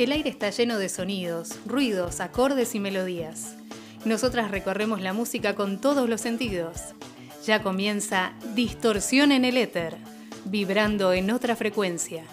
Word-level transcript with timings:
El 0.00 0.12
aire 0.12 0.30
está 0.30 0.48
lleno 0.48 0.78
de 0.78 0.88
sonidos, 0.88 1.58
ruidos, 1.66 2.20
acordes 2.20 2.74
y 2.74 2.80
melodías. 2.80 3.54
Nosotras 4.06 4.50
recorremos 4.50 5.02
la 5.02 5.12
música 5.12 5.54
con 5.54 5.78
todos 5.78 6.08
los 6.08 6.22
sentidos. 6.22 6.94
Ya 7.44 7.62
comienza 7.62 8.32
Distorsión 8.54 9.30
en 9.30 9.44
el 9.44 9.58
éter, 9.58 9.98
vibrando 10.46 11.12
en 11.12 11.30
otra 11.30 11.54
frecuencia. 11.54 12.24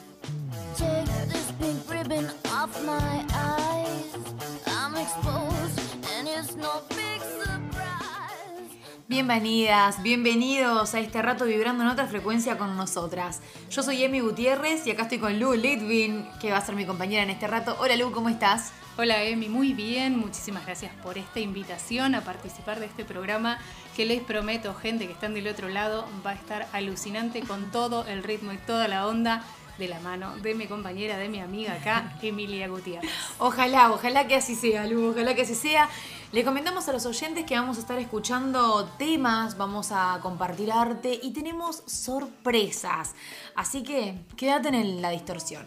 Bienvenidas, 9.10 10.04
bienvenidos 10.04 10.94
a 10.94 11.00
este 11.00 11.22
rato 11.22 11.46
vibrando 11.46 11.82
en 11.82 11.90
otra 11.90 12.08
frecuencia 12.08 12.58
con 12.58 12.76
nosotras. 12.76 13.40
Yo 13.70 13.82
soy 13.82 14.04
Emi 14.04 14.20
Gutiérrez 14.20 14.86
y 14.86 14.92
acá 14.92 15.04
estoy 15.04 15.20
con 15.20 15.40
Lu 15.40 15.54
Litvin, 15.54 16.28
que 16.42 16.52
va 16.52 16.58
a 16.58 16.62
ser 16.62 16.76
mi 16.76 16.86
compañera 16.86 17.24
en 17.24 17.30
este 17.30 17.48
rato. 17.48 17.78
Hola 17.80 17.96
Lu, 17.96 18.12
¿cómo 18.12 18.28
estás? 18.28 18.74
Hola 18.98 19.24
Emi, 19.24 19.48
muy 19.48 19.72
bien, 19.72 20.20
muchísimas 20.20 20.66
gracias 20.66 20.94
por 21.02 21.18
esta 21.18 21.40
invitación 21.40 22.16
a 22.16 22.22
participar 22.26 22.82
de 22.82 22.88
este 22.88 23.06
programa 23.06 23.60
que 23.96 24.06
les 24.06 24.22
prometo, 24.22 24.76
gente 24.76 25.08
que 25.08 25.14
están 25.14 25.34
del 25.34 25.48
otro 25.48 25.70
lado, 25.70 26.06
va 26.26 26.32
a 26.32 26.36
estar 26.36 26.68
alucinante 26.74 27.40
con 27.40 27.72
todo 27.72 28.06
el 28.08 28.24
ritmo 28.24 28.52
y 28.52 28.58
toda 28.58 28.90
la 28.90 29.08
onda 29.08 29.42
de 29.78 29.88
la 29.88 30.00
mano 30.00 30.36
de 30.38 30.56
mi 30.56 30.68
compañera, 30.68 31.18
de 31.18 31.30
mi 31.30 31.40
amiga 31.40 31.74
acá, 31.74 32.18
Emilia 32.22 32.68
Gutiérrez. 32.68 33.10
Ojalá, 33.40 33.92
ojalá 33.92 34.28
que 34.28 34.36
así 34.36 34.56
sea, 34.56 34.86
Lu, 34.88 35.12
ojalá 35.12 35.36
que 35.36 35.44
así 35.44 35.56
sea. 35.56 35.90
Le 36.32 36.44
comentamos 36.44 36.88
a 36.90 36.94
los 36.94 37.06
oyentes 37.06 37.46
que 37.46 37.56
vamos 37.56 37.78
a 37.78 37.80
estar 37.80 37.98
escuchando 38.00 38.86
temas, 38.98 39.58
vamos 39.58 39.92
a 39.92 40.20
compartir 40.22 40.72
arte 40.72 41.20
y 41.22 41.32
tenemos 41.32 41.84
sorpresas. 41.86 43.16
Así 43.56 43.84
que 43.84 44.20
quédate 44.36 44.70
en 44.70 45.02
la 45.02 45.12
distorsión. 45.12 45.66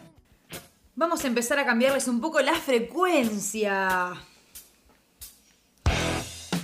Vamos 0.97 1.25
a 1.25 1.28
empezar 1.28 1.58
a 1.58 1.64
cambiarles 1.64 2.08
un 2.08 2.20
poco 2.20 2.41
la 2.41 2.55
frecuencia. 2.55 4.12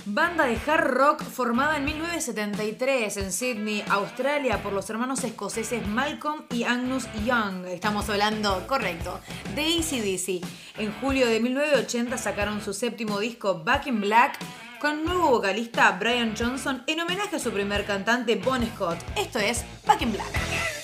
Banda 0.09 0.45
de 0.45 0.57
hard 0.65 0.87
rock 0.91 1.21
formada 1.21 1.75
en 1.75 1.83
1973 1.83 3.17
en 3.17 3.33
Sydney, 3.33 3.83
Australia, 3.89 4.63
por 4.63 4.71
los 4.71 4.89
hermanos 4.89 5.21
escoceses 5.25 5.85
Malcolm 5.85 6.45
y 6.49 6.63
Agnus 6.63 7.09
Young. 7.25 7.65
Estamos 7.65 8.07
hablando, 8.09 8.65
correcto, 8.67 9.19
de 9.53 9.63
ACDC. 9.63 10.47
En 10.79 10.93
julio 11.01 11.27
de 11.27 11.41
1980 11.41 12.17
sacaron 12.17 12.61
su 12.61 12.73
séptimo 12.73 13.19
disco 13.19 13.61
Back 13.65 13.87
in 13.87 13.99
Black 13.99 14.39
con 14.79 15.03
nuevo 15.03 15.29
vocalista 15.29 15.91
Brian 15.99 16.35
Johnson 16.39 16.83
en 16.87 17.01
homenaje 17.01 17.35
a 17.35 17.39
su 17.39 17.51
primer 17.51 17.83
cantante 17.83 18.37
Bon 18.37 18.65
Scott. 18.65 18.99
Esto 19.17 19.39
es 19.39 19.65
Back 19.85 20.03
in 20.03 20.13
Black. 20.13 20.76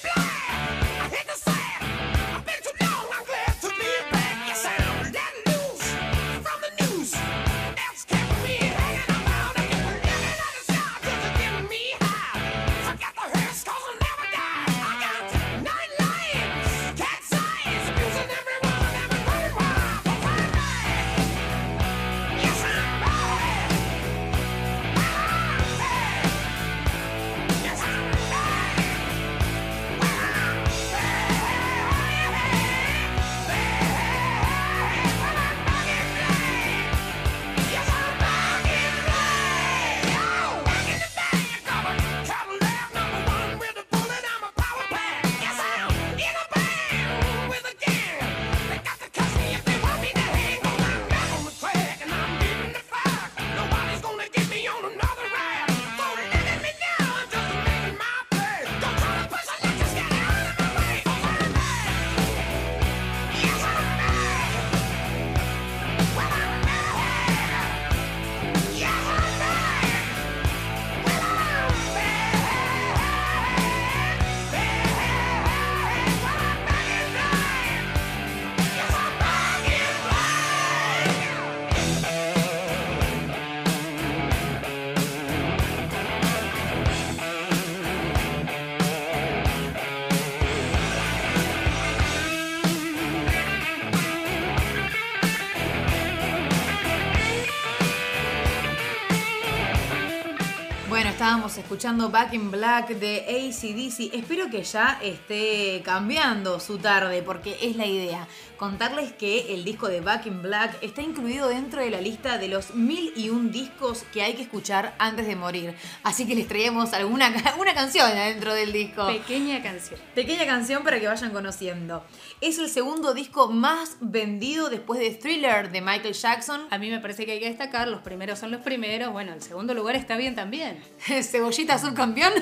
Escuchando 101.43 102.09
Back 102.09 102.33
in 102.33 102.51
Black 102.51 102.87
de 102.95 103.17
ACDC. 103.27 104.15
Espero 104.15 104.49
que 104.49 104.63
ya 104.63 104.97
esté 105.03 105.81
cambiando 105.83 106.57
su 106.61 106.77
tarde, 106.77 107.21
porque 107.21 107.57
es 107.61 107.75
la 107.75 107.85
idea. 107.85 108.27
Contarles 108.55 109.12
que 109.23 109.53
el 109.53 109.63
disco 109.63 109.87
de 109.87 110.01
Back 110.01 110.25
in 110.25 110.41
Black 110.41 110.75
está 110.81 111.01
incluido 111.01 111.47
dentro 111.47 111.79
de 111.79 111.89
la 111.89 112.01
lista 112.01 112.37
de 112.37 112.49
los 112.49 112.75
mil 112.75 113.13
y 113.15 113.29
un 113.29 113.53
discos 113.53 114.03
que 114.11 114.21
hay 114.21 114.33
que 114.33 114.41
escuchar 114.41 114.95
antes 114.99 115.25
de 115.25 115.37
morir. 115.37 115.77
Así 116.03 116.27
que 116.27 116.35
les 116.35 116.45
traemos 116.45 116.91
alguna 116.91 117.33
una 117.57 117.73
canción 117.73 118.13
dentro 118.13 118.53
del 118.53 118.73
disco. 118.73 119.07
Pequeña 119.07 119.63
canción. 119.63 119.97
Pequeña 120.13 120.45
canción 120.45 120.83
para 120.83 120.99
que 120.99 121.07
vayan 121.07 121.31
conociendo. 121.31 122.03
Es 122.41 122.59
el 122.59 122.67
segundo 122.69 123.13
disco 123.13 123.47
más 123.47 123.95
vendido 124.01 124.69
después 124.69 124.99
de 124.99 125.11
Thriller 125.11 125.71
de 125.71 125.79
Michael 125.79 126.15
Jackson. 126.15 126.67
A 126.69 126.77
mí 126.77 126.89
me 126.89 126.99
parece 126.99 127.25
que 127.25 127.31
hay 127.31 127.39
que 127.39 127.47
destacar, 127.47 127.87
los 127.87 128.01
primeros 128.01 128.39
son 128.39 128.51
los 128.51 128.59
primeros. 128.59 129.13
Bueno, 129.13 129.31
el 129.31 129.41
segundo 129.41 129.73
lugar 129.73 129.95
está 129.95 130.17
bien 130.17 130.35
también. 130.35 130.83
Cebollita 131.23 131.79
subcampeón. 131.79 132.33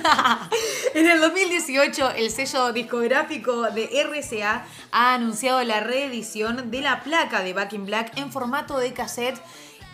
en 0.95 1.05
el 1.05 1.19
2018, 1.19 2.13
el 2.15 2.31
sello 2.31 2.73
discográfico 2.73 3.69
de 3.69 3.87
RCA 4.03 4.65
ha 4.91 5.13
anunciado 5.13 5.63
la 5.63 5.81
reedición 5.81 6.70
de 6.71 6.81
la 6.81 7.03
placa 7.03 7.43
de 7.43 7.53
Back 7.53 7.73
in 7.73 7.85
Black 7.85 8.17
en 8.17 8.31
formato 8.31 8.79
de 8.79 8.93
cassette 8.93 9.41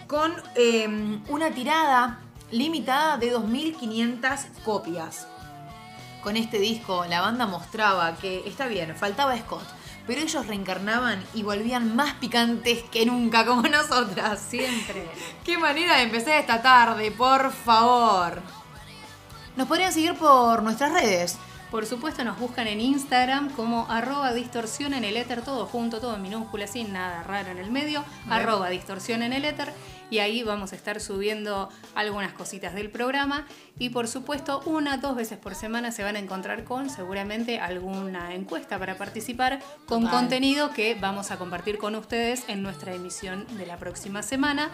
con 0.06 0.32
em, 0.56 1.22
una 1.28 1.50
tirada 1.52 2.20
limitada 2.52 3.18
de 3.18 3.36
2.500 3.36 4.46
copias. 4.64 5.28
Con 6.22 6.38
este 6.38 6.60
disco, 6.60 7.04
la 7.10 7.22
banda 7.22 7.48
mostraba 7.48 8.16
que, 8.16 8.48
está 8.48 8.68
bien, 8.68 8.96
faltaba 8.96 9.38
Scott, 9.38 9.68
pero 10.06 10.22
ellos 10.22 10.46
reencarnaban 10.46 11.24
y 11.34 11.44
volvían 11.44 11.96
más 11.96 12.14
picantes 12.14 12.84
que 12.84 13.06
nunca, 13.06 13.46
como 13.46 13.62
nosotras. 13.68 14.40
Siempre. 14.40 15.10
Qué 15.44 15.58
manera 15.58 15.98
de 15.98 16.04
empezar 16.04 16.40
esta 16.40 16.62
tarde, 16.62 17.12
por 17.12 17.52
favor. 17.52 18.42
Nos 19.56 19.68
podrían 19.68 19.92
seguir 19.92 20.14
por 20.14 20.62
nuestras 20.62 20.94
redes. 20.94 21.38
Por 21.72 21.86
supuesto 21.86 22.24
nos 22.24 22.40
buscan 22.40 22.66
en 22.68 22.80
Instagram 22.80 23.50
como 23.50 23.92
arroba 23.92 24.34
distorsión 24.34 24.94
en 24.94 25.04
el 25.04 25.18
éter, 25.18 25.42
todo 25.42 25.66
junto, 25.66 26.00
todo 26.00 26.16
en 26.16 26.22
minúscula, 26.22 26.66
sin 26.66 26.94
nada 26.94 27.24
raro 27.24 27.52
en 27.52 27.58
el 27.58 27.72
medio, 27.72 28.06
arroba 28.30 28.70
distorsión 28.70 29.22
en 29.22 29.34
el 29.34 29.44
éter, 29.44 29.74
y 30.10 30.20
ahí 30.20 30.44
vamos 30.44 30.72
a 30.72 30.78
estar 30.78 31.02
subiendo 31.02 31.68
algunas 31.94 32.32
cositas 32.32 32.74
del 32.74 32.90
programa. 32.90 33.46
Y 33.78 33.90
por 33.90 34.08
supuesto 34.08 34.62
una, 34.66 34.96
dos 34.98 35.18
veces 35.18 35.38
por 35.38 35.56
semana 35.56 35.92
se 35.92 36.04
van 36.04 36.16
a 36.16 36.20
encontrar 36.20 36.64
con 36.64 36.90
seguramente 36.90 37.60
alguna 37.60 38.34
encuesta 38.34 38.80
para 38.80 38.98
participar 38.98 39.60
con 39.88 40.08
contenido 40.08 40.72
que 40.72 40.96
vamos 40.96 41.32
a 41.32 41.38
compartir 41.38 41.78
con 41.78 41.96
ustedes 41.96 42.46
en 42.48 42.64
nuestra 42.64 42.94
emisión 42.94 43.46
de 43.58 43.66
la 43.66 43.76
próxima 43.76 44.24
semana, 44.24 44.72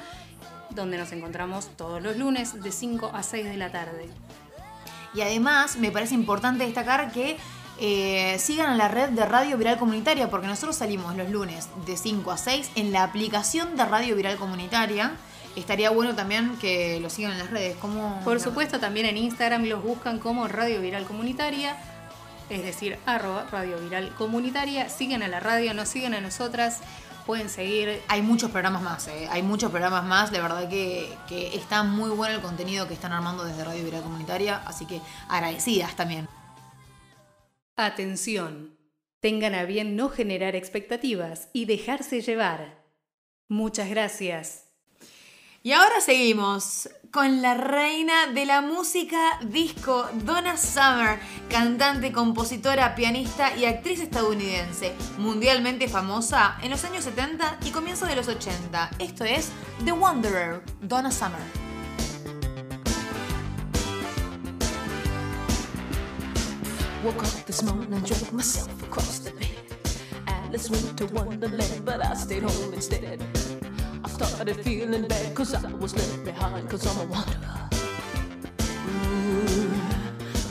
donde 0.69 0.99
nos 0.99 1.11
encontramos 1.11 1.75
todos 1.75 2.03
los 2.03 2.17
lunes 2.17 2.61
de 2.61 2.71
5 2.71 3.11
a 3.13 3.23
6 3.23 3.45
de 3.45 3.57
la 3.57 3.71
tarde. 3.71 4.09
Y 5.13 5.21
además 5.21 5.77
me 5.77 5.91
parece 5.91 6.15
importante 6.15 6.65
destacar 6.65 7.11
que 7.11 7.37
eh, 7.79 8.37
sigan 8.39 8.69
a 8.69 8.75
la 8.75 8.87
red 8.87 9.09
de 9.09 9.25
Radio 9.25 9.57
Viral 9.57 9.77
Comunitaria, 9.77 10.29
porque 10.29 10.47
nosotros 10.47 10.75
salimos 10.75 11.15
los 11.15 11.29
lunes 11.29 11.69
de 11.85 11.97
5 11.97 12.31
a 12.31 12.37
6 12.37 12.71
en 12.75 12.91
la 12.91 13.03
aplicación 13.03 13.75
de 13.75 13.85
Radio 13.85 14.15
Viral 14.15 14.37
Comunitaria. 14.37 15.13
Estaría 15.55 15.89
bueno 15.89 16.15
también 16.15 16.55
que 16.59 16.99
lo 16.99 17.09
sigan 17.09 17.33
en 17.33 17.39
las 17.39 17.49
redes. 17.49 17.75
como 17.77 18.21
Por 18.23 18.39
supuesto, 18.39 18.79
también 18.79 19.05
en 19.05 19.17
Instagram 19.17 19.65
los 19.65 19.83
buscan 19.83 20.19
como 20.19 20.47
Radio 20.47 20.81
Viral 20.81 21.05
Comunitaria, 21.05 21.77
es 22.49 22.63
decir, 22.63 22.97
arroba 23.05 23.47
Radio 23.51 23.77
Viral 23.79 24.13
Comunitaria. 24.15 24.89
Sigan 24.89 25.23
a 25.23 25.27
la 25.27 25.39
radio, 25.39 25.73
nos 25.73 25.89
siguen 25.89 26.13
a 26.13 26.21
nosotras. 26.21 26.79
Pueden 27.25 27.49
seguir. 27.49 28.01
Hay 28.07 28.21
muchos 28.21 28.51
programas 28.51 28.81
más, 28.81 29.07
¿eh? 29.07 29.27
hay 29.31 29.43
muchos 29.43 29.71
programas 29.71 30.03
más. 30.03 30.31
De 30.31 30.41
verdad 30.41 30.69
que, 30.69 31.09
que 31.27 31.55
está 31.55 31.83
muy 31.83 32.09
bueno 32.09 32.35
el 32.35 32.41
contenido 32.41 32.87
que 32.87 32.93
están 32.93 33.11
armando 33.11 33.43
desde 33.43 33.63
Radio 33.63 33.83
Viral 33.83 34.03
Comunitaria, 34.03 34.61
así 34.65 34.85
que 34.85 35.01
agradecidas 35.27 35.95
también. 35.95 36.27
Atención. 37.75 38.77
Tengan 39.19 39.55
a 39.55 39.63
bien 39.63 39.95
no 39.95 40.09
generar 40.09 40.55
expectativas 40.55 41.47
y 41.53 41.65
dejarse 41.65 42.21
llevar. 42.21 42.83
Muchas 43.47 43.89
gracias. 43.89 44.65
Y 45.63 45.71
ahora 45.71 46.01
seguimos 46.01 46.89
con 47.13 47.43
la 47.43 47.53
reina 47.53 48.25
de 48.33 48.47
la 48.47 48.61
música 48.61 49.37
disco, 49.43 50.09
Donna 50.25 50.57
Summer, 50.57 51.19
cantante, 51.47 52.11
compositora, 52.11 52.95
pianista 52.95 53.55
y 53.55 53.65
actriz 53.65 53.99
estadounidense, 53.99 54.95
mundialmente 55.19 55.87
famosa 55.87 56.57
en 56.63 56.71
los 56.71 56.83
años 56.85 57.03
70 57.03 57.59
y 57.65 57.69
comienzos 57.69 58.09
de 58.09 58.15
los 58.15 58.27
80. 58.27 58.89
Esto 58.97 59.25
es 59.25 59.51
The 59.85 59.91
Wanderer, 59.91 60.63
Donna 60.81 61.11
Summer. 61.11 61.39
To 70.95 71.07
but 71.83 72.01
I 72.01 72.13
stayed 72.15 72.43
home. 72.43 73.42
Started 74.13 74.57
feeling 74.63 75.07
bad 75.07 75.33
cause 75.33 75.55
I 75.55 75.71
was 75.73 75.95
left 75.95 76.23
behind 76.23 76.69
cause 76.69 76.85
I'm 76.85 77.01
a 77.01 77.11
wanderer. 77.11 77.69
Ooh, 78.87 79.73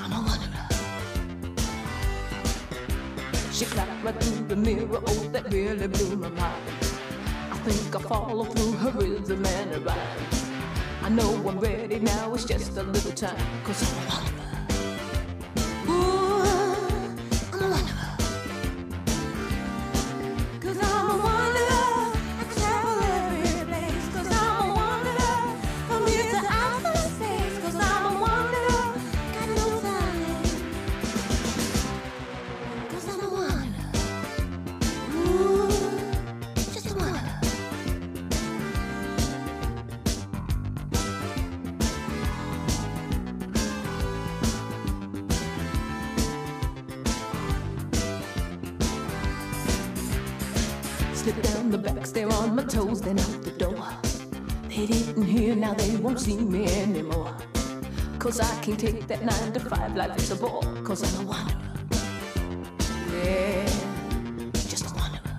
I'm 0.02 0.12
a 0.12 0.20
wanderer. 0.26 0.68
She 3.52 3.64
clapped 3.66 4.04
right 4.04 4.20
through 4.20 4.46
the 4.48 4.56
mirror, 4.56 5.00
oh 5.06 5.28
that 5.32 5.52
really 5.52 5.86
blew 5.86 6.16
my 6.16 6.28
mind. 6.30 6.62
I 7.52 7.56
think 7.64 7.94
I 7.94 8.00
follow 8.00 8.44
through 8.44 8.72
her 8.72 8.90
rhythm 8.90 9.46
and 9.46 9.70
her 9.74 9.80
rhyme. 9.80 10.26
I 11.02 11.08
know 11.08 11.32
I'm 11.48 11.60
ready 11.60 12.00
now, 12.00 12.34
it's 12.34 12.44
just 12.44 12.76
a 12.76 12.82
little 12.82 13.12
time 13.12 13.62
cause 13.62 13.80
I'm 13.80 14.02
a 14.02 14.08
wanderer. 14.08 14.41
See 56.22 56.36
me 56.36 56.66
anymore. 56.80 57.34
Cause 58.20 58.38
I 58.38 58.54
can't 58.62 58.78
take 58.78 59.08
that 59.08 59.24
nine 59.24 59.52
to 59.54 59.60
five 59.60 59.96
life, 59.96 60.12
it's 60.14 60.30
a 60.30 60.36
bore. 60.36 60.62
Cause 60.84 61.02
I'm 61.02 61.26
a 61.26 61.28
wanderer. 61.28 61.58
Yeah, 63.12 63.66
just 64.70 64.86
a 64.88 64.94
wanderer. 64.94 65.36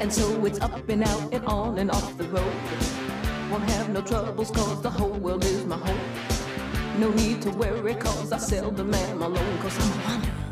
And 0.00 0.12
so 0.12 0.44
it's 0.44 0.60
up 0.60 0.86
and 0.90 1.02
out 1.02 1.32
and 1.32 1.44
on 1.46 1.78
and 1.78 1.90
off 1.90 2.18
the 2.18 2.24
road. 2.24 2.58
Won't 3.50 3.64
have 3.70 3.88
no 3.88 4.02
troubles 4.02 4.50
cause 4.50 4.82
the 4.82 4.90
whole 4.90 5.18
world 5.24 5.44
is 5.44 5.64
my 5.64 5.78
home. 5.78 6.00
No 6.98 7.10
need 7.12 7.40
to 7.42 7.50
worry 7.50 7.94
cause 7.94 8.30
I 8.30 8.38
seldom 8.38 8.92
am 8.92 9.22
alone 9.22 9.58
cause 9.62 9.76
I'm 9.80 10.00
a 10.00 10.04
wanderer. 10.04 10.47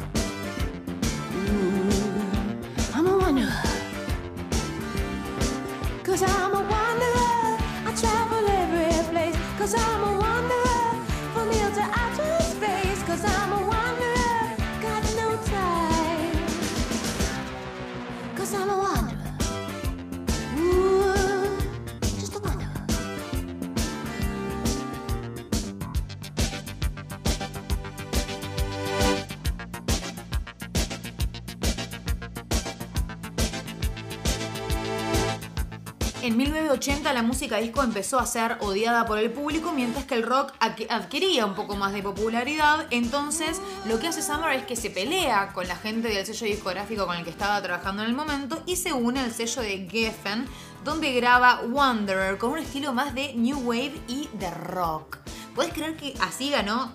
80 36.76 37.14
la 37.14 37.22
música 37.22 37.56
disco 37.56 37.82
empezó 37.82 38.18
a 38.18 38.26
ser 38.26 38.58
odiada 38.60 39.06
por 39.06 39.18
el 39.18 39.30
público, 39.30 39.72
mientras 39.72 40.04
que 40.04 40.14
el 40.14 40.22
rock 40.22 40.52
adquiría 40.60 41.46
un 41.46 41.54
poco 41.54 41.74
más 41.74 41.94
de 41.94 42.02
popularidad. 42.02 42.86
Entonces, 42.90 43.62
lo 43.86 43.98
que 43.98 44.08
hace 44.08 44.20
Summer 44.20 44.52
es 44.52 44.66
que 44.66 44.76
se 44.76 44.90
pelea 44.90 45.54
con 45.54 45.66
la 45.66 45.76
gente 45.76 46.08
del 46.08 46.26
sello 46.26 46.46
discográfico 46.46 47.06
con 47.06 47.16
el 47.16 47.24
que 47.24 47.30
estaba 47.30 47.62
trabajando 47.62 48.02
en 48.02 48.10
el 48.10 48.14
momento 48.14 48.62
y 48.66 48.76
se 48.76 48.92
une 48.92 49.20
al 49.20 49.32
sello 49.32 49.62
de 49.62 49.88
Geffen, 49.90 50.44
donde 50.84 51.14
graba 51.14 51.62
Wanderer 51.62 52.36
con 52.36 52.50
un 52.50 52.58
estilo 52.58 52.92
más 52.92 53.14
de 53.14 53.32
new 53.32 53.58
wave 53.60 53.94
y 54.06 54.28
de 54.34 54.50
rock. 54.50 55.16
¿Puedes 55.54 55.72
creer 55.72 55.96
que 55.96 56.12
así 56.20 56.50
ganó 56.50 56.92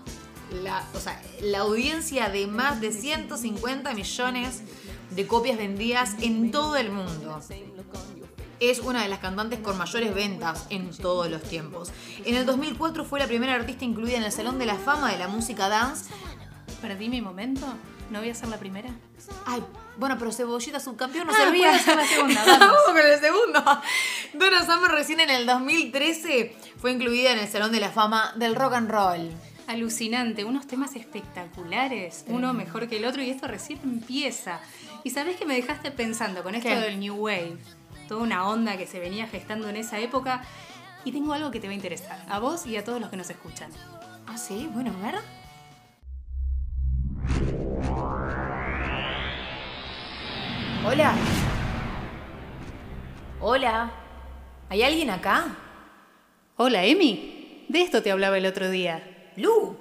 la 0.62 1.60
audiencia 1.60 2.30
de 2.30 2.46
más 2.46 2.82
de 2.82 2.92
150 2.92 3.96
millones 3.96 4.62
de 5.10 5.26
copias 5.26 5.58
vendidas 5.58 6.18
en 6.22 6.52
todo 6.52 6.76
el 6.76 6.92
mundo? 6.92 7.42
Es 8.62 8.80
una 8.80 9.04
de 9.04 9.10
las 9.10 9.20
cantantes 9.20 9.60
con 9.60 9.78
mayores 9.78 10.14
ventas 10.16 10.68
en 10.70 10.96
todos 10.96 11.30
los 11.30 11.42
tiempos. 11.44 11.92
En 12.26 12.36
el 12.36 12.46
2004 12.46 13.04
fue 13.04 13.20
la 13.20 13.28
primera 13.28 13.54
artista 13.56 13.84
incluida 13.84 14.18
en 14.18 14.24
el 14.24 14.32
Salón 14.32 14.58
de 14.60 14.66
la 14.68 14.76
Fama 14.76 15.12
de 15.12 15.18
la 15.18 15.28
música 15.28 15.68
dance. 15.68 16.10
¿Perdí 16.82 17.10
mi 17.10 17.22
momento? 17.22 17.66
¿No 18.12 18.20
voy 18.20 18.30
a 18.30 18.36
ser 18.36 18.50
la 18.50 18.58
primera? 18.58 18.90
Ay, 19.46 19.64
bueno, 19.98 20.18
pero 20.20 20.32
Cebollita 20.32 20.80
subcampeón 20.80 21.28
no 21.28 21.34
Ah, 21.34 21.38
servía. 21.38 21.78
ser 21.80 21.96
la 21.96 22.06
segunda, 22.06 22.44
vamos. 22.46 22.60
Vamos 22.60 22.80
con 22.86 22.98
el 22.98 23.20
segundo. 23.20 23.64
Donna 24.34 24.66
Summer 24.66 24.92
recién 24.92 25.20
en 25.22 25.30
el 25.30 25.46
2013 25.46 26.56
fue 26.78 26.92
incluida 26.92 27.32
en 27.32 27.40
el 27.40 27.48
Salón 27.48 27.72
de 27.72 27.80
la 27.80 27.90
Fama 27.90 28.34
del 28.36 28.56
Rock 28.56 28.74
and 28.74 28.92
Roll. 28.92 29.32
Alucinante, 29.68 30.44
unos 30.44 30.68
temas 30.68 30.96
espectaculares, 30.96 32.26
uno 32.28 32.54
mejor 32.54 32.90
que 32.90 32.98
el 32.98 33.06
otro 33.06 33.22
y 33.24 33.30
esto 33.30 33.48
recién 33.48 33.80
empieza. 33.84 34.60
¿Y 35.04 35.12
sabés 35.12 35.38
que 35.38 35.46
me 35.46 35.56
dejaste 35.56 35.92
pensando 35.92 36.44
con 36.44 36.56
esto 36.56 36.68
¿Qué? 36.70 36.76
del 36.76 37.00
New 37.00 37.16
Wave? 37.16 37.58
Toda 38.12 38.24
una 38.24 38.46
onda 38.50 38.76
que 38.76 38.88
se 38.88 39.00
venía 39.00 39.26
gestando 39.26 39.70
en 39.70 39.78
esa 39.78 39.98
época 39.98 40.44
y 41.06 41.14
tengo 41.14 41.32
algo 41.32 41.50
que 41.50 41.62
te 41.62 41.68
va 41.68 41.72
a 41.72 41.76
interesar, 41.76 42.20
a 42.28 42.40
vos 42.40 42.66
y 42.66 42.76
a 42.76 42.84
todos 42.84 43.00
los 43.00 43.10
que 43.10 43.16
nos 43.16 43.30
escuchan. 43.30 43.72
Ah, 44.28 44.38
sí, 44.38 44.70
bueno, 44.74 44.94
a 45.02 45.12
ver. 45.12 45.16
Hola. 50.86 51.16
Hola. 53.40 53.92
¿Hay 54.68 54.84
alguien 54.84 55.10
acá? 55.10 55.56
Hola, 56.58 56.84
Emi. 56.84 57.66
De 57.70 57.82
esto 57.82 58.04
te 58.04 58.12
hablaba 58.12 58.38
el 58.38 58.46
otro 58.46 58.70
día. 58.70 59.32
Lu, 59.38 59.78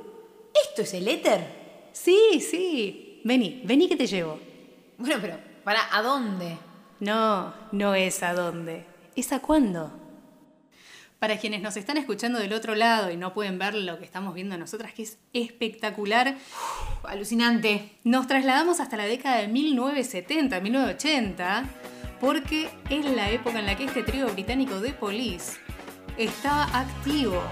¿esto 0.69 0.83
es 0.83 0.95
el 0.95 1.09
éter? 1.09 1.91
Sí, 1.93 2.41
sí. 2.49 3.23
Vení, 3.25 3.63
vení 3.65 3.89
que 3.89 3.97
te 3.97 4.07
llevo. 4.07 4.39
Bueno, 4.99 5.17
pero, 5.21 5.37
¿para 5.65 5.81
a 5.93 6.01
dónde? 6.01 6.70
No, 7.01 7.55
no 7.73 7.95
es 7.95 8.23
a 8.23 8.35
dónde. 8.35 8.85
¿Es 9.17 9.33
a 9.33 9.41
cuándo? 9.41 9.91
Para 11.19 11.39
quienes 11.39 11.63
nos 11.63 11.77
están 11.77 11.97
escuchando 11.97 12.39
del 12.39 12.53
otro 12.53 12.75
lado 12.75 13.11
y 13.11 13.17
no 13.17 13.33
pueden 13.33 13.59
ver 13.59 13.75
lo 13.75 13.99
que 13.99 14.05
estamos 14.05 14.35
viendo 14.35 14.57
nosotras, 14.57 14.93
que 14.93 15.03
es 15.03 15.19
espectacular, 15.33 16.37
Alucinante. 17.05 17.99
nos 18.05 18.27
trasladamos 18.27 18.81
hasta 18.81 18.97
la 18.97 19.05
década 19.05 19.39
de 19.39 19.49
1970, 19.49 20.61
1980, 20.61 21.65
porque 22.21 22.71
es 22.91 23.05
la 23.05 23.31
época 23.31 23.59
en 23.59 23.67
la 23.67 23.77
que 23.77 23.85
este 23.85 24.03
trío 24.03 24.29
británico 24.29 24.81
de 24.81 24.93
Police 24.93 25.59
estaba 26.19 26.65
activo. 26.79 27.43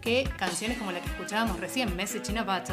Que 0.00 0.28
canciones 0.38 0.78
como 0.78 0.92
la 0.92 1.00
que 1.00 1.10
escuchábamos 1.10 1.60
recién, 1.60 1.94
Message 1.96 2.30
in 2.30 2.38
a 2.38 2.64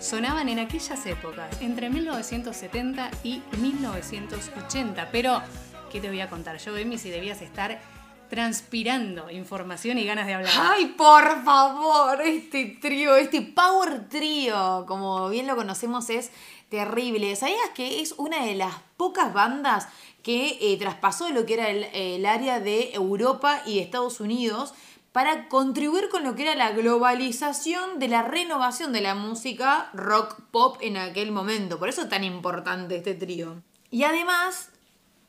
sonaban 0.00 0.48
en 0.48 0.58
aquellas 0.58 1.04
épocas, 1.06 1.60
entre 1.60 1.90
1970 1.90 3.10
y 3.24 3.42
1980. 3.58 5.08
Pero, 5.10 5.40
¿qué 5.90 6.00
te 6.00 6.08
voy 6.08 6.20
a 6.20 6.28
contar 6.28 6.58
yo, 6.58 6.76
Emi, 6.76 6.98
si 6.98 7.10
debías 7.10 7.40
estar 7.42 7.80
transpirando 8.28 9.30
información 9.30 9.98
y 9.98 10.04
ganas 10.04 10.26
de 10.26 10.34
hablar? 10.34 10.52
Ay, 10.58 10.86
por 10.96 11.44
favor, 11.44 12.20
este 12.22 12.76
trío, 12.80 13.16
este 13.16 13.42
power 13.42 14.08
trío, 14.08 14.84
como 14.86 15.28
bien 15.28 15.46
lo 15.46 15.56
conocemos, 15.56 16.10
es 16.10 16.30
terrible. 16.68 17.34
¿Sabías 17.36 17.70
que 17.74 18.00
es 18.00 18.12
una 18.12 18.44
de 18.44 18.54
las 18.54 18.74
pocas 18.96 19.32
bandas 19.32 19.88
que 20.22 20.58
eh, 20.60 20.76
traspasó 20.78 21.30
lo 21.30 21.46
que 21.46 21.54
era 21.54 21.68
el 21.70 22.26
área 22.26 22.58
de 22.60 22.92
Europa 22.94 23.62
y 23.64 23.78
Estados 23.78 24.20
Unidos 24.20 24.74
para 25.16 25.48
contribuir 25.48 26.10
con 26.10 26.24
lo 26.24 26.34
que 26.34 26.42
era 26.42 26.54
la 26.54 26.72
globalización 26.72 27.98
de 27.98 28.06
la 28.06 28.20
renovación 28.20 28.92
de 28.92 29.00
la 29.00 29.14
música 29.14 29.88
rock 29.94 30.42
pop 30.50 30.76
en 30.82 30.98
aquel 30.98 31.32
momento? 31.32 31.78
Por 31.78 31.88
eso 31.88 32.02
es 32.02 32.10
tan 32.10 32.22
importante 32.22 32.96
este 32.96 33.14
trío. 33.14 33.62
Y 33.90 34.02
además, 34.02 34.68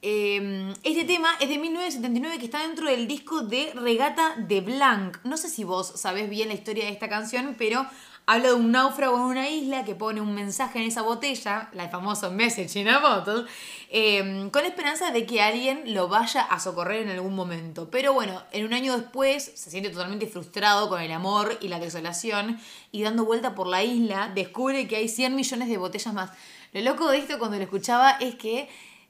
eh, 0.02 0.74
este 0.84 1.06
tema 1.06 1.30
es 1.40 1.48
de 1.48 1.58
1979 1.58 2.38
que 2.38 2.44
está 2.44 2.68
dentro 2.68 2.90
del 2.90 3.08
disco 3.08 3.44
de 3.44 3.72
Regata 3.76 4.36
de 4.36 4.60
Blanc. 4.60 5.20
No 5.24 5.38
sé 5.38 5.48
si 5.48 5.64
vos 5.64 5.88
sabés 5.96 6.30
bien 6.30 6.50
la 6.50 6.56
historia 6.56 6.84
de 6.84 6.92
esta 6.92 7.08
canción, 7.08 7.56
pero 7.58 7.88
habla 8.28 8.50
de 8.50 8.54
un 8.56 8.72
náufrago 8.72 9.16
en 9.16 9.24
una 9.24 9.50
isla 9.50 9.86
que 9.86 9.96
pone 9.96 10.20
un 10.20 10.36
mensaje 10.36 10.80
en 10.80 10.86
esa 10.86 11.02
botella, 11.02 11.70
la 11.72 11.88
famosa 11.88 12.30
message 12.30 12.78
in 12.78 12.90
a 12.90 13.00
bottle, 13.00 13.46
eh, 13.90 14.50
con 14.52 14.64
la 14.64 14.68
esperanza 14.68 15.12
de 15.12 15.26
que 15.26 15.42
alguien 15.42 15.94
lo 15.94 16.10
vaya 16.10 16.42
a 16.42 16.60
socorrer 16.60 17.04
en 17.04 17.10
algún 17.10 17.34
momento. 17.36 17.90
Pero 17.90 18.12
bueno, 18.12 18.44
en 18.52 18.66
un 18.66 18.74
año 18.74 18.98
después 18.98 19.50
se 19.56 19.72
siente 19.72 19.90
totalmente 19.90 20.28
frustrado 20.28 20.90
con 20.90 21.02
el 21.02 21.12
amor 21.14 21.58
y 21.62 21.70
la 21.70 21.80
desolación 21.80 22.60
y 22.92 23.02
dando 23.02 23.24
vuelta 23.24 23.56
por 23.56 23.68
la 23.68 23.82
isla 23.84 24.30
descubre 24.36 24.90
que 24.90 24.98
hay 24.98 25.08
100 25.08 25.34
millones 25.34 25.70
de 25.70 25.78
botellas 25.78 26.14
más. 26.14 26.32
Lo 26.74 26.82
loco 26.82 27.10
de 27.10 27.20
esto 27.20 27.40
cuando 27.40 27.56
lo 27.56 27.64
escuchaba 27.64 28.12
es 28.20 28.36
que 28.36 28.68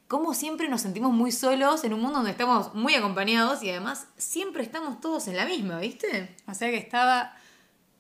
como 0.07 0.35
siempre 0.35 0.69
nos 0.69 0.81
sentimos 0.81 1.11
muy 1.11 1.31
solos 1.31 1.83
en 1.83 1.93
un 1.93 2.01
mundo 2.01 2.17
donde 2.17 2.31
estamos 2.31 2.75
muy 2.75 2.93
acompañados 2.93 3.63
y 3.63 3.71
además 3.71 4.05
siempre 4.15 4.61
estamos 4.61 5.01
todos 5.01 5.27
en 5.27 5.37
la 5.37 5.45
misma, 5.45 5.79
¿viste? 5.79 6.35
O 6.47 6.53
sea 6.53 6.69
que 6.69 6.77
estaba 6.77 7.35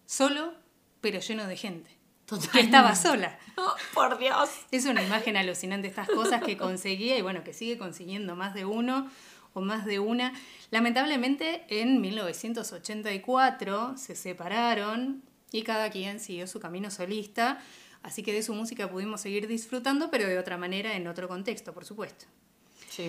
solo, 0.05 0.53
pero 1.01 1.19
lleno 1.19 1.47
de 1.47 1.57
gente. 1.57 1.89
Total. 2.25 2.51
Que 2.51 2.59
estaba 2.59 2.95
sola. 2.95 3.37
Oh, 3.59 3.73
por 3.95 4.19
Dios. 4.19 4.49
Es 4.69 4.85
una 4.85 5.01
imagen 5.01 5.35
alucinante 5.35 5.87
estas 5.87 6.07
cosas 6.07 6.43
que 6.43 6.57
conseguía 6.57 7.17
y 7.17 7.23
bueno, 7.23 7.43
que 7.43 7.53
sigue 7.53 7.79
consiguiendo 7.79 8.35
más 8.35 8.53
de 8.53 8.65
uno 8.65 9.09
o 9.53 9.61
más 9.61 9.83
de 9.83 9.97
una. 9.97 10.31
Lamentablemente 10.69 11.65
en 11.69 11.99
1984 11.99 13.97
se 13.97 14.15
separaron 14.15 15.23
y 15.51 15.63
cada 15.63 15.89
quien 15.89 16.19
siguió 16.19 16.45
su 16.45 16.59
camino 16.59 16.91
solista, 16.91 17.59
así 18.03 18.21
que 18.21 18.31
de 18.31 18.43
su 18.43 18.53
música 18.53 18.91
pudimos 18.91 19.21
seguir 19.21 19.47
disfrutando, 19.47 20.11
pero 20.11 20.27
de 20.27 20.37
otra 20.37 20.55
manera, 20.55 20.95
en 20.95 21.07
otro 21.07 21.27
contexto, 21.27 21.73
por 21.73 21.83
supuesto. 21.83 22.27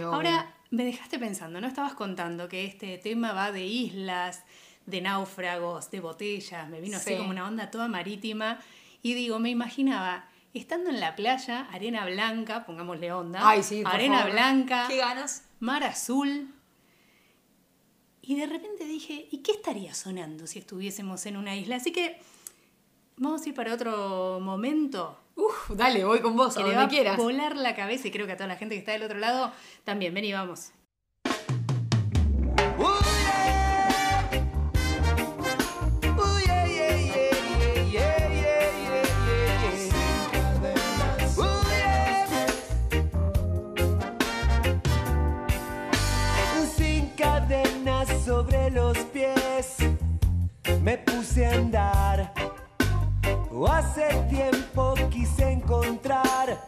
Ahora 0.05 0.55
me 0.71 0.85
dejaste 0.85 1.19
pensando, 1.19 1.61
¿no? 1.61 1.67
Estabas 1.67 1.95
contando 1.95 2.49
que 2.49 2.65
este 2.65 2.99
tema 2.99 3.33
va 3.33 3.53
de 3.53 3.65
islas, 3.65 4.45
de 4.89 5.01
náufragos, 5.01 5.91
de 5.91 6.01
botellas, 6.01 6.69
me 6.69 6.81
vino 6.81 6.97
así 6.97 7.11
Sí. 7.11 7.17
como 7.17 7.31
una 7.31 7.47
onda 7.47 7.71
toda 7.71 7.89
marítima 7.89 8.59
y 9.03 9.15
digo, 9.15 9.39
me 9.39 9.51
imaginaba 9.51 10.25
estando 10.55 10.91
en 10.91 10.99
la 11.01 11.15
playa, 11.15 11.69
arena 11.73 12.05
blanca, 12.07 12.65
pongámosle 12.67 13.13
onda, 13.13 13.41
Ay, 13.49 13.63
sí, 13.63 13.83
por 13.83 13.95
arena 13.95 14.19
favor. 14.19 14.33
blanca, 14.33 14.87
Qué 14.89 14.97
ganas. 14.97 15.45
mar 15.61 15.85
azul. 15.85 16.53
Y 18.23 18.37
de 18.37 18.47
repente 18.47 18.85
dije, 18.85 19.29
¿y 19.31 19.39
qué 19.39 19.53
estaría 19.53 19.95
sonando 19.95 20.47
si 20.47 20.59
estuviésemos 20.59 21.25
en 21.27 21.37
una 21.37 21.57
isla? 21.57 21.77
Así 21.77 21.93
que 21.93 22.21
vamos 23.17 23.43
a 23.43 23.49
ir 23.49 23.55
para 23.55 23.73
otro 23.75 24.39
momento 24.41 25.19
Uf, 25.37 25.71
dale, 25.71 26.05
voy 26.05 26.21
con 26.21 26.37
vos, 26.37 26.55
que 26.55 26.61
a 26.63 26.67
le 26.67 26.71
donde 26.71 26.85
va 26.85 26.89
quieras. 26.91 27.17
volar 27.17 27.57
la 27.57 27.77
cabeza 27.77 28.09
y 28.09 28.11
creo 28.11 28.27
que 28.27 28.33
a 28.33 28.37
toda 28.37 28.49
la 28.49 28.57
gente 28.57 28.75
que 28.75 28.81
está 28.81 28.93
del 28.93 29.05
otro 29.05 29.19
lado 29.19 29.53
también. 29.85 30.13
Ven 30.13 30.25
y 30.25 30.33
vamos. 30.33 30.73
me 50.89 50.97
puse 50.97 51.45
a 51.45 51.53
andar. 51.53 52.33
Hace 53.69 54.09
tiempo 54.31 54.95
quise 55.11 55.53
encontrar 55.53 56.65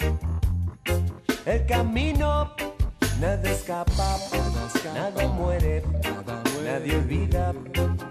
el 1.47 1.65
camino. 1.65 2.51
Nada 3.19 3.51
escapa, 3.51 4.19
nada, 4.95 5.27
muere, 5.29 5.83
nadie 6.63 6.97
olvida. 6.97 7.55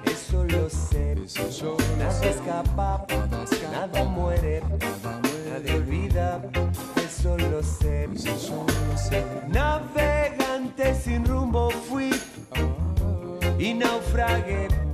Eso 0.05 0.43
lo 0.45 0.67
sé. 0.67 1.15
Nada. 1.99 2.25
Escapa, 2.25 3.05
nada 3.71 4.03
muere, 4.05 4.63
nadie 5.51 5.75
olvida. 5.75 6.41
Eso 7.05 7.37
lo 7.37 7.61
sé. 7.61 8.07
Lo 8.07 8.97
sé. 8.97 9.23
Navegante 9.47 10.95
sin 10.95 11.23
rumbo 11.23 11.69
fui 11.69 12.09
y 13.59 13.75
naufragué 13.75 14.88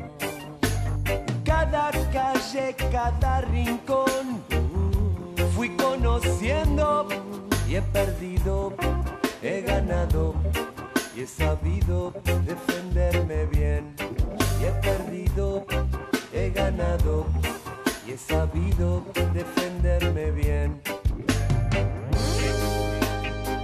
cada 1.75 2.09
calle, 2.11 2.75
cada 2.89 3.41
rincón. 3.41 4.41
Fui 5.55 5.69
conociendo 5.75 7.07
y 7.67 7.75
he 7.75 7.81
perdido, 7.81 8.73
he 9.41 9.61
ganado 9.61 10.35
y 11.15 11.21
he 11.21 11.27
sabido 11.27 12.13
defenderme 12.45 13.45
bien. 13.47 13.93
Y 14.61 14.65
he 14.65 14.71
perdido, 14.87 15.65
he 16.33 16.49
ganado 16.51 17.25
y 18.07 18.11
he 18.11 18.17
sabido 18.17 19.03
defenderme 19.33 20.31
bien. 20.31 20.81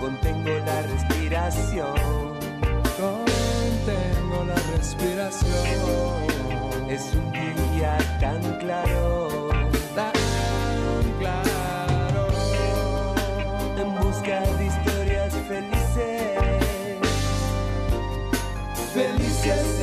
Contengo 0.02 0.54
la 0.66 0.82
respiración. 0.82 1.96
Contengo 3.00 4.38
la 4.52 4.60
respiración 4.76 6.31
es 6.94 7.14
un 7.14 7.32
día 7.32 7.98
tan 8.20 8.42
claro. 8.60 9.50
Tan 9.96 10.12
claro. 11.20 12.28
en 13.78 13.96
busca 13.96 14.42
de 14.58 14.66
historias 14.66 15.34
felices. 15.48 17.00
Felices 18.94 19.81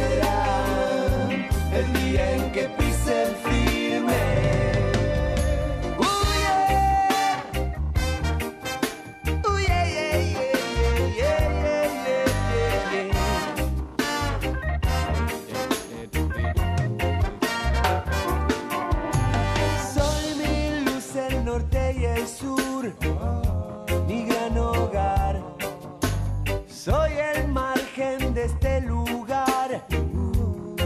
mi 24.07 24.25
gran 24.25 24.57
hogar. 24.59 25.42
Soy 26.68 27.12
el 27.35 27.49
margen 27.49 28.35
de 28.35 28.45
este 28.45 28.80
lugar, 28.80 29.85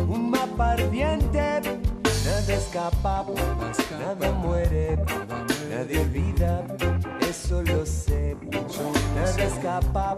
un 0.09 0.30
mapa 0.30 0.73
ardiente. 0.73 1.61
Nada 2.25 2.54
escapa, 2.54 3.26
nada 3.99 4.32
muere, 4.32 4.99
nadie 5.71 6.00
olvida, 6.00 6.64
eso 7.28 7.62
lo 7.62 7.85
sé. 7.85 8.37
Nada 9.14 9.44
escapa, 9.44 10.16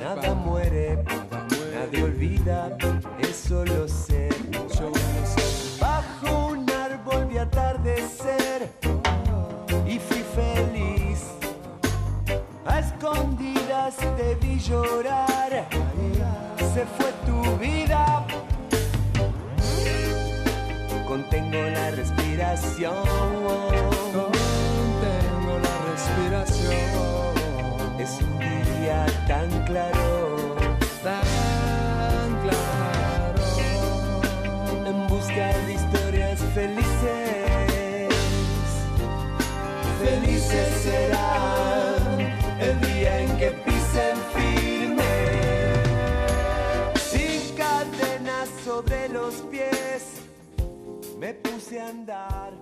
nada 0.00 0.34
muere, 0.34 1.04
nadie 1.74 2.04
olvida, 2.04 2.76
eso 3.20 3.64
lo 3.64 3.88
sé. 3.88 4.28
Bajo 5.80 6.46
un 6.48 6.70
árbol 6.70 7.26
vi 7.26 7.38
atardecer 7.38 8.70
y 9.86 9.98
fui 9.98 10.24
feliz. 10.34 10.93
Escondidas 13.04 13.96
te 14.16 14.34
vi 14.36 14.58
llorar, 14.58 15.68
se 16.56 16.86
fue 16.86 17.12
tu 17.26 17.58
vida. 17.58 18.24
Contengo 21.06 21.62
la 21.68 21.90
respiración, 21.90 22.94
Contengo 24.14 25.58
la 25.62 25.76
respiración. 25.92 26.72
es 27.98 28.10
un 28.22 28.38
día 28.38 29.04
tan 29.28 29.50
claro. 29.66 30.56
Tan 31.02 32.40
claro. 32.42 33.42
en 34.86 35.06
busca 35.08 35.52
de 35.66 35.74
historias 35.74 36.40
felices. 36.54 38.08
Felices 40.00 40.68
serán 40.82 41.73
me 51.24 51.32
puse 51.32 51.80
a 51.80 51.88
andar. 51.88 52.52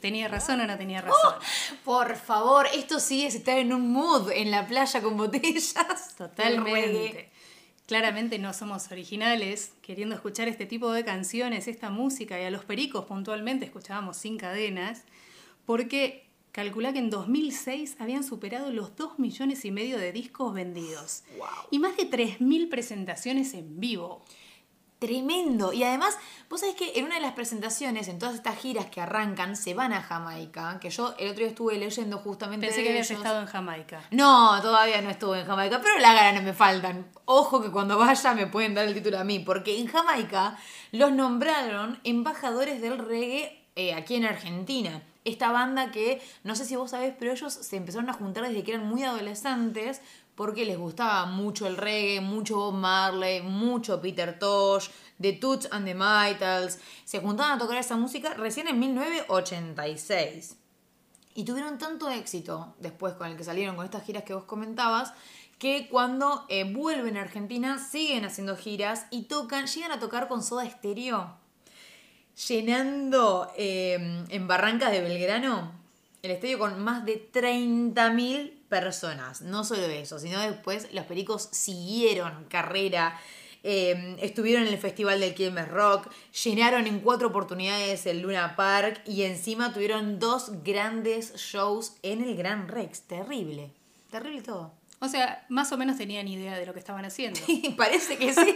¿Tenía 0.00 0.28
razón 0.28 0.60
o 0.60 0.66
no 0.68 0.78
tenía 0.78 1.00
razón? 1.00 1.34
Por 1.84 2.14
favor, 2.14 2.68
esto 2.72 3.00
sí 3.00 3.24
es 3.24 3.34
estar 3.34 3.58
en 3.58 3.72
un 3.72 3.90
mood 3.90 4.30
en 4.30 4.52
la 4.52 4.64
playa 4.68 5.02
con 5.02 5.16
botellas. 5.16 5.74
Totalmente. 6.16 7.30
Claramente 7.86 8.38
no 8.38 8.52
somos 8.52 8.92
originales 8.92 9.72
queriendo 9.82 10.14
escuchar 10.14 10.46
este 10.46 10.66
tipo 10.66 10.92
de 10.92 11.04
canciones, 11.04 11.66
esta 11.66 11.90
música, 11.90 12.40
y 12.40 12.44
a 12.44 12.50
los 12.52 12.64
pericos 12.64 13.06
puntualmente 13.06 13.64
escuchábamos 13.64 14.16
sin 14.18 14.38
cadenas, 14.38 15.02
porque 15.66 16.28
calcula 16.52 16.92
que 16.92 17.00
en 17.00 17.10
2006 17.10 17.96
habían 17.98 18.22
superado 18.22 18.70
los 18.70 18.94
2 18.94 19.18
millones 19.18 19.64
y 19.64 19.72
medio 19.72 19.98
de 19.98 20.12
discos 20.12 20.54
vendidos 20.54 21.24
y 21.72 21.80
más 21.80 21.96
de 21.96 22.08
3.000 22.08 22.68
presentaciones 22.68 23.52
en 23.54 23.80
vivo. 23.80 24.22
Tremendo. 24.98 25.72
Y 25.72 25.84
además, 25.84 26.18
vos 26.50 26.60
sabés 26.60 26.74
que 26.74 26.98
en 26.98 27.04
una 27.04 27.14
de 27.14 27.20
las 27.20 27.32
presentaciones, 27.32 28.08
en 28.08 28.18
todas 28.18 28.34
estas 28.34 28.58
giras 28.58 28.86
que 28.86 29.00
arrancan, 29.00 29.54
se 29.54 29.72
van 29.74 29.92
a 29.92 30.02
Jamaica, 30.02 30.78
que 30.80 30.90
yo 30.90 31.14
el 31.18 31.28
otro 31.28 31.38
día 31.38 31.48
estuve 31.48 31.78
leyendo 31.78 32.18
justamente 32.18 32.66
Pensé 32.66 32.80
de 32.80 32.84
que 32.84 32.90
habías 32.90 33.10
ellos. 33.10 33.22
estado 33.22 33.40
en 33.40 33.46
Jamaica. 33.46 34.02
No, 34.10 34.60
todavía 34.60 35.00
no 35.00 35.10
estuve 35.10 35.40
en 35.40 35.46
Jamaica, 35.46 35.80
pero 35.80 35.98
las 35.98 36.14
ganas 36.14 36.42
me 36.42 36.52
faltan. 36.52 37.06
Ojo 37.26 37.62
que 37.62 37.70
cuando 37.70 37.96
vaya 37.96 38.34
me 38.34 38.48
pueden 38.48 38.74
dar 38.74 38.86
el 38.88 38.94
título 38.94 39.20
a 39.20 39.24
mí, 39.24 39.38
porque 39.38 39.78
en 39.78 39.86
Jamaica 39.86 40.58
los 40.90 41.12
nombraron 41.12 42.00
embajadores 42.02 42.80
del 42.80 42.98
reggae 42.98 43.64
eh, 43.76 43.94
aquí 43.94 44.16
en 44.16 44.24
Argentina. 44.24 45.02
Esta 45.24 45.52
banda 45.52 45.92
que, 45.92 46.20
no 46.42 46.56
sé 46.56 46.64
si 46.64 46.74
vos 46.74 46.90
sabés, 46.90 47.14
pero 47.16 47.30
ellos 47.32 47.52
se 47.52 47.76
empezaron 47.76 48.10
a 48.10 48.14
juntar 48.14 48.48
desde 48.48 48.64
que 48.64 48.72
eran 48.72 48.86
muy 48.88 49.04
adolescentes 49.04 50.00
porque 50.38 50.64
les 50.64 50.78
gustaba 50.78 51.26
mucho 51.26 51.66
el 51.66 51.76
reggae, 51.76 52.20
mucho 52.20 52.54
Bob 52.58 52.74
Marley, 52.74 53.42
mucho 53.42 54.00
Peter 54.00 54.38
Tosh, 54.38 54.88
The 55.20 55.32
Toots 55.32 55.66
and 55.72 55.84
the 55.84 55.96
Maytals. 55.96 56.78
Se 57.04 57.18
juntaban 57.18 57.56
a 57.56 57.58
tocar 57.58 57.76
esa 57.76 57.96
música 57.96 58.34
recién 58.34 58.68
en 58.68 58.78
1986. 58.78 60.56
Y 61.34 61.42
tuvieron 61.42 61.76
tanto 61.78 62.08
éxito 62.08 62.76
después 62.78 63.14
con 63.14 63.26
el 63.26 63.36
que 63.36 63.42
salieron 63.42 63.74
con 63.74 63.84
estas 63.84 64.04
giras 64.04 64.22
que 64.22 64.32
vos 64.32 64.44
comentabas, 64.44 65.12
que 65.58 65.88
cuando 65.90 66.46
eh, 66.48 66.72
vuelven 66.72 67.16
a 67.16 67.22
Argentina 67.22 67.84
siguen 67.84 68.24
haciendo 68.24 68.56
giras 68.56 69.06
y 69.10 69.22
tocan, 69.22 69.66
llegan 69.66 69.90
a 69.90 69.98
tocar 69.98 70.28
con 70.28 70.44
Soda 70.44 70.70
Stereo, 70.70 71.34
llenando 72.46 73.50
eh, 73.56 74.24
en 74.28 74.46
Barrancas 74.46 74.92
de 74.92 75.00
Belgrano 75.00 75.72
el 76.22 76.30
estadio 76.30 76.60
con 76.60 76.80
más 76.80 77.04
de 77.04 77.28
30.000 77.32 78.57
personas. 78.68 79.42
No 79.42 79.64
solo 79.64 79.82
eso, 79.82 80.18
sino 80.18 80.40
después 80.40 80.92
los 80.92 81.04
pericos 81.06 81.48
siguieron 81.52 82.44
carrera. 82.48 83.18
eh, 83.64 84.16
estuvieron 84.20 84.66
en 84.66 84.72
el 84.72 84.78
Festival 84.78 85.20
del 85.20 85.34
Quilmes 85.34 85.68
Rock, 85.68 86.08
llenaron 86.44 86.86
en 86.86 87.00
cuatro 87.00 87.28
oportunidades 87.28 88.06
el 88.06 88.20
Luna 88.20 88.54
Park 88.56 89.02
y 89.04 89.22
encima 89.22 89.72
tuvieron 89.72 90.18
dos 90.18 90.62
grandes 90.62 91.34
shows 91.34 91.96
en 92.02 92.22
el 92.22 92.36
Gran 92.36 92.68
Rex. 92.68 93.02
Terrible, 93.02 93.72
terrible 94.10 94.42
todo. 94.42 94.78
O 95.00 95.06
sea, 95.06 95.44
más 95.48 95.70
o 95.70 95.76
menos 95.76 95.96
tenían 95.96 96.26
idea 96.26 96.58
de 96.58 96.66
lo 96.66 96.72
que 96.72 96.80
estaban 96.80 97.04
haciendo. 97.04 97.38
Parece 97.76 98.18
que 98.18 98.34
sí. 98.34 98.54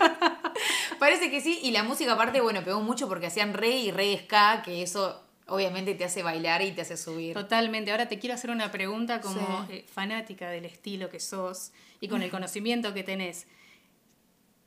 Parece 0.98 1.30
que 1.30 1.40
sí. 1.40 1.60
Y 1.62 1.70
la 1.70 1.84
música 1.84 2.12
aparte, 2.14 2.40
bueno, 2.40 2.64
pegó 2.64 2.80
mucho 2.80 3.08
porque 3.08 3.26
hacían 3.26 3.54
reggae 3.54 3.78
y 3.78 3.90
reggae 3.92 4.24
ska, 4.24 4.62
que 4.62 4.82
eso 4.82 5.21
obviamente 5.46 5.94
te 5.94 6.04
hace 6.04 6.22
bailar 6.22 6.62
y 6.62 6.72
te 6.72 6.82
hace 6.82 6.96
subir. 6.96 7.34
Totalmente. 7.34 7.90
Ahora 7.90 8.08
te 8.08 8.18
quiero 8.18 8.34
hacer 8.34 8.50
una 8.50 8.70
pregunta 8.70 9.20
como 9.20 9.66
Sí. 9.68 9.74
eh, 9.74 9.86
fanática 9.92 10.48
del 10.50 10.64
estilo 10.64 11.08
que 11.10 11.20
sos 11.20 11.72
y 12.00 12.08
con 12.08 12.22
el 12.22 12.30
conocimiento 12.30 12.94
que 12.94 13.02
tenés. 13.04 13.46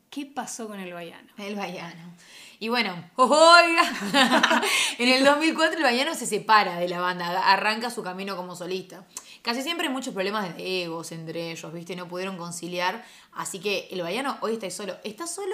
¿Qué 0.09 0.25
pasó 0.25 0.67
con 0.67 0.79
el 0.79 0.93
Baiano? 0.93 1.27
El 1.38 1.55
Baiano. 1.55 2.13
Y 2.59 2.69
bueno, 2.69 2.93
oiga, 3.17 3.83
en 4.97 5.09
el 5.09 5.25
2004 5.25 5.77
el 5.77 5.83
Baiano 5.83 6.15
se 6.15 6.25
separa 6.25 6.79
de 6.79 6.88
la 6.88 7.01
banda, 7.01 7.51
arranca 7.51 7.89
su 7.89 8.01
camino 8.01 8.38
como 8.38 8.55
solista. 8.55 9.05
Casi 9.41 9.61
siempre 9.61 9.88
hay 9.88 9.93
muchos 9.93 10.13
problemas 10.13 10.55
de 10.55 10.83
egos 10.83 11.11
entre 11.11 11.51
ellos, 11.51 11.73
¿viste? 11.73 11.95
No 11.97 12.07
pudieron 12.07 12.38
conciliar. 12.38 13.03
Así 13.33 13.59
que 13.59 13.89
el 13.91 14.01
Baiano 14.01 14.38
hoy 14.41 14.53
está 14.53 14.69
solo. 14.69 14.95
Está 15.03 15.27
solo 15.27 15.53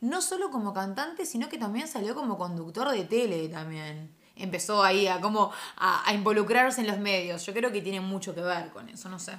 no 0.00 0.20
solo 0.22 0.50
como 0.50 0.74
cantante, 0.74 1.24
sino 1.24 1.48
que 1.48 1.58
también 1.58 1.86
salió 1.86 2.14
como 2.16 2.36
conductor 2.36 2.90
de 2.90 3.04
tele 3.04 3.48
también. 3.48 4.10
Empezó 4.40 4.82
ahí 4.82 5.06
a 5.06 5.20
como 5.20 5.52
a, 5.76 6.08
a 6.08 6.14
involucrarse 6.14 6.80
en 6.80 6.86
los 6.86 6.98
medios. 6.98 7.46
Yo 7.46 7.52
creo 7.52 7.70
que 7.70 7.82
tiene 7.82 8.00
mucho 8.00 8.34
que 8.34 8.40
ver 8.40 8.70
con 8.70 8.88
eso, 8.88 9.08
no 9.08 9.18
sé. 9.18 9.38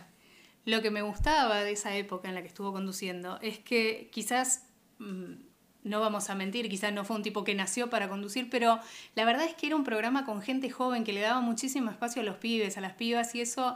Lo 0.65 0.81
que 0.81 0.91
me 0.91 1.01
gustaba 1.01 1.63
de 1.63 1.71
esa 1.71 1.95
época 1.95 2.29
en 2.29 2.35
la 2.35 2.41
que 2.41 2.47
estuvo 2.47 2.71
conduciendo 2.71 3.39
es 3.41 3.59
que 3.59 4.09
quizás, 4.11 4.67
mm, 4.99 5.33
no 5.83 5.99
vamos 5.99 6.29
a 6.29 6.35
mentir, 6.35 6.69
quizás 6.69 6.93
no 6.93 7.03
fue 7.03 7.15
un 7.15 7.23
tipo 7.23 7.43
que 7.43 7.55
nació 7.55 7.89
para 7.89 8.07
conducir, 8.07 8.49
pero 8.49 8.79
la 9.15 9.25
verdad 9.25 9.45
es 9.45 9.55
que 9.55 9.67
era 9.67 9.75
un 9.75 9.83
programa 9.83 10.23
con 10.25 10.41
gente 10.41 10.69
joven 10.69 11.03
que 11.03 11.13
le 11.13 11.21
daba 11.21 11.41
muchísimo 11.41 11.89
espacio 11.89 12.21
a 12.21 12.25
los 12.25 12.35
pibes, 12.37 12.77
a 12.77 12.81
las 12.81 12.93
pibas, 12.93 13.33
y 13.33 13.41
eso 13.41 13.75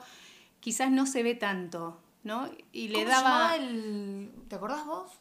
quizás 0.60 0.92
no 0.92 1.08
se 1.08 1.24
ve 1.24 1.34
tanto, 1.34 2.00
¿no? 2.24 2.50
Y 2.72 2.90
le 2.90 3.00
¿Cómo 3.00 3.06
se 3.06 3.12
daba... 3.12 3.56
el... 3.56 4.32
¿Te 4.48 4.56
acordás 4.56 4.86
vos? 4.86 5.12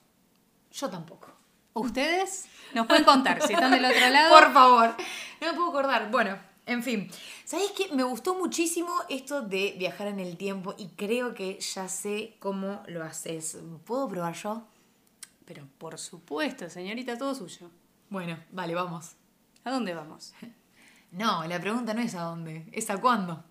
Yo 0.71 0.90
tampoco. 0.90 1.33
¿Ustedes? 1.75 2.47
Nos 2.73 2.87
pueden 2.87 3.05
contar 3.05 3.43
si 3.43 3.53
están 3.53 3.73
del 3.73 3.85
otro 3.85 4.09
lado. 4.09 4.33
Por 4.33 4.53
favor. 4.53 4.95
No 5.41 5.49
me 5.49 5.55
puedo 5.55 5.69
acordar. 5.71 6.11
Bueno, 6.11 6.39
En 6.67 6.83
fin, 6.83 7.11
¿sabes 7.45 7.73
qué? 7.73 7.95
Me 7.95 8.05
gustó 8.05 8.35
muchísimo 8.37 8.91
esto 9.11 9.43
de 9.43 9.75
viajar 9.79 10.07
en 10.07 10.19
el 10.19 10.39
tiempo 10.39 10.75
y 10.79 10.89
creo 10.97 11.35
que 11.35 11.59
ya 11.61 11.89
sé 11.89 12.37
cómo 12.39 12.83
lo 12.87 13.03
haces. 13.05 13.59
¿Puedo 13.85 14.09
probar 14.09 14.35
yo? 14.35 14.63
Pero 15.45 15.67
por 15.77 15.99
supuesto, 15.99 16.71
señorita, 16.71 17.19
todo 17.19 17.35
suyo. 17.35 17.71
Bueno, 18.09 18.39
vale, 18.51 18.75
vamos. 18.75 19.17
¿A 19.65 19.71
dónde 19.71 19.95
vamos? 19.95 20.33
No, 21.13 21.45
la 21.47 21.61
pregunta 21.61 21.95
no 21.95 22.01
es 22.01 22.13
a 22.17 22.23
dónde, 22.23 22.67
es 22.73 22.91
a 22.91 22.97
cuándo. 22.97 23.45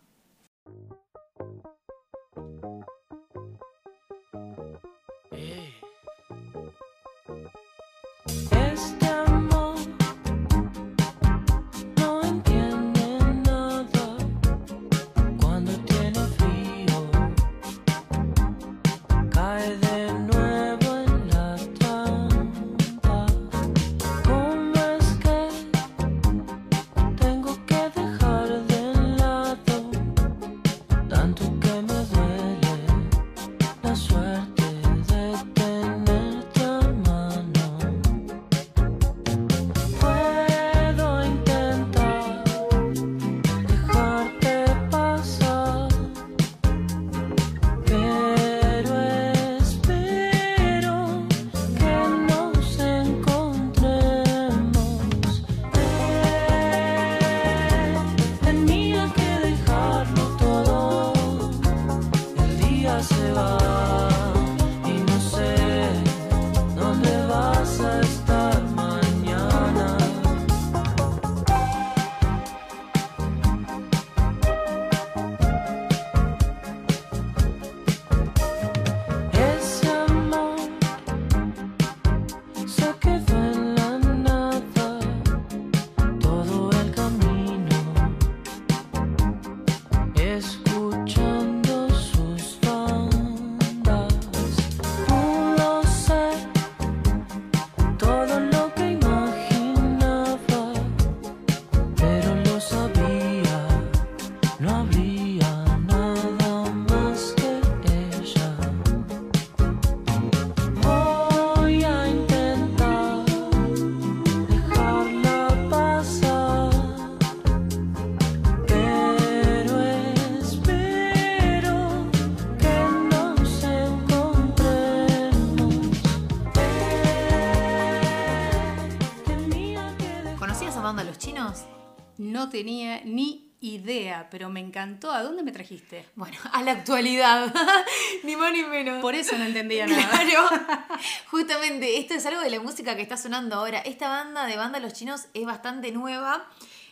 No 132.33 132.49
tenía 132.49 133.01
ni 133.05 133.53
idea, 133.61 134.27
pero 134.31 134.49
me 134.49 134.59
encantó. 134.59 135.11
¿A 135.11 135.21
dónde 135.21 135.43
me 135.43 135.51
trajiste? 135.51 136.03
Bueno, 136.15 136.35
a 136.51 136.63
la 136.63 136.71
actualidad, 136.71 137.53
ni 138.23 138.35
más 138.35 138.51
ni 138.51 138.63
menos. 138.63 139.03
Por 139.03 139.13
eso 139.13 139.37
no 139.37 139.43
entendía 139.43 139.85
nada. 139.85 140.09
Claro, 140.09 140.49
justamente 141.29 141.99
esto 141.99 142.15
es 142.15 142.25
algo 142.25 142.41
de 142.41 142.49
la 142.49 142.59
música 142.59 142.95
que 142.95 143.03
está 143.03 143.17
sonando 143.17 143.57
ahora. 143.57 143.81
Esta 143.81 144.09
banda 144.09 144.47
de 144.47 144.57
banda 144.57 144.79
Los 144.79 144.93
Chinos 144.93 145.27
es 145.35 145.45
bastante 145.45 145.91
nueva. 145.91 146.49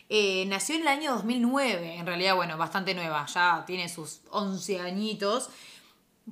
Eh, 0.08 0.44
nació 0.46 0.76
en 0.76 0.82
el 0.82 0.88
año 0.88 1.10
2009, 1.10 1.96
en 1.96 2.06
realidad, 2.06 2.36
bueno, 2.36 2.56
bastante 2.56 2.94
nueva, 2.94 3.26
ya 3.26 3.64
tiene 3.66 3.88
sus 3.88 4.20
11 4.30 4.78
añitos. 4.78 5.50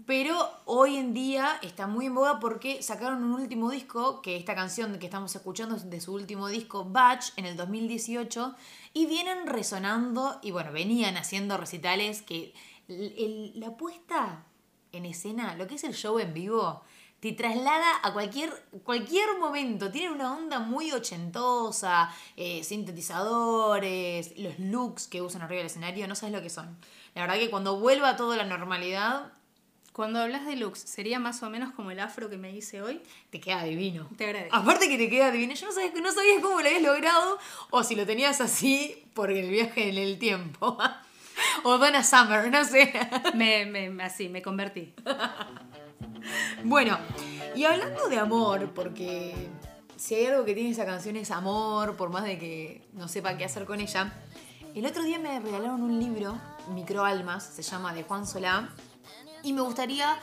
Pero 0.06 0.48
hoy 0.66 0.96
en 0.96 1.12
día 1.14 1.58
está 1.62 1.88
muy 1.88 2.06
en 2.06 2.14
boga 2.14 2.38
porque 2.38 2.80
sacaron 2.80 3.24
un 3.24 3.32
último 3.32 3.70
disco, 3.70 4.22
que 4.22 4.36
esta 4.36 4.54
canción 4.54 4.96
que 5.00 5.06
estamos 5.06 5.34
escuchando 5.34 5.74
es 5.74 5.90
de 5.90 6.00
su 6.00 6.14
último 6.14 6.46
disco, 6.46 6.84
Batch, 6.84 7.30
en 7.36 7.44
el 7.44 7.56
2018, 7.56 8.54
y 8.94 9.06
vienen 9.06 9.48
resonando, 9.48 10.38
y 10.42 10.52
bueno, 10.52 10.70
venían 10.70 11.16
haciendo 11.16 11.56
recitales 11.56 12.22
que 12.22 12.54
el- 12.88 13.52
la 13.58 13.76
puesta 13.76 14.44
en 14.92 15.06
escena, 15.06 15.56
lo 15.56 15.66
que 15.66 15.74
es 15.74 15.84
el 15.84 15.94
show 15.94 16.18
en 16.20 16.34
vivo, 16.34 16.82
te 17.18 17.32
traslada 17.32 18.00
a 18.02 18.12
cualquier, 18.12 18.50
cualquier 18.84 19.38
momento. 19.38 19.90
Tiene 19.90 20.12
una 20.12 20.32
onda 20.36 20.60
muy 20.60 20.90
ochentosa, 20.92 22.12
eh, 22.36 22.62
sintetizadores, 22.64 24.38
los 24.38 24.58
looks 24.58 25.06
que 25.08 25.20
usan 25.20 25.42
arriba 25.42 25.58
del 25.58 25.66
escenario, 25.66 26.06
no 26.08 26.14
sabes 26.14 26.34
lo 26.34 26.42
que 26.42 26.48
son. 26.48 26.78
La 27.14 27.22
verdad 27.22 27.36
que 27.38 27.50
cuando 27.50 27.78
vuelva 27.78 28.16
todo 28.16 28.32
a 28.32 28.36
la 28.36 28.44
normalidad, 28.44 29.32
Cuando 30.00 30.18
hablas 30.20 30.46
de 30.46 30.56
looks, 30.56 30.80
¿sería 30.80 31.18
más 31.18 31.42
o 31.42 31.50
menos 31.50 31.74
como 31.74 31.90
el 31.90 32.00
afro 32.00 32.30
que 32.30 32.38
me 32.38 32.50
hice 32.56 32.80
hoy? 32.80 33.02
te 33.28 33.38
queda 33.38 33.64
divino. 33.64 34.08
Te 34.16 34.24
agradezco. 34.24 34.56
Aparte 34.56 34.88
que 34.88 34.96
te 34.96 35.10
queda 35.10 35.30
divino. 35.30 35.52
Yo 35.52 35.66
no 35.66 35.72
sabía, 35.72 35.92
no 36.00 36.10
sabía 36.10 36.40
cómo 36.40 36.58
lo 36.62 36.66
habías 36.66 36.80
logrado 36.80 37.36
o 37.68 37.82
si 37.82 37.94
lo 37.96 38.06
tenías 38.06 38.40
así 38.40 39.04
por 39.12 39.30
el 39.30 39.50
viaje 39.50 39.90
en 39.90 39.98
el 39.98 40.18
tiempo. 40.18 40.78
o 41.64 41.76
Donna 41.76 42.02
Summer, 42.02 42.50
no 42.50 42.64
sé. 42.64 42.94
Me, 43.34 43.66
me- 43.66 44.02
así, 44.02 44.30
me 44.30 44.40
convertí. 44.40 44.94
Bueno, 46.64 46.96
y 47.54 47.64
hablando 47.64 48.08
de 48.08 48.16
amor, 48.18 48.70
porque 48.74 49.34
si 49.96 50.14
hay 50.14 50.24
algo 50.28 50.46
que 50.46 50.54
tiene 50.54 50.70
esa 50.70 50.86
canción 50.86 51.16
es 51.16 51.30
amor, 51.30 51.94
por 51.98 52.08
más 52.08 52.24
de 52.24 52.38
que 52.38 52.88
no 52.94 53.06
sepa 53.06 53.36
qué 53.36 53.44
hacer 53.44 53.66
con 53.66 53.80
ella. 53.82 54.14
El 54.74 54.86
otro 54.86 55.02
día 55.02 55.18
me 55.18 55.38
regalaron 55.40 55.82
un 55.82 55.98
libro, 56.00 56.40
Microalmas, 56.72 57.44
se 57.44 57.60
llama 57.60 57.92
de 57.92 58.04
Juan 58.04 58.26
Solá, 58.26 58.70
y 59.42 59.52
me 59.52 59.60
gustaría 59.62 60.18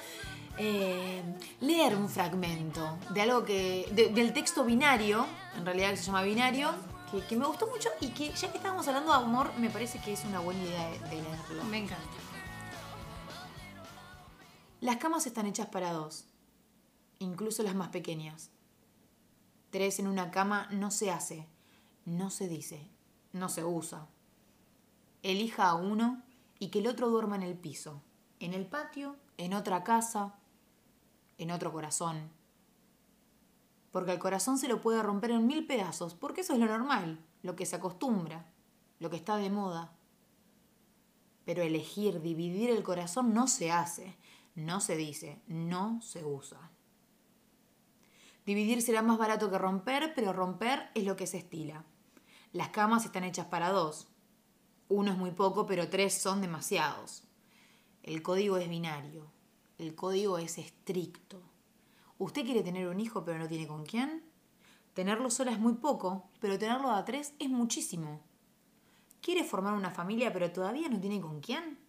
eh, 0.58 1.22
leer 1.62 1.96
un 1.96 2.10
fragmento 2.10 2.98
de 3.12 3.22
algo 3.22 3.44
que. 3.46 3.88
de- 3.94 4.10
del 4.10 4.34
texto 4.34 4.64
binario, 4.64 5.26
en 5.56 5.66
realidad 5.66 5.92
que 5.92 5.98
se 5.98 6.06
llama 6.06 6.22
binario, 6.24 6.72
que, 7.12 7.22
que 7.26 7.36
me 7.36 7.46
gustó 7.46 7.68
mucho 7.68 7.90
y 8.02 8.08
que 8.10 8.32
ya 8.32 8.52
que 8.52 8.58
estábamos 8.58 8.88
hablando 8.88 9.12
de 9.12 9.18
amor, 9.18 9.52
me 9.60 9.70
parece 9.70 10.00
que 10.00 10.14
es 10.14 10.26
una 10.26 10.40
buena 10.40 10.62
idea 10.64 10.90
de, 10.90 11.00
de 11.00 11.22
leerlo. 11.22 11.64
Me 11.66 11.78
encanta. 11.78 12.04
Las 14.82 14.98
camas 14.98 15.26
están 15.26 15.46
hechas 15.48 15.68
para 15.68 15.92
dos, 15.92 16.26
incluso 17.20 17.64
las 17.64 17.76
más 17.76 17.90
pequeñas. 17.90 18.50
Tres 19.72 20.00
en 20.00 20.08
una 20.08 20.32
cama 20.32 20.68
no 20.72 20.92
se 20.92 21.12
hace, 21.12 21.48
no 22.06 22.30
se 22.30 22.48
dice, 22.48 22.88
no 23.34 23.50
se 23.50 23.64
usa. 23.64 24.08
Elija 25.24 25.70
a 25.70 25.76
uno 25.76 26.22
y 26.60 26.70
que 26.70 26.80
el 26.80 26.88
otro 26.88 27.10
duerma 27.10 27.36
en 27.36 27.44
el 27.44 27.56
piso, 27.58 28.02
en 28.40 28.54
el 28.54 28.66
patio, 28.66 29.16
en 29.38 29.54
otra 29.54 29.84
casa, 29.84 30.36
en 31.38 31.52
otro 31.52 31.72
corazón. 31.72 32.30
Porque 33.92 34.12
al 34.12 34.20
corazón 34.20 34.58
se 34.58 34.68
lo 34.68 34.82
puede 34.82 35.02
romper 35.02 35.32
en 35.32 35.48
mil 35.48 35.66
pedazos, 35.66 36.14
porque 36.14 36.42
eso 36.42 36.54
es 36.54 36.60
lo 36.60 36.68
normal, 36.68 37.20
lo 37.42 37.56
que 37.56 37.66
se 37.66 37.76
acostumbra, 37.76 38.46
lo 39.00 39.10
que 39.10 39.16
está 39.16 39.38
de 39.38 39.50
moda. 39.50 39.94
Pero 41.46 41.64
elegir 41.64 42.22
dividir 42.22 42.70
el 42.70 42.84
corazón 42.84 43.34
no 43.34 43.48
se 43.48 43.72
hace, 43.72 44.18
no 44.56 44.82
se 44.82 44.98
dice, 44.98 45.42
no 45.48 46.02
se 46.02 46.26
usa. 46.26 46.72
Dividir 48.46 48.82
será 48.82 49.02
más 49.02 49.18
barato 49.18 49.50
que 49.50 49.58
romper, 49.58 50.14
pero 50.16 50.34
romper 50.34 50.90
es 50.96 51.04
lo 51.04 51.16
que 51.16 51.28
se 51.28 51.38
estila. 51.38 51.84
Las 52.54 52.70
camas 52.70 53.06
están 53.06 53.24
hechas 53.24 53.46
para 53.48 53.72
dos. 53.72 54.08
Uno 54.90 55.12
es 55.12 55.18
muy 55.18 55.32
poco, 55.32 55.66
pero 55.66 55.90
tres 55.90 56.14
son 56.14 56.42
demasiados. 56.42 57.27
El 58.08 58.24
código 58.24 58.56
es 58.56 58.70
binario. 58.70 59.26
El 59.78 59.94
código 59.94 60.38
es 60.38 60.58
estricto. 60.58 61.42
¿Usted 62.18 62.46
quiere 62.46 62.64
tener 62.64 62.88
un 62.88 63.02
hijo 63.02 63.26
pero 63.26 63.38
no 63.38 63.50
tiene 63.50 63.68
con 63.68 63.86
quién? 63.86 64.24
Tenerlo 64.94 65.30
sola 65.30 65.52
es 65.52 65.60
muy 65.60 65.74
poco, 65.74 66.30
pero 66.40 66.58
tenerlo 66.58 66.92
a 66.92 67.04
tres 67.04 67.34
es 67.38 67.50
muchísimo. 67.50 68.22
¿Quiere 69.20 69.44
formar 69.44 69.74
una 69.74 69.92
familia 69.92 70.32
pero 70.32 70.50
todavía 70.54 70.88
no 70.88 71.02
tiene 71.02 71.20
con 71.20 71.42
quién? 71.42 71.80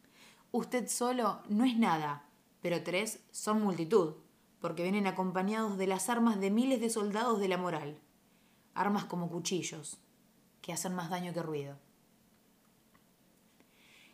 Usted 0.51 0.89
solo 0.89 1.39
no 1.49 1.65
es 1.65 1.79
nada, 1.79 2.29
pero 2.63 2.83
tres 2.83 3.21
son 3.31 3.63
multitud, 3.63 4.15
porque 4.59 4.83
vienen 4.83 5.07
acompañados 5.07 5.79
de 5.79 5.87
las 5.87 6.09
armas 6.09 6.41
de 6.41 6.51
miles 6.51 6.81
de 6.81 6.91
soldados 6.91 7.39
de 7.39 7.47
la 7.47 7.59
moral. 7.59 8.01
Armas 8.75 9.05
como 9.05 9.31
cuchillos, 9.31 9.99
que 10.63 10.73
hacen 10.73 10.97
más 10.97 11.11
daño 11.11 11.33
que 11.33 11.45
ruido. 11.45 11.79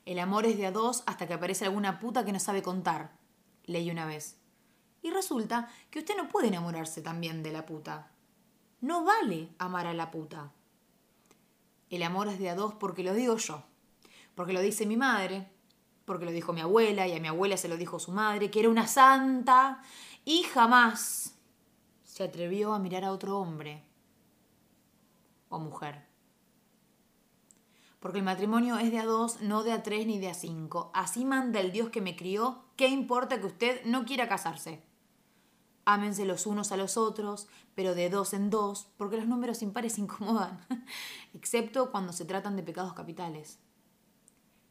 El 0.05 0.19
amor 0.19 0.45
es 0.47 0.59
de 0.59 0.67
a 0.67 0.73
dos 0.73 1.03
hasta 1.07 1.27
que 1.27 1.35
aparece 1.35 1.65
alguna 1.65 1.99
puta 1.99 2.25
que 2.25 2.33
no 2.33 2.39
sabe 2.39 2.63
contar, 2.63 3.17
leí 3.65 3.91
una 3.91 4.07
vez. 4.07 4.39
Y 5.03 5.11
resulta 5.11 5.69
que 5.91 6.01
usted 6.01 6.17
no 6.17 6.29
puede 6.29 6.49
enamorarse 6.49 7.03
también 7.03 7.43
de 7.43 7.53
la 7.53 7.67
puta. 7.67 8.11
No 8.81 9.05
vale 9.05 9.49
amar 9.59 9.87
a 9.87 9.95
la 9.95 10.11
puta. 10.11 10.53
El 11.91 12.03
amor 12.03 12.29
es 12.29 12.39
de 12.39 12.51
a 12.51 12.55
dos 12.55 12.75
porque 12.75 13.03
lo 13.03 13.15
digo 13.15 13.37
yo, 13.37 13.63
porque 14.35 14.53
lo 14.53 14.61
dice 14.61 14.85
mi 14.85 14.97
madre, 14.97 15.51
porque 16.05 16.25
lo 16.25 16.33
dijo 16.33 16.53
mi 16.53 16.61
abuela 16.61 17.07
y 17.07 17.13
a 17.13 17.21
mi 17.21 17.29
abuela 17.29 17.57
se 17.57 17.69
lo 17.69 17.77
dijo 17.77 17.99
su 17.99 18.13
madre, 18.13 18.51
que 18.51 18.61
era 18.61 18.69
una 18.69 18.87
santa 18.87 19.83
y 20.25 20.43
jamás 20.43 21.35
se 22.05 22.25
atrevió 22.25 22.75
a 22.75 22.79
mirar 22.79 23.05
a 23.05 23.13
otro 23.13 23.39
hombre 23.39 23.83
o 25.49 25.59
mujer. 25.59 26.14
Porque 28.05 28.19
el 28.19 28.25
matrimonio 28.27 28.77
es 28.77 28.91
de 28.91 28.99
a 28.99 29.07
dos, 29.07 29.41
no 29.41 29.63
de 29.63 29.73
a 29.73 29.83
tres 29.83 30.07
ni 30.07 30.19
de 30.19 30.29
a 30.29 30.35
cinco. 30.35 30.91
Así 30.93 31.25
manda 31.25 31.59
el 31.59 31.73
Dios 31.73 31.89
que 31.89 32.03
me 32.03 32.17
crió. 32.17 32.67
¿Qué 32.77 32.89
importa 32.89 33.41
que 33.41 33.47
usted 33.47 33.83
no 33.87 34.05
quiera 34.05 34.29
casarse? 34.29 34.83
Ámense 35.87 36.27
los 36.27 36.47
unos 36.47 36.71
a 36.71 36.77
los 36.77 36.99
otros, 36.99 37.49
pero 37.75 37.95
de 37.95 38.11
dos 38.11 38.35
en 38.35 38.51
dos, 38.51 38.93
porque 38.99 39.17
los 39.17 39.27
números 39.27 39.63
impares 39.63 39.99
incomodan, 39.99 40.61
excepto 41.33 41.91
cuando 41.91 42.13
se 42.13 42.27
tratan 42.27 42.57
de 42.57 42.63
pecados 42.63 42.93
capitales. 42.93 43.59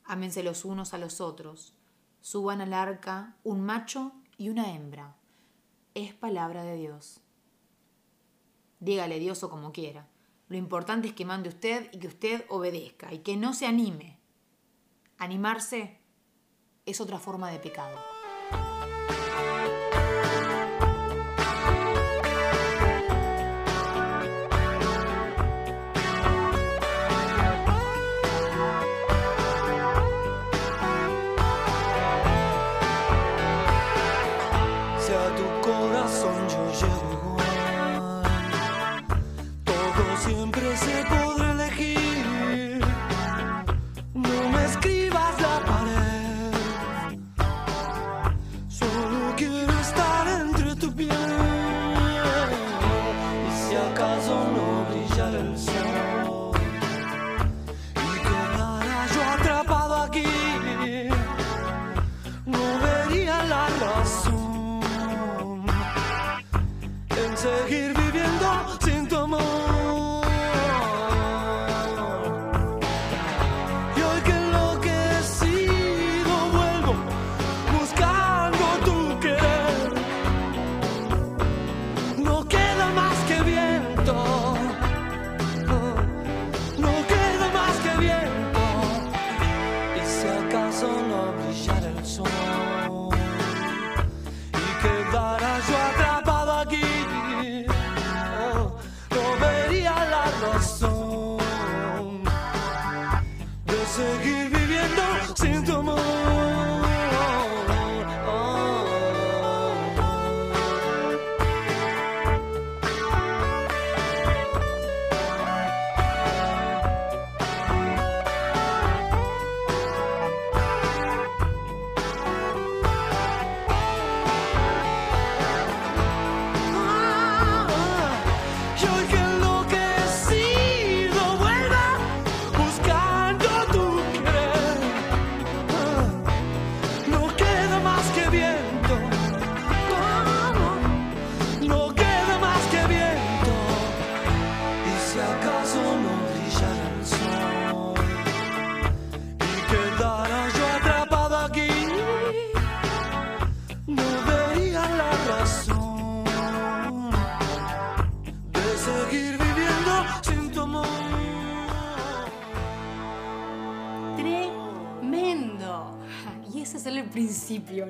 Ámense 0.03 0.43
los 0.43 0.63
unos 0.63 0.93
a 0.93 0.99
los 0.99 1.19
otros. 1.19 1.73
Suban 2.21 2.61
al 2.61 2.71
arca 2.71 3.35
un 3.43 3.61
macho 3.61 4.11
y 4.37 4.49
una 4.49 4.75
hembra. 4.75 5.15
Es 5.95 6.13
palabra 6.13 6.63
de 6.65 6.75
Dios. 6.75 7.19
Dígale 8.79 9.17
Dios 9.17 9.41
o 9.41 9.49
como 9.49 9.71
quiera. 9.71 10.07
Lo 10.47 10.57
importante 10.57 11.07
es 11.07 11.13
que 11.13 11.25
mande 11.25 11.49
usted 11.49 11.89
y 11.91 11.99
que 11.99 12.07
usted 12.07 12.45
obedezca 12.49 13.13
y 13.13 13.19
que 13.19 13.37
no 13.37 13.53
se 13.53 13.65
anime. 13.65 14.19
Animarse 15.17 15.99
es 16.85 16.99
otra 17.01 17.19
forma 17.19 17.49
de 17.49 17.59
pecado. 17.59 18.12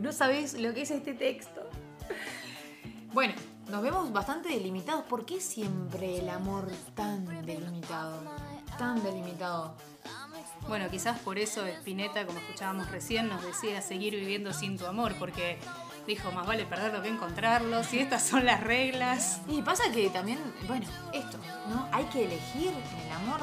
No 0.04 0.12
sabés 0.12 0.60
lo 0.60 0.74
que 0.74 0.82
es 0.82 0.92
este 0.92 1.14
texto. 1.14 1.62
Bueno, 3.14 3.34
nos 3.70 3.82
vemos 3.82 4.12
bastante 4.12 4.50
delimitados. 4.50 5.06
¿Por 5.06 5.26
qué 5.26 5.40
siempre 5.40 6.20
el 6.20 6.28
amor 6.28 6.70
tan 6.94 7.26
delimitado? 7.46 8.22
Tan 8.78 9.02
delimitado. 9.02 9.78
Bueno, 10.68 10.90
quizás 10.90 11.20
por 11.20 11.40
eso 11.40 11.66
Spinetta, 11.66 12.26
como 12.26 12.40
escuchábamos 12.40 12.92
recién, 12.92 13.30
nos 13.30 13.42
decía 13.44 13.82
seguir 13.82 14.14
viviendo 14.16 14.52
sin 14.52 14.78
tu 14.78 14.86
amor, 14.86 15.16
porque 15.18 15.58
dijo, 16.06 16.34
más 16.34 16.46
vale 16.46 16.66
perderlo 16.66 17.02
que 17.02 17.08
encontrarlo, 17.08 17.82
si 17.86 18.00
estas 18.00 18.24
son 18.24 18.46
las 18.46 18.62
reglas. 18.62 19.40
Y 19.48 19.62
pasa 19.62 19.84
que 19.94 20.10
también, 20.10 20.40
bueno, 20.68 20.86
esto, 21.14 21.38
¿no? 21.70 21.88
Hay 21.94 22.04
que 22.06 22.26
elegir 22.26 22.74
el 23.06 23.12
amor. 23.14 23.40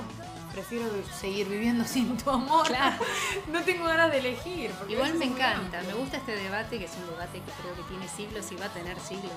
Prefiero 0.61 0.91
seguir 1.19 1.49
viviendo 1.49 1.85
sin 1.85 2.19
tu 2.19 2.29
amor. 2.29 2.67
Claro. 2.67 2.97
No 3.51 3.63
tengo 3.63 3.85
ganas 3.87 4.11
de 4.11 4.19
elegir. 4.19 4.71
Igual 4.89 5.15
me 5.15 5.25
encanta, 5.25 5.81
me 5.87 5.95
gusta 5.95 6.19
este 6.19 6.37
debate, 6.37 6.79
que 6.79 6.85
es 6.85 6.93
un 6.97 7.07
debate 7.11 7.41
que 7.41 7.51
creo 7.63 7.75
que 7.75 7.83
tiene 7.85 8.07
siglos 8.09 8.53
y 8.53 8.57
va 8.57 8.67
a 8.67 8.69
tener 8.69 9.01
siglos 9.01 9.33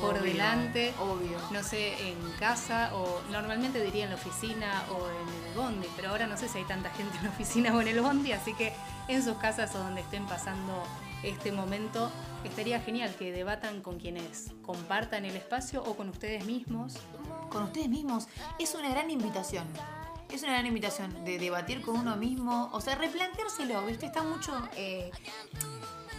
por 0.00 0.14
Obvio, 0.14 0.22
delante. 0.22 0.94
obvio. 1.00 1.36
No 1.50 1.62
sé, 1.64 2.10
en 2.10 2.16
casa 2.38 2.94
o 2.94 3.20
normalmente 3.32 3.82
diría 3.82 4.04
en 4.04 4.10
la 4.10 4.16
oficina 4.16 4.84
o 4.90 5.08
en 5.08 5.48
el 5.50 5.54
bondi, 5.56 5.88
pero 5.96 6.10
ahora 6.10 6.26
no 6.28 6.36
sé 6.36 6.48
si 6.48 6.58
hay 6.58 6.64
tanta 6.64 6.90
gente 6.90 7.18
en 7.18 7.24
la 7.24 7.30
oficina 7.30 7.74
o 7.74 7.80
en 7.80 7.88
el 7.88 8.00
bondi, 8.00 8.30
así 8.32 8.54
que 8.54 8.72
en 9.08 9.22
sus 9.24 9.36
casas 9.38 9.74
o 9.74 9.78
donde 9.78 10.00
estén 10.02 10.26
pasando 10.26 10.84
este 11.24 11.50
momento, 11.52 12.10
estaría 12.44 12.80
genial 12.80 13.14
que 13.18 13.32
debatan 13.32 13.82
con 13.82 13.98
quienes 13.98 14.52
compartan 14.62 15.24
el 15.24 15.34
espacio 15.36 15.82
o 15.82 15.96
con 15.96 16.08
ustedes 16.08 16.44
mismos. 16.46 16.94
con 17.50 17.64
ustedes 17.64 17.88
mismos 17.88 18.28
es 18.58 18.74
una 18.74 18.88
gran 18.88 19.10
invitación. 19.10 19.66
Es 20.32 20.42
una 20.42 20.52
gran 20.52 20.66
invitación 20.66 21.24
de 21.24 21.38
debatir 21.38 21.82
con 21.82 21.96
uno 21.98 22.16
mismo, 22.16 22.70
o 22.72 22.80
sea, 22.80 22.94
replanteárselo, 22.94 23.84
¿viste? 23.84 24.06
Está 24.06 24.22
mucho. 24.22 24.52
eh, 24.76 25.10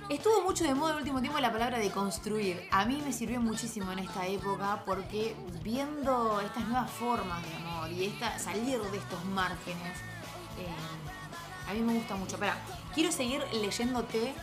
estuvo 0.09 0.41
mucho 0.43 0.63
de 0.63 0.75
moda 0.75 0.91
el 0.93 0.97
último 0.99 1.19
tiempo 1.19 1.39
la 1.39 1.51
palabra 1.51 1.79
de 1.79 1.89
construir. 1.89 2.67
A 2.71 2.85
mí 2.85 3.01
me 3.03 3.11
sirvió 3.11 3.41
muchísimo 3.41 3.91
en 3.91 3.99
esta 3.99 4.27
época 4.27 4.83
porque 4.85 5.35
viendo 5.63 6.39
estas 6.41 6.67
nuevas 6.67 6.91
formas 6.91 7.41
de 7.43 7.55
amor 7.55 7.91
y 7.91 8.05
esta, 8.05 8.37
salir 8.37 8.79
de 8.79 8.97
estos 8.97 9.23
márgenes, 9.25 9.97
Eh, 10.59 11.69
a 11.69 11.73
mí 11.73 11.79
me 11.79 11.93
gusta 11.95 12.15
mucho. 12.15 12.35
Espera, 12.35 12.55
quiero 12.93 13.11
seguir 13.11 13.43
leyéndote 13.53 14.35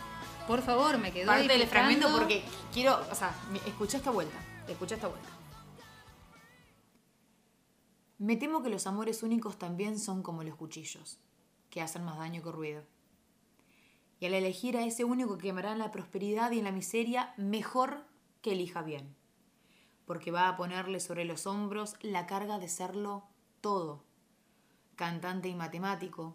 Por 0.48 0.62
favor, 0.62 0.98
me 0.98 1.12
quedó 1.12 1.28
parte 1.28 1.46
del 1.46 1.68
fragmento 1.68 2.08
porque 2.10 2.42
quiero, 2.72 2.98
o 3.08 3.14
sea, 3.14 3.32
escucha 3.64 3.98
esta 3.98 4.10
vuelta, 4.10 4.36
escucha 4.66 4.96
esta 4.96 5.06
vuelta. 5.06 5.28
Me 8.20 8.36
temo 8.36 8.62
que 8.62 8.68
los 8.68 8.86
amores 8.86 9.22
únicos 9.22 9.58
también 9.58 9.98
son 9.98 10.22
como 10.22 10.44
los 10.44 10.54
cuchillos, 10.54 11.18
que 11.70 11.80
hacen 11.80 12.04
más 12.04 12.18
daño 12.18 12.42
que 12.42 12.52
ruido. 12.52 12.82
Y 14.20 14.26
al 14.26 14.34
elegir 14.34 14.76
a 14.76 14.84
ese 14.84 15.04
único 15.04 15.38
que 15.38 15.44
quemará 15.44 15.72
en 15.72 15.78
la 15.78 15.90
prosperidad 15.90 16.50
y 16.50 16.58
en 16.58 16.64
la 16.64 16.70
miseria, 16.70 17.32
mejor 17.38 18.04
que 18.42 18.52
elija 18.52 18.82
bien, 18.82 19.16
porque 20.04 20.30
va 20.32 20.50
a 20.50 20.58
ponerle 20.58 21.00
sobre 21.00 21.24
los 21.24 21.46
hombros 21.46 21.94
la 22.02 22.26
carga 22.26 22.58
de 22.58 22.68
serlo 22.68 23.24
todo. 23.62 24.04
Cantante 24.96 25.48
y 25.48 25.54
matemático, 25.54 26.34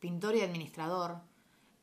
pintor 0.00 0.34
y 0.34 0.40
administrador, 0.40 1.20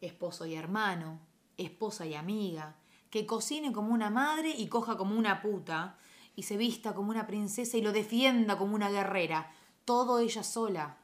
esposo 0.01 0.45
y 0.45 0.55
hermano, 0.55 1.21
esposa 1.55 2.05
y 2.05 2.15
amiga, 2.15 2.75
que 3.10 3.25
cocine 3.25 3.71
como 3.71 3.93
una 3.93 4.10
madre 4.10 4.49
y 4.49 4.67
coja 4.67 4.97
como 4.97 5.17
una 5.17 5.41
puta, 5.41 5.97
y 6.38 6.43
se 6.43 6.56
vista 6.56 6.93
como 6.93 7.10
una 7.10 7.26
princesa 7.26 7.78
y 7.78 7.82
lo 7.82 7.91
defienda 7.91 8.60
como 8.60 8.76
una 8.76 8.91
guerrera, 8.91 9.52
todo 9.86 10.19
ella 10.19 10.43
sola. 10.43 11.00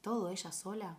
¿Todo 0.00 0.28
ella 0.28 0.50
sola? 0.50 0.98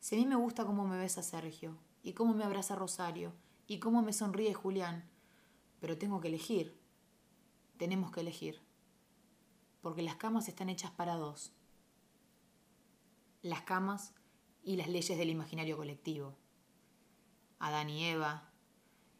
Si 0.00 0.14
a 0.14 0.18
mí 0.18 0.24
me 0.24 0.36
gusta 0.36 0.64
cómo 0.64 0.86
me 0.86 0.96
besa 0.96 1.22
Sergio, 1.22 1.76
y 2.02 2.14
cómo 2.14 2.32
me 2.32 2.44
abraza 2.44 2.76
Rosario, 2.76 3.34
y 3.66 3.78
cómo 3.78 4.00
me 4.00 4.14
sonríe 4.14 4.54
Julián, 4.54 5.06
pero 5.80 5.98
tengo 5.98 6.18
que 6.22 6.28
elegir. 6.28 6.80
Tenemos 7.76 8.10
que 8.10 8.20
elegir. 8.20 8.62
Porque 9.82 10.00
las 10.00 10.16
camas 10.16 10.48
están 10.48 10.70
hechas 10.70 10.92
para 10.92 11.16
dos. 11.16 11.52
Las 13.42 13.60
camas 13.64 14.14
y 14.62 14.76
las 14.76 14.88
leyes 14.88 15.18
del 15.18 15.28
imaginario 15.28 15.76
colectivo. 15.76 16.38
Adán 17.58 17.90
y 17.90 18.02
Eva, 18.06 18.50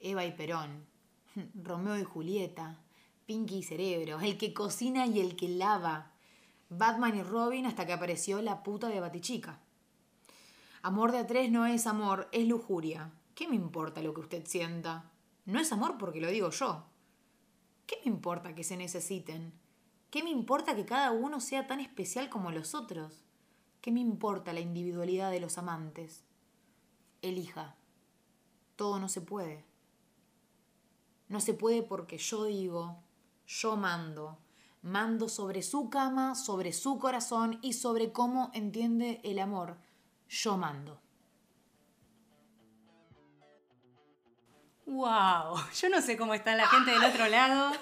Eva 0.01 0.25
y 0.25 0.33
Perón, 0.33 0.91
Romeo 1.55 1.99
y 1.99 2.05
Julieta, 2.05 2.79
Pinky 3.27 3.59
y 3.59 3.63
Cerebro, 3.63 4.21
el 4.21 4.39
que 4.39 4.53
cocina 4.53 5.07
y 5.07 5.21
el 5.21 5.37
que 5.37 5.49
lava, 5.49 6.13
Batman 6.69 7.17
y 7.17 7.23
Robin 7.23 7.67
hasta 7.67 7.87
que 7.87 7.93
apareció 7.93 8.41
la 8.43 8.63
puta 8.63 8.89
de 8.89 9.01
Batichica. 9.01 9.61
Amor 10.83 11.13
de 11.13 11.19
a 11.19 11.27
tres 11.27 11.51
no 11.51 11.67
es 11.67 11.87
amor, 11.87 12.29
es 12.33 12.49
lujuria. 12.49 13.13
¿Qué 13.35 13.47
me 13.47 13.57
importa 13.57 14.03
lo 14.03 14.15
que 14.15 14.21
usted 14.21 14.47
sienta? 14.47 15.11
No 15.45 15.61
es 15.61 15.73
amor 15.73 15.97
porque 15.99 16.21
lo 16.21 16.29
digo 16.29 16.51
yo. 16.51 16.85
¿Qué 17.87 17.97
me 18.05 18.11
importa 18.11 18.55
que 18.55 18.65
se 18.65 18.77
necesiten? 18.77 19.53
¿Qué 20.11 20.23
me 20.23 20.31
importa 20.31 20.75
que 20.75 20.85
cada 20.85 21.11
uno 21.11 21.41
sea 21.41 21.67
tan 21.67 21.81
especial 21.81 22.29
como 22.29 22.51
los 22.51 22.75
otros? 22.75 23.25
¿Qué 23.81 23.93
me 23.93 24.01
importa 24.01 24.53
la 24.53 24.61
individualidad 24.61 25.31
de 25.31 25.41
los 25.41 25.59
amantes? 25.59 26.25
Elija. 27.23 27.77
Todo 28.77 28.99
no 28.99 29.09
se 29.09 29.21
puede. 29.21 29.65
No 31.33 31.41
se 31.41 31.55
puede 31.55 31.83
porque 31.83 32.19
yo 32.19 32.45
digo, 32.45 32.99
yo 33.47 33.75
mando. 33.75 34.37
Mando 34.83 35.31
sobre 35.31 35.63
su 35.63 35.89
cama, 35.89 36.35
sobre 36.35 36.75
su 36.75 36.99
corazón 36.99 37.59
y 37.63 37.73
sobre 37.73 38.13
cómo 38.13 38.51
entiende 38.53 39.19
el 39.25 39.39
amor. 39.39 39.79
Yo 40.29 40.59
mando. 40.59 41.01
Wow, 44.85 45.57
yo 45.81 45.89
no 45.89 46.03
sé 46.03 46.19
cómo 46.19 46.35
está 46.35 46.55
la 46.55 46.69
gente 46.69 46.91
del 46.91 47.05
otro 47.05 47.27
lado. 47.29 47.73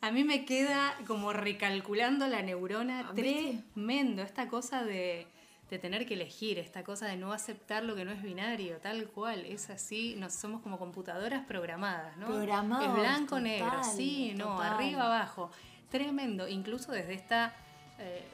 A 0.00 0.12
mí 0.12 0.22
me 0.22 0.44
queda 0.44 0.96
como 1.08 1.32
recalculando 1.32 2.28
la 2.28 2.40
neurona 2.40 3.12
tremendo. 3.16 4.22
Esta 4.22 4.46
cosa 4.46 4.84
de, 4.84 5.26
de 5.70 5.78
tener 5.78 6.04
que 6.04 6.14
elegir, 6.14 6.58
esta 6.58 6.82
cosa 6.82 7.06
de 7.06 7.16
no 7.16 7.32
aceptar 7.32 7.84
lo 7.84 7.94
que 7.94 8.04
no 8.04 8.10
es 8.10 8.22
binario, 8.22 8.78
tal 8.78 9.06
cual. 9.06 9.46
Es 9.46 9.70
así, 9.70 10.16
nos 10.16 10.32
somos 10.32 10.62
como 10.62 10.78
computadoras 10.78 11.46
programadas, 11.46 12.16
¿no? 12.16 12.26
Programados, 12.26 12.88
Es 12.88 12.94
blanco, 12.94 13.36
total, 13.36 13.42
negro, 13.44 13.84
sí, 13.84 14.34
no, 14.36 14.60
arriba, 14.60 15.04
abajo. 15.04 15.50
Tremendo, 15.88 16.48
incluso 16.48 16.90
desde 16.90 17.14
esta 17.14 17.54
eh, 17.98 18.24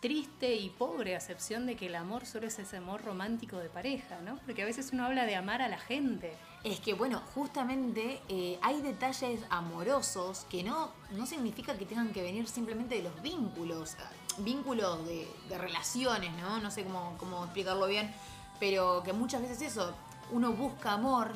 triste 0.00 0.54
y 0.56 0.70
pobre 0.70 1.14
acepción 1.14 1.66
de 1.66 1.76
que 1.76 1.86
el 1.86 1.94
amor 1.94 2.26
solo 2.26 2.48
es 2.48 2.58
ese 2.58 2.78
amor 2.78 3.04
romántico 3.04 3.58
de 3.58 3.68
pareja, 3.68 4.20
¿no? 4.24 4.38
Porque 4.44 4.62
a 4.62 4.66
veces 4.66 4.90
uno 4.92 5.04
habla 5.04 5.24
de 5.24 5.36
amar 5.36 5.62
a 5.62 5.68
la 5.68 5.78
gente. 5.78 6.32
Es 6.64 6.80
que, 6.80 6.94
bueno, 6.94 7.22
justamente 7.32 8.20
eh, 8.28 8.58
hay 8.60 8.82
detalles 8.82 9.40
amorosos 9.50 10.46
que 10.50 10.64
no, 10.64 10.90
no 11.12 11.26
significa 11.26 11.78
que 11.78 11.86
tengan 11.86 12.12
que 12.12 12.22
venir 12.22 12.48
simplemente 12.48 12.96
de 12.96 13.04
los 13.04 13.22
vínculos, 13.22 13.96
vínculos 14.38 15.06
de, 15.06 15.28
relaciones, 15.58 16.32
¿no? 16.40 16.58
No 16.60 16.70
sé 16.70 16.84
cómo, 16.84 17.16
cómo 17.18 17.44
explicarlo 17.44 17.86
bien, 17.86 18.12
pero 18.60 19.02
que 19.02 19.12
muchas 19.12 19.42
veces 19.42 19.62
eso, 19.62 19.94
uno 20.30 20.52
busca 20.52 20.92
amor, 20.92 21.32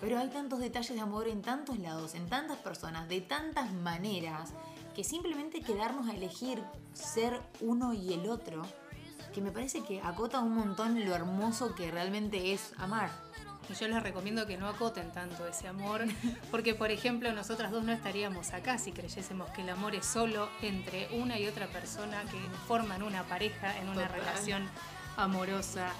pero 0.00 0.18
hay 0.18 0.28
tantos 0.28 0.58
detalles 0.58 0.94
de 0.94 1.00
amor 1.00 1.28
en 1.28 1.42
tantos 1.42 1.78
lados, 1.78 2.14
en 2.14 2.28
tantas 2.28 2.58
personas, 2.58 3.08
de 3.08 3.20
tantas 3.20 3.72
maneras, 3.72 4.50
que 4.94 5.04
simplemente 5.04 5.62
quedarnos 5.62 6.08
a 6.08 6.14
elegir 6.14 6.62
ser 6.92 7.40
uno 7.60 7.94
y 7.94 8.12
el 8.12 8.28
otro, 8.28 8.62
que 9.32 9.40
me 9.40 9.50
parece 9.50 9.82
que 9.82 10.00
acota 10.02 10.40
un 10.40 10.54
montón 10.54 11.04
lo 11.04 11.14
hermoso 11.14 11.74
que 11.74 11.90
realmente 11.90 12.52
es 12.52 12.72
amar. 12.76 13.10
Yo 13.78 13.88
les 13.88 14.02
recomiendo 14.02 14.46
que 14.46 14.56
no 14.56 14.68
acoten 14.68 15.10
tanto 15.12 15.46
ese 15.46 15.68
amor, 15.68 16.02
porque 16.50 16.74
por 16.74 16.90
ejemplo 16.90 17.32
nosotras 17.32 17.70
dos 17.70 17.84
no 17.84 17.92
estaríamos 17.92 18.52
acá 18.52 18.78
si 18.78 18.92
creyésemos 18.92 19.50
que 19.50 19.62
el 19.62 19.70
amor 19.70 19.94
es 19.94 20.06
solo 20.06 20.48
entre 20.60 21.08
una 21.12 21.38
y 21.38 21.46
otra 21.46 21.66
persona 21.66 22.22
que 22.30 22.38
forman 22.66 23.02
una 23.02 23.24
pareja 23.24 23.78
en 23.78 23.88
una 23.88 24.06
Total. 24.06 24.20
relación 24.20 24.68
amorosa, 25.16 25.90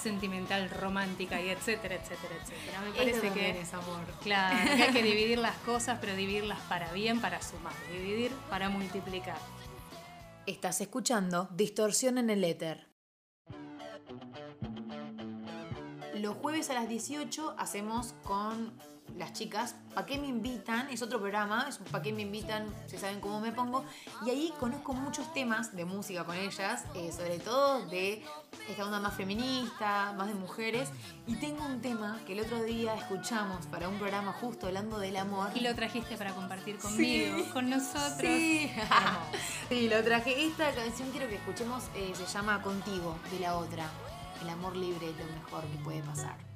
sentimental, 0.00 0.70
romántica 0.70 1.40
y 1.40 1.48
etcétera, 1.50 1.96
etcétera, 1.96 2.34
etcétera. 2.42 2.80
Me 2.80 2.90
parece 2.92 3.30
que 3.30 3.60
es 3.60 3.74
amor. 3.74 4.04
Claro, 4.22 4.56
que 4.76 4.82
hay 4.82 4.92
que 4.92 5.02
dividir 5.02 5.38
las 5.38 5.56
cosas, 5.58 5.98
pero 6.00 6.14
dividirlas 6.16 6.58
para 6.68 6.92
bien, 6.92 7.20
para 7.20 7.42
sumar, 7.42 7.74
dividir 7.92 8.32
para 8.48 8.68
multiplicar. 8.68 9.38
Estás 10.46 10.80
escuchando 10.80 11.48
Distorsión 11.52 12.18
en 12.18 12.30
el 12.30 12.42
Éter. 12.44 12.89
Los 16.20 16.36
jueves 16.36 16.68
a 16.68 16.74
las 16.74 16.86
18 16.86 17.54
hacemos 17.56 18.14
con 18.24 18.72
las 19.16 19.32
chicas 19.32 19.74
¿Pa' 19.94 20.04
qué 20.04 20.18
me 20.18 20.26
invitan? 20.26 20.86
Es 20.90 21.00
otro 21.00 21.18
programa, 21.18 21.64
es 21.66 21.80
un 21.80 21.86
¿Pa' 21.86 22.02
qué 22.02 22.12
me 22.12 22.22
invitan? 22.22 22.66
Si 22.86 22.98
saben 22.98 23.20
cómo 23.20 23.40
me 23.40 23.52
pongo. 23.52 23.86
Y 24.26 24.30
ahí 24.30 24.52
conozco 24.60 24.92
muchos 24.92 25.32
temas 25.32 25.74
de 25.74 25.86
música 25.86 26.24
con 26.24 26.36
ellas, 26.36 26.84
eh, 26.94 27.10
sobre 27.10 27.38
todo 27.38 27.86
de 27.86 28.22
esta 28.68 28.84
onda 28.84 29.00
más 29.00 29.14
feminista, 29.14 30.12
más 30.12 30.28
de 30.28 30.34
mujeres. 30.34 30.90
Y 31.26 31.36
tengo 31.36 31.64
un 31.64 31.80
tema 31.80 32.20
que 32.26 32.34
el 32.34 32.40
otro 32.40 32.62
día 32.62 32.94
escuchamos 32.94 33.66
para 33.66 33.88
un 33.88 33.98
programa 33.98 34.32
justo 34.34 34.66
hablando 34.66 34.98
del 34.98 35.16
amor. 35.16 35.48
Y 35.54 35.60
lo 35.60 35.74
trajiste 35.74 36.16
para 36.18 36.34
compartir 36.34 36.76
conmigo, 36.78 37.50
con 37.52 37.70
nosotros. 37.70 38.20
Sí. 38.20 38.70
Sí, 39.70 39.88
lo 39.88 40.02
traje. 40.04 40.46
Esta 40.46 40.70
canción 40.72 41.10
quiero 41.12 41.28
que 41.28 41.36
escuchemos, 41.36 41.84
eh, 41.94 42.12
se 42.14 42.26
llama 42.26 42.60
Contigo, 42.60 43.16
de 43.30 43.40
la 43.40 43.56
otra. 43.56 43.88
El 44.40 44.48
amor 44.48 44.76
libre 44.76 45.10
es 45.10 45.18
lo 45.18 45.26
mejor 45.26 45.64
que 45.64 45.78
puede 45.84 46.02
pasar. 46.02 46.49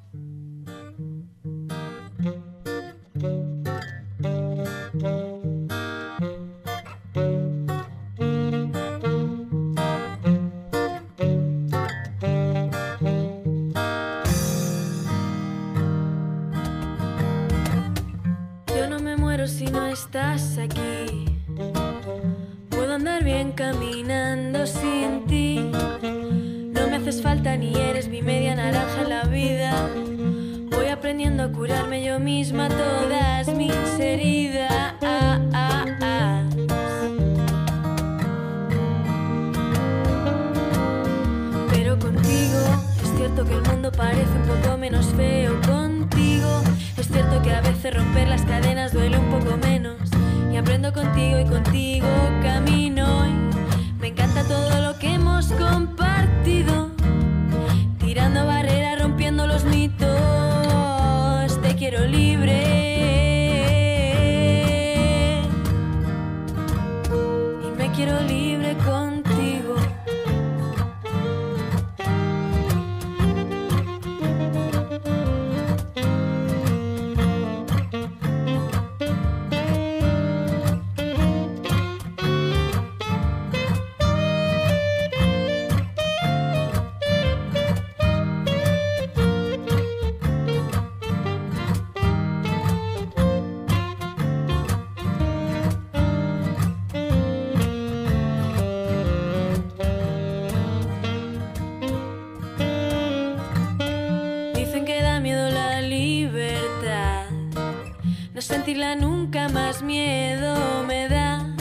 Sentirla 108.44 108.94
nunca 108.94 109.48
más 109.48 109.82
miedo 109.82 110.84
me 110.86 111.08
da. 111.08 111.54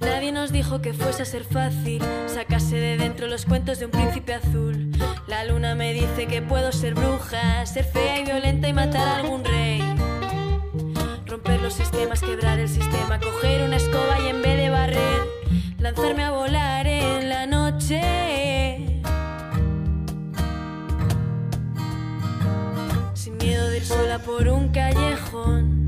Nadie 0.00 0.32
nos 0.32 0.52
dijo 0.52 0.82
que 0.82 0.92
fuese 0.92 1.22
a 1.22 1.24
ser 1.24 1.44
fácil 1.44 2.02
sacarse 2.26 2.76
de 2.76 2.98
dentro 2.98 3.26
los 3.26 3.46
cuentos 3.46 3.78
de 3.78 3.86
un 3.86 3.90
príncipe 3.90 4.34
azul. 4.34 4.90
La 5.26 5.44
luna 5.44 5.74
me 5.74 5.94
dice 5.94 6.26
que 6.26 6.42
puedo 6.42 6.72
ser 6.72 6.94
bruja, 6.94 7.64
ser 7.64 7.84
fea 7.84 8.20
y 8.20 8.24
violenta 8.24 8.68
y 8.68 8.72
matar 8.74 9.08
a 9.08 9.16
algún 9.16 9.44
rey. 9.44 9.82
Romper 11.26 11.62
los 11.62 11.72
sistemas, 11.74 12.20
quebrar 12.20 12.58
el 12.58 12.68
sistema, 12.68 13.18
coger 13.18 13.62
una 13.62 13.76
escoba 13.76 14.20
y 14.24 14.28
en 14.28 14.42
vez 14.42 14.58
de 14.58 14.70
barrer, 14.70 15.22
lanzarme 15.78 16.22
a 16.22 16.30
volar 16.32 16.86
en 16.86 17.28
la 17.30 17.46
noche. 17.46 18.02
Sin 23.14 23.38
miedo 23.38 23.68
de 23.68 23.78
ir 23.78 23.84
sola 23.84 24.18
por 24.18 24.48
un 24.48 24.68
callejón. 24.68 25.77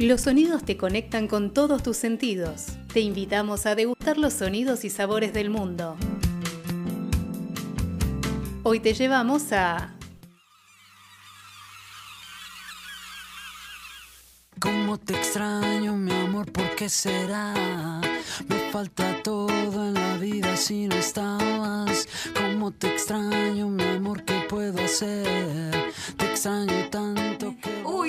Los 0.00 0.22
sonidos 0.22 0.64
te 0.64 0.78
conectan 0.78 1.28
con 1.28 1.52
todos 1.52 1.82
tus 1.82 1.98
sentidos. 1.98 2.68
Te 2.90 3.00
invitamos 3.00 3.66
a 3.66 3.74
degustar 3.74 4.16
los 4.16 4.32
sonidos 4.32 4.86
y 4.86 4.88
sabores 4.88 5.34
del 5.34 5.50
mundo. 5.50 5.94
Hoy 8.62 8.80
te 8.80 8.94
llevamos 8.94 9.52
a 9.52 9.94
Cómo 14.58 14.96
te 14.96 15.16
extraño, 15.16 15.94
mi 15.98 16.12
amor, 16.12 16.50
¿por 16.50 16.74
qué 16.76 16.88
será? 16.88 18.00
Me 18.48 18.70
falta 18.72 19.22
todo 19.22 19.86
en 19.86 19.92
la 19.92 20.16
vida 20.16 20.56
si 20.56 20.88
no 20.88 20.96
estabas. 20.96 22.08
Cómo 22.34 22.70
te 22.70 22.86
extraño, 22.86 23.68
mi 23.68 23.84
amor, 23.84 24.24
¿qué 24.24 24.46
puedo 24.48 24.82
hacer? 24.82 25.92
Te 26.16 26.24
extraño 26.24 26.88
tanto. 26.88 27.49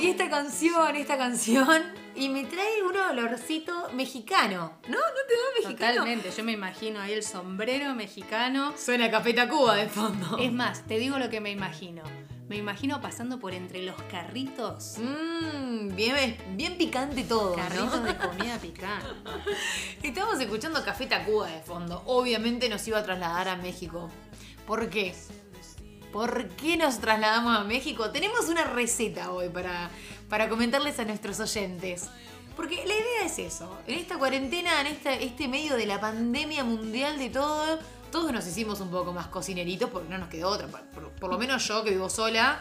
Uy, 0.01 0.09
esta 0.09 0.29
canción, 0.31 0.95
esta 0.95 1.15
canción. 1.15 1.83
Y 2.15 2.29
me 2.29 2.43
trae 2.45 2.81
un 2.81 2.97
olorcito 2.97 3.89
mexicano. 3.93 4.73
¿No? 4.87 4.97
¿No 4.97 4.97
te 4.97 5.33
da 5.35 5.61
mexicano? 5.69 5.91
Totalmente, 5.97 6.31
yo 6.35 6.43
me 6.43 6.53
imagino 6.53 6.99
ahí 6.99 7.13
el 7.13 7.21
sombrero 7.21 7.93
mexicano. 7.93 8.73
Suena 8.75 9.11
Café 9.11 9.33
Tacuba 9.33 9.75
de 9.75 9.87
fondo. 9.87 10.39
Es 10.39 10.51
más, 10.51 10.87
te 10.87 10.97
digo 10.97 11.19
lo 11.19 11.29
que 11.29 11.39
me 11.39 11.51
imagino. 11.51 12.01
Me 12.49 12.57
imagino 12.57 12.99
pasando 12.99 13.39
por 13.39 13.53
entre 13.53 13.83
los 13.83 13.95
carritos. 14.11 14.95
Mmm, 14.97 15.95
bien, 15.95 16.35
bien 16.55 16.77
picante 16.79 17.23
todo, 17.23 17.53
Carritos 17.55 18.01
¿no? 18.01 18.07
de 18.07 18.17
comida 18.17 18.57
picante. 18.57 19.05
Estamos 20.03 20.39
escuchando 20.39 20.83
Café 20.83 21.05
Tacuba 21.05 21.47
de 21.47 21.61
fondo. 21.61 22.01
Obviamente 22.07 22.69
nos 22.69 22.85
iba 22.87 22.97
a 22.97 23.03
trasladar 23.03 23.47
a 23.49 23.55
México. 23.55 24.09
¿Por 24.65 24.89
qué? 24.89 25.13
¿Por 26.11 26.49
qué 26.49 26.77
nos 26.77 26.99
trasladamos 26.99 27.57
a 27.57 27.63
México? 27.63 28.09
Tenemos 28.11 28.49
una 28.49 28.63
receta 28.65 29.31
hoy 29.31 29.49
para, 29.49 29.89
para 30.29 30.49
comentarles 30.49 30.99
a 30.99 31.05
nuestros 31.05 31.39
oyentes. 31.39 32.09
Porque 32.55 32.75
la 32.85 32.93
idea 32.93 33.25
es 33.25 33.39
eso. 33.39 33.77
En 33.87 33.97
esta 33.97 34.17
cuarentena, 34.17 34.81
en 34.81 34.87
este 34.87 35.47
medio 35.47 35.75
de 35.77 35.85
la 35.85 36.01
pandemia 36.01 36.63
mundial 36.65 37.17
de 37.17 37.29
todo, 37.29 37.79
todos 38.11 38.31
nos 38.33 38.45
hicimos 38.45 38.81
un 38.81 38.91
poco 38.91 39.13
más 39.13 39.27
cocineritos 39.27 39.89
porque 39.89 40.09
no 40.09 40.17
nos 40.17 40.27
quedó 40.27 40.49
otra. 40.49 40.67
Por, 40.67 40.81
por- 40.89 41.11
por 41.13 41.29
lo 41.31 41.37
menos 41.37 41.65
yo 41.67 41.83
que 41.83 41.91
vivo 41.91 42.09
sola, 42.09 42.59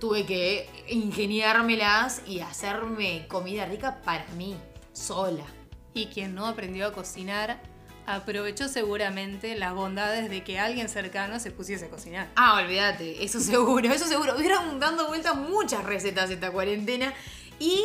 tuve 0.00 0.24
que 0.24 0.68
ingeniármelas 0.88 2.22
y 2.26 2.40
hacerme 2.40 3.26
comida 3.28 3.66
rica 3.66 4.00
para 4.04 4.26
mí, 4.38 4.56
sola. 4.94 5.44
Y 5.92 6.06
quien 6.06 6.34
no 6.34 6.46
aprendió 6.46 6.86
a 6.86 6.92
cocinar 6.92 7.60
aprovechó 8.06 8.68
seguramente 8.68 9.56
las 9.56 9.74
bondades 9.74 10.30
de 10.30 10.44
que 10.44 10.58
alguien 10.58 10.88
cercano 10.88 11.40
se 11.40 11.50
pusiese 11.50 11.86
a 11.86 11.90
cocinar. 11.90 12.30
Ah, 12.36 12.60
olvídate, 12.62 13.24
eso 13.24 13.40
seguro, 13.40 13.92
eso 13.92 14.06
seguro. 14.06 14.36
Hubieron 14.36 14.78
dando 14.78 15.08
vueltas 15.08 15.36
muchas 15.36 15.84
recetas 15.84 16.30
esta 16.30 16.50
cuarentena. 16.50 17.12
Y 17.58 17.84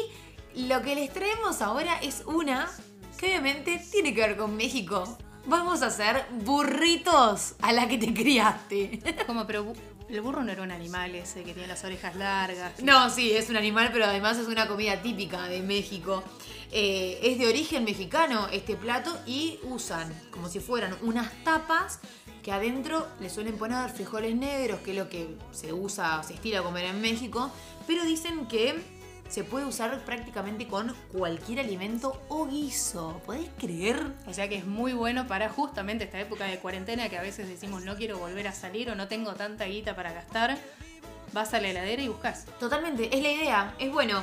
lo 0.56 0.82
que 0.82 0.96
les 0.96 1.12
traemos 1.12 1.62
ahora 1.62 1.98
es 2.02 2.24
una 2.26 2.70
que 3.18 3.28
obviamente 3.28 3.82
tiene 3.92 4.14
que 4.14 4.22
ver 4.22 4.38
con 4.38 4.56
México. 4.56 5.18
Vamos 5.46 5.82
a 5.82 5.88
hacer 5.88 6.26
burritos 6.44 7.56
a 7.62 7.74
la 7.74 7.88
que 7.88 7.98
te 7.98 8.14
criaste. 8.14 9.00
Como, 9.26 9.48
pero 9.48 9.74
el 10.12 10.22
burro 10.22 10.44
no 10.44 10.52
era 10.52 10.62
un 10.62 10.72
animal 10.72 11.16
ese 11.16 11.44
que 11.44 11.54
tiene 11.54 11.68
las 11.68 11.84
orejas 11.84 12.16
largas. 12.16 12.82
No, 12.84 13.10
sí, 13.10 13.32
es 13.32 13.50
un 13.50 13.56
animal, 13.56 13.90
pero 13.94 14.06
además 14.06 14.38
es 14.38 14.48
una 14.48 14.68
comida 14.68 15.02
típica 15.02 15.48
de 15.48 15.62
México. 15.62 16.24
Eh, 16.72 17.20
es 17.24 17.40
de 17.40 17.48
origen 17.48 17.84
mexicano 17.84 18.48
este 18.52 18.76
plato 18.76 19.18
y 19.26 19.60
usan 19.64 20.14
como 20.30 20.50
si 20.50 20.60
fueran 20.60 20.96
unas 21.02 21.32
tapas 21.44 22.00
que 22.44 22.52
adentro 22.52 23.08
le 23.20 23.30
suelen 23.30 23.58
poner 23.58 23.90
frijoles 23.90 24.36
negros, 24.36 24.80
que 24.82 24.92
es 24.92 24.98
lo 24.98 25.10
que 25.10 25.38
se 25.52 25.72
usa, 25.74 26.22
se 26.24 26.34
estira 26.34 26.60
a 26.60 26.64
comer 26.64 26.86
en 26.86 27.00
México, 27.00 27.52
pero 27.88 28.04
dicen 28.04 28.48
que 28.48 28.82
se 29.32 29.46
puede 29.46 29.66
usar 29.66 29.98
prácticamente 30.04 30.68
con 30.68 30.94
cualquier 31.14 31.62
alimento 31.62 32.22
o 32.28 32.48
guiso. 32.48 33.22
¿Podés 33.26 33.50
creer? 33.58 33.98
O 34.28 34.34
sea 34.34 34.50
que 34.50 34.58
es 34.58 34.66
muy 34.66 34.92
bueno 34.92 35.26
para 35.26 35.48
justamente 35.48 36.04
esta 36.04 36.20
época 36.20 36.46
de 36.46 36.60
cuarentena 36.60 37.08
que 37.08 37.18
a 37.18 37.22
veces 37.22 37.48
decimos 37.48 37.86
no 37.86 37.96
quiero 37.96 38.20
volver 38.20 38.50
a 38.50 38.52
salir 38.52 38.90
o 38.90 38.96
no 38.96 39.08
tengo 39.08 39.34
tanta 39.36 39.66
guita 39.66 39.96
para 39.96 40.12
gastar. 40.12 40.58
Vas 41.32 41.54
a 41.54 41.62
la 41.62 41.70
heladera 41.70 42.02
y 42.02 42.10
buscas. 42.10 42.46
Totalmente, 42.60 43.16
es 43.16 43.22
la 43.22 43.32
idea. 43.32 43.76
Es 43.80 43.90
bueno. 43.90 44.22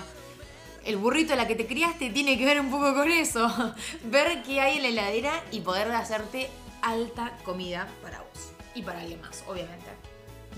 El 0.84 0.98
burrito 0.98 1.32
a 1.32 1.36
la 1.36 1.46
que 1.46 1.54
te 1.54 1.66
criaste 1.66 2.10
tiene 2.10 2.36
que 2.36 2.44
ver 2.44 2.60
un 2.60 2.70
poco 2.70 2.94
con 2.94 3.10
eso. 3.10 3.74
Ver 4.04 4.42
qué 4.42 4.60
hay 4.60 4.76
en 4.76 4.82
la 4.82 4.88
heladera 4.88 5.42
y 5.50 5.60
poder 5.60 5.90
hacerte 5.90 6.48
alta 6.82 7.36
comida 7.44 7.88
para 8.02 8.20
vos. 8.20 8.52
Y 8.74 8.82
para 8.82 9.00
alguien 9.00 9.20
más, 9.20 9.42
obviamente. 9.48 9.88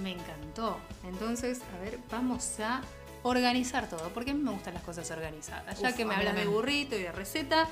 Me 0.02 0.12
encantó. 0.12 0.78
Entonces, 1.04 1.60
a 1.74 1.80
ver, 1.82 1.98
vamos 2.10 2.60
a 2.60 2.82
organizar 3.22 3.88
todo, 3.88 4.10
porque 4.10 4.30
a 4.30 4.34
mí 4.34 4.42
me 4.42 4.50
gustan 4.50 4.74
las 4.74 4.82
cosas 4.82 5.10
organizadas. 5.10 5.80
Ya 5.80 5.94
que 5.94 6.04
me 6.04 6.14
hablas 6.14 6.34
de 6.34 6.46
burrito 6.46 6.96
y 6.96 7.02
de 7.02 7.12
receta, 7.12 7.68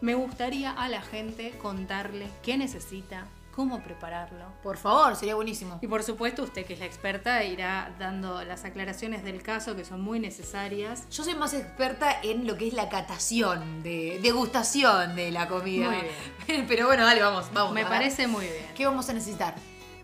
me 0.00 0.14
gustaría 0.14 0.72
a 0.72 0.88
la 0.88 1.02
gente 1.02 1.52
contarle 1.62 2.28
qué 2.42 2.56
necesita, 2.56 3.26
cómo 3.52 3.82
prepararlo. 3.82 4.46
Por 4.62 4.76
favor, 4.76 5.14
sería 5.14 5.34
buenísimo. 5.34 5.78
Y 5.80 5.86
por 5.86 6.02
supuesto, 6.02 6.42
usted 6.42 6.66
que 6.66 6.74
es 6.74 6.80
la 6.80 6.86
experta 6.86 7.44
irá 7.44 7.94
dando 7.98 8.42
las 8.44 8.64
aclaraciones 8.64 9.22
del 9.22 9.42
caso 9.42 9.76
que 9.76 9.84
son 9.84 10.00
muy 10.00 10.18
necesarias. 10.18 11.08
Yo 11.10 11.22
soy 11.22 11.34
más 11.34 11.54
experta 11.54 12.18
en 12.22 12.46
lo 12.46 12.56
que 12.56 12.68
es 12.68 12.74
la 12.74 12.88
catación, 12.88 13.82
de 13.82 14.18
degustación 14.22 15.14
de 15.14 15.30
la 15.30 15.48
comida. 15.48 15.90
Muy 15.90 15.98
bien. 16.46 16.66
Pero 16.68 16.86
bueno, 16.86 17.04
dale, 17.04 17.22
vamos, 17.22 17.46
vamos. 17.52 17.72
Me 17.72 17.84
parece 17.84 18.26
muy 18.26 18.46
bien. 18.46 18.66
¿Qué 18.74 18.86
vamos 18.86 19.08
a 19.08 19.12
necesitar? 19.12 19.54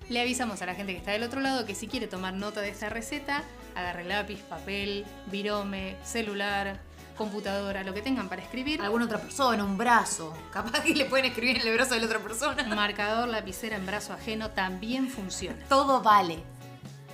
Le 0.08 0.20
avisamos 0.20 0.62
a 0.62 0.66
la 0.66 0.74
gente 0.74 0.92
que 0.92 0.98
está 0.98 1.10
del 1.10 1.22
otro 1.22 1.40
lado 1.40 1.66
que 1.66 1.74
si 1.74 1.86
quiere 1.86 2.06
tomar 2.06 2.32
nota 2.32 2.60
de 2.60 2.70
esta 2.70 2.88
receta, 2.88 3.42
agarre 3.78 4.04
lápiz, 4.04 4.40
papel, 4.42 5.04
virome, 5.26 5.96
celular, 6.02 6.80
computadora, 7.16 7.82
lo 7.82 7.92
que 7.92 8.00
tengan 8.00 8.28
para 8.28 8.42
escribir. 8.42 8.80
Alguna 8.80 9.04
otra 9.04 9.18
persona, 9.18 9.64
un 9.64 9.76
brazo. 9.76 10.32
Capaz 10.52 10.82
que 10.82 10.94
le 10.94 11.04
pueden 11.04 11.26
escribir 11.26 11.58
en 11.60 11.66
el 11.66 11.74
brazo 11.74 11.94
de 11.94 12.00
la 12.00 12.06
otra 12.06 12.20
persona. 12.20 12.62
Marcador, 12.74 13.28
lapicera 13.28 13.76
en 13.76 13.84
brazo 13.84 14.12
ajeno 14.12 14.50
también 14.50 15.08
funciona. 15.08 15.58
Todo 15.68 16.00
vale. 16.00 16.38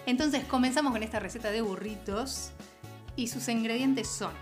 Entonces 0.07 0.45
comenzamos 0.45 0.93
con 0.93 1.03
esta 1.03 1.19
receta 1.19 1.51
de 1.51 1.62
burritos 1.62 2.51
y 3.17 3.29
sus 3.29 3.49
ingredientes 3.49 4.09
son 4.09 4.33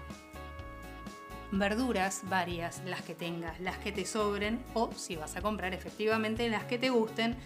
verduras 1.53 2.23
varias, 2.25 2.83
las 2.87 3.03
que 3.03 3.15
tengas, 3.15 3.61
las 3.61 3.77
que 3.79 3.93
te 3.93 4.05
sobren 4.05 4.65
o 4.75 4.91
si 4.97 5.17
vas 5.17 5.37
a 5.37 5.43
comprar 5.43 5.75
efectivamente 5.75 6.49
las 6.49 6.65
que 6.65 6.79
te 6.79 6.91
gusten. 6.91 7.37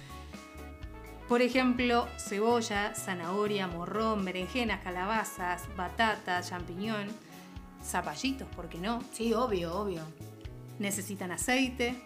Por 1.29 1.43
ejemplo, 1.43 2.07
cebolla, 2.19 2.95
zanahoria, 2.95 3.67
morrón, 3.67 4.25
berenjenas, 4.25 4.81
calabazas, 4.85 5.65
batatas, 5.77 6.49
champiñón, 6.51 7.09
zapallitos, 7.83 8.47
¿por 8.55 8.69
qué 8.69 8.79
no? 8.79 9.03
Sí, 9.13 9.35
obvio, 9.35 9.75
obvio. 9.75 10.03
Necesitan 10.79 11.33
aceite, 11.33 12.01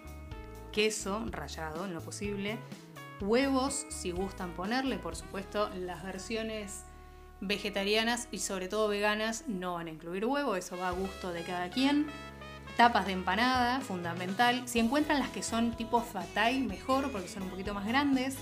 queso 0.72 1.22
rallado 1.30 1.84
en 1.84 1.92
lo 1.92 2.00
posible, 2.00 2.58
huevos 3.20 3.84
si 3.90 4.10
gustan 4.10 4.52
ponerle, 4.52 4.96
por 4.96 5.16
supuesto 5.16 5.68
las 5.74 6.02
versiones 6.02 6.84
vegetarianas 7.42 8.26
y 8.30 8.38
sobre 8.38 8.68
todo 8.68 8.88
veganas 8.88 9.44
no 9.48 9.74
van 9.74 9.88
a 9.88 9.90
incluir 9.90 10.24
huevo, 10.24 10.56
eso 10.56 10.78
va 10.78 10.88
a 10.88 10.92
gusto 10.92 11.30
de 11.32 11.42
cada 11.42 11.68
quien. 11.68 12.06
Tapas 12.76 13.04
de 13.04 13.12
empanada, 13.12 13.80
fundamental. 13.80 14.62
Si 14.66 14.78
encuentran 14.78 15.18
las 15.18 15.28
que 15.28 15.42
son 15.42 15.76
tipo 15.76 16.00
fatay, 16.00 16.60
mejor, 16.60 17.10
porque 17.12 17.28
son 17.28 17.42
un 17.42 17.50
poquito 17.50 17.74
más 17.74 17.86
grandes. 17.86 18.38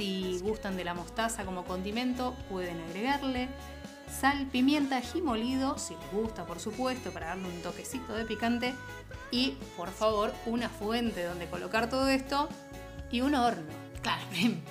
Si 0.00 0.38
gustan 0.40 0.78
de 0.78 0.84
la 0.84 0.94
mostaza 0.94 1.44
como 1.44 1.66
condimento, 1.66 2.34
pueden 2.48 2.80
agregarle. 2.88 3.50
Sal, 4.10 4.46
pimienta, 4.46 4.96
ají 4.96 5.20
molido, 5.20 5.76
si 5.76 5.94
les 5.94 6.10
gusta, 6.10 6.46
por 6.46 6.58
supuesto, 6.58 7.10
para 7.10 7.26
darle 7.26 7.48
un 7.48 7.60
toquecito 7.60 8.14
de 8.14 8.24
picante. 8.24 8.74
Y, 9.30 9.58
por 9.76 9.90
favor, 9.90 10.32
una 10.46 10.70
fuente 10.70 11.22
donde 11.24 11.50
colocar 11.50 11.90
todo 11.90 12.08
esto 12.08 12.48
y 13.10 13.20
un 13.20 13.34
horno. 13.34 13.74
Claro, 14.00 14.22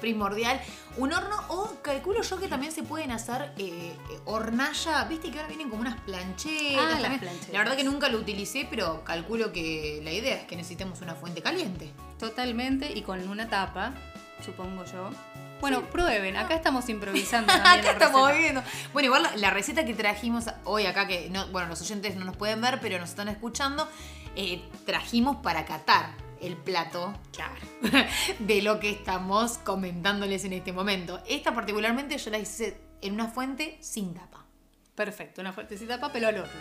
primordial. 0.01 0.59
Un 0.97 1.13
horno 1.13 1.35
o 1.49 1.75
calculo 1.83 2.23
yo 2.23 2.39
que 2.39 2.47
también 2.47 2.71
se 2.71 2.81
pueden 2.81 3.11
hacer 3.11 3.51
eh, 3.59 3.93
eh, 3.93 4.19
hornalla. 4.25 5.03
Viste 5.03 5.29
que 5.29 5.37
ahora 5.37 5.47
vienen 5.47 5.69
como 5.69 5.81
unas 5.81 6.01
planchetas. 6.01 6.95
Ah, 6.95 6.99
las 6.99 7.19
planchetas. 7.19 7.53
La 7.53 7.59
verdad 7.59 7.75
que 7.75 7.83
nunca 7.83 8.09
lo 8.09 8.17
utilicé, 8.17 8.67
pero 8.67 9.03
calculo 9.03 9.51
que 9.51 10.01
la 10.03 10.11
idea 10.11 10.37
es 10.37 10.47
que 10.47 10.55
necesitemos 10.55 11.01
una 11.01 11.13
fuente 11.13 11.43
caliente. 11.43 11.93
Totalmente, 12.17 12.91
y 12.97 13.03
con 13.03 13.25
una 13.29 13.47
tapa, 13.47 13.93
supongo 14.43 14.85
yo. 14.85 15.09
Bueno, 15.61 15.89
prueben, 15.89 16.37
acá 16.37 16.55
estamos 16.55 16.87
improvisando. 16.89 17.47
también 17.53 17.79
acá 17.79 17.91
estamos 17.91 18.27
receta. 18.27 18.41
viendo. 18.41 18.63
Bueno, 18.93 19.05
igual 19.07 19.23
la, 19.23 19.35
la 19.35 19.49
receta 19.49 19.85
que 19.85 19.93
trajimos 19.93 20.45
hoy 20.63 20.85
acá, 20.85 21.07
que 21.07 21.29
no, 21.29 21.47
bueno, 21.47 21.67
los 21.67 21.81
oyentes 21.81 22.15
no 22.15 22.25
nos 22.25 22.37
pueden 22.37 22.61
ver, 22.61 22.79
pero 22.81 22.97
nos 22.99 23.09
están 23.09 23.27
escuchando, 23.27 23.87
eh, 24.35 24.61
trajimos 24.85 25.37
para 25.37 25.65
catar 25.65 26.11
el 26.41 26.55
plato 26.55 27.13
de 28.39 28.61
lo 28.61 28.79
que 28.79 28.89
estamos 28.89 29.57
comentándoles 29.57 30.45
en 30.45 30.53
este 30.53 30.71
momento. 30.71 31.21
Esta 31.27 31.53
particularmente 31.53 32.17
yo 32.17 32.31
la 32.31 32.39
hice 32.39 32.79
en 33.01 33.13
una 33.13 33.27
fuente 33.27 33.77
sin 33.81 34.13
tapa. 34.13 34.45
Perfecto, 34.95 35.41
una 35.41 35.53
fuertecita 35.53 35.93
de 35.93 35.99
papel 35.99 36.25
al 36.25 36.37
horno. 36.39 36.51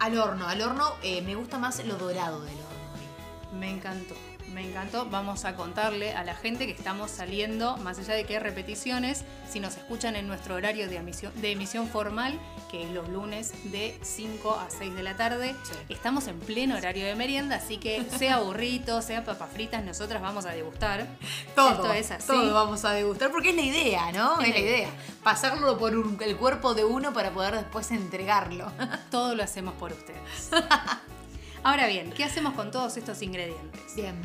Al 0.00 0.18
horno, 0.18 0.48
al 0.48 0.62
horno 0.62 0.94
eh, 1.02 1.22
me 1.22 1.34
gusta 1.34 1.58
más 1.58 1.84
lo 1.84 1.96
dorado 1.96 2.42
del 2.44 2.54
horno. 2.54 3.58
Me 3.58 3.70
encantó, 3.70 4.14
me 4.58 4.68
encantó. 4.68 5.06
Vamos 5.08 5.44
a 5.44 5.54
contarle 5.54 6.14
a 6.14 6.24
la 6.24 6.34
gente 6.34 6.66
que 6.66 6.72
estamos 6.72 7.12
saliendo, 7.12 7.76
más 7.76 7.96
allá 8.00 8.14
de 8.14 8.24
que 8.24 8.34
hay 8.36 8.42
repeticiones, 8.42 9.24
si 9.48 9.60
nos 9.60 9.76
escuchan 9.76 10.16
en 10.16 10.26
nuestro 10.26 10.56
horario 10.56 10.88
de 10.88 10.96
emisión, 10.96 11.32
de 11.40 11.52
emisión 11.52 11.86
formal, 11.88 12.38
que 12.68 12.82
es 12.82 12.90
los 12.90 13.08
lunes 13.08 13.52
de 13.70 13.96
5 14.02 14.58
a 14.58 14.68
6 14.68 14.94
de 14.96 15.02
la 15.04 15.16
tarde, 15.16 15.54
Sí. 15.62 15.74
estamos 15.94 16.26
en 16.26 16.40
pleno 16.40 16.76
horario 16.76 17.06
de 17.06 17.14
merienda, 17.14 17.56
así 17.56 17.76
que 17.78 18.04
sea 18.18 18.40
burrito, 18.40 19.00
sea 19.02 19.24
papas 19.24 19.52
fritas, 19.52 19.84
nosotras 19.84 20.20
vamos 20.20 20.44
a 20.44 20.50
degustar. 20.50 21.06
Todo, 21.54 21.70
Esto 21.70 21.92
es 21.92 22.10
así. 22.10 22.26
todo 22.26 22.52
vamos 22.52 22.84
a 22.84 22.90
degustar 22.90 23.30
porque 23.30 23.50
es 23.50 23.56
la 23.56 23.62
idea, 23.62 24.10
¿no? 24.12 24.40
Es 24.40 24.48
Es 24.48 24.54
la 24.54 24.60
idea. 24.60 24.90
Pasarlo 25.22 25.78
por 25.78 25.96
un- 25.96 26.18
el 26.20 26.36
cuerpo 26.36 26.74
de 26.74 26.84
uno 26.84 27.12
para 27.12 27.30
poder 27.30 27.54
después 27.54 27.92
entregarlo. 27.92 28.72
Todo 29.12 29.36
lo 29.36 29.44
hacemos 29.44 29.74
por 29.74 29.92
ustedes. 29.92 30.50
Ahora 31.62 31.86
bien, 31.86 32.12
¿qué 32.12 32.24
hacemos 32.24 32.54
con 32.54 32.70
todos 32.70 32.96
estos 32.96 33.20
ingredientes? 33.22 33.94
Bien. 33.96 34.16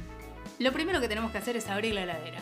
Lo 0.63 0.71
primero 0.71 1.01
que 1.01 1.09
tenemos 1.09 1.29
que 1.33 1.37
hacer 1.39 1.57
es 1.57 1.67
abrir 1.67 1.93
la 1.93 2.03
heladera. 2.03 2.39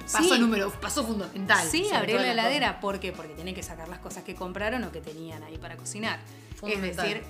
Paso 0.00 0.34
Sí. 0.34 0.40
número, 0.40 0.72
paso 0.80 1.04
fundamental. 1.04 1.68
Sí, 1.68 1.88
abrir 1.92 2.16
la 2.20 2.32
heladera. 2.32 2.80
¿Por 2.80 2.98
qué? 2.98 3.12
Porque 3.12 3.34
tienen 3.34 3.54
que 3.54 3.62
sacar 3.62 3.88
las 3.88 4.00
cosas 4.00 4.24
que 4.24 4.34
compraron 4.34 4.82
o 4.82 4.90
que 4.90 5.00
tenían 5.00 5.44
ahí 5.44 5.56
para 5.56 5.76
cocinar. 5.76 6.18
Es 6.66 6.82
decir, 6.82 7.22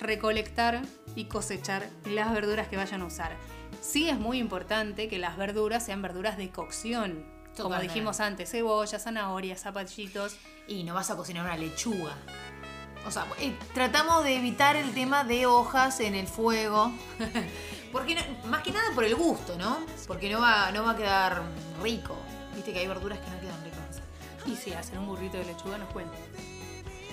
recolectar 0.00 0.82
y 1.14 1.26
cosechar 1.26 1.88
las 2.06 2.32
verduras 2.32 2.66
que 2.66 2.76
vayan 2.76 3.02
a 3.02 3.04
usar. 3.04 3.36
Sí 3.80 4.08
es 4.08 4.18
muy 4.18 4.38
importante 4.38 5.08
que 5.08 5.20
las 5.20 5.36
verduras 5.36 5.84
sean 5.86 6.02
verduras 6.02 6.36
de 6.36 6.50
cocción. 6.50 7.24
Como 7.56 7.78
dijimos 7.78 8.18
antes, 8.18 8.50
cebolla, 8.50 8.98
zanahorias, 8.98 9.60
zapallitos. 9.60 10.36
Y 10.66 10.82
no 10.82 10.94
vas 10.94 11.10
a 11.12 11.16
cocinar 11.16 11.44
una 11.44 11.56
lechuga. 11.56 12.16
O 13.06 13.10
sea, 13.10 13.26
eh, 13.40 13.54
tratamos 13.74 14.24
de 14.24 14.36
evitar 14.36 14.76
el 14.76 14.92
tema 14.92 15.24
de 15.24 15.46
hojas 15.46 16.00
en 16.00 16.14
el 16.14 16.26
fuego. 16.26 16.92
Porque 17.92 18.16
más 18.46 18.62
que 18.62 18.70
nada 18.70 18.94
por 18.94 19.04
el 19.04 19.16
gusto, 19.16 19.56
¿no? 19.56 19.78
Porque 20.06 20.30
no 20.30 20.40
va, 20.40 20.70
no 20.70 20.84
va 20.84 20.92
a 20.92 20.96
quedar 20.96 21.42
rico. 21.82 22.16
Viste 22.54 22.72
que 22.72 22.80
hay 22.80 22.86
verduras 22.86 23.18
que 23.18 23.30
no 23.30 23.40
quedan 23.40 23.64
ricas. 23.64 24.00
Y 24.46 24.54
si 24.56 24.72
hacer 24.72 24.98
un 24.98 25.06
burrito 25.06 25.38
de 25.38 25.44
lechuga 25.44 25.78
nos 25.78 25.88
cuenta. 25.92 26.16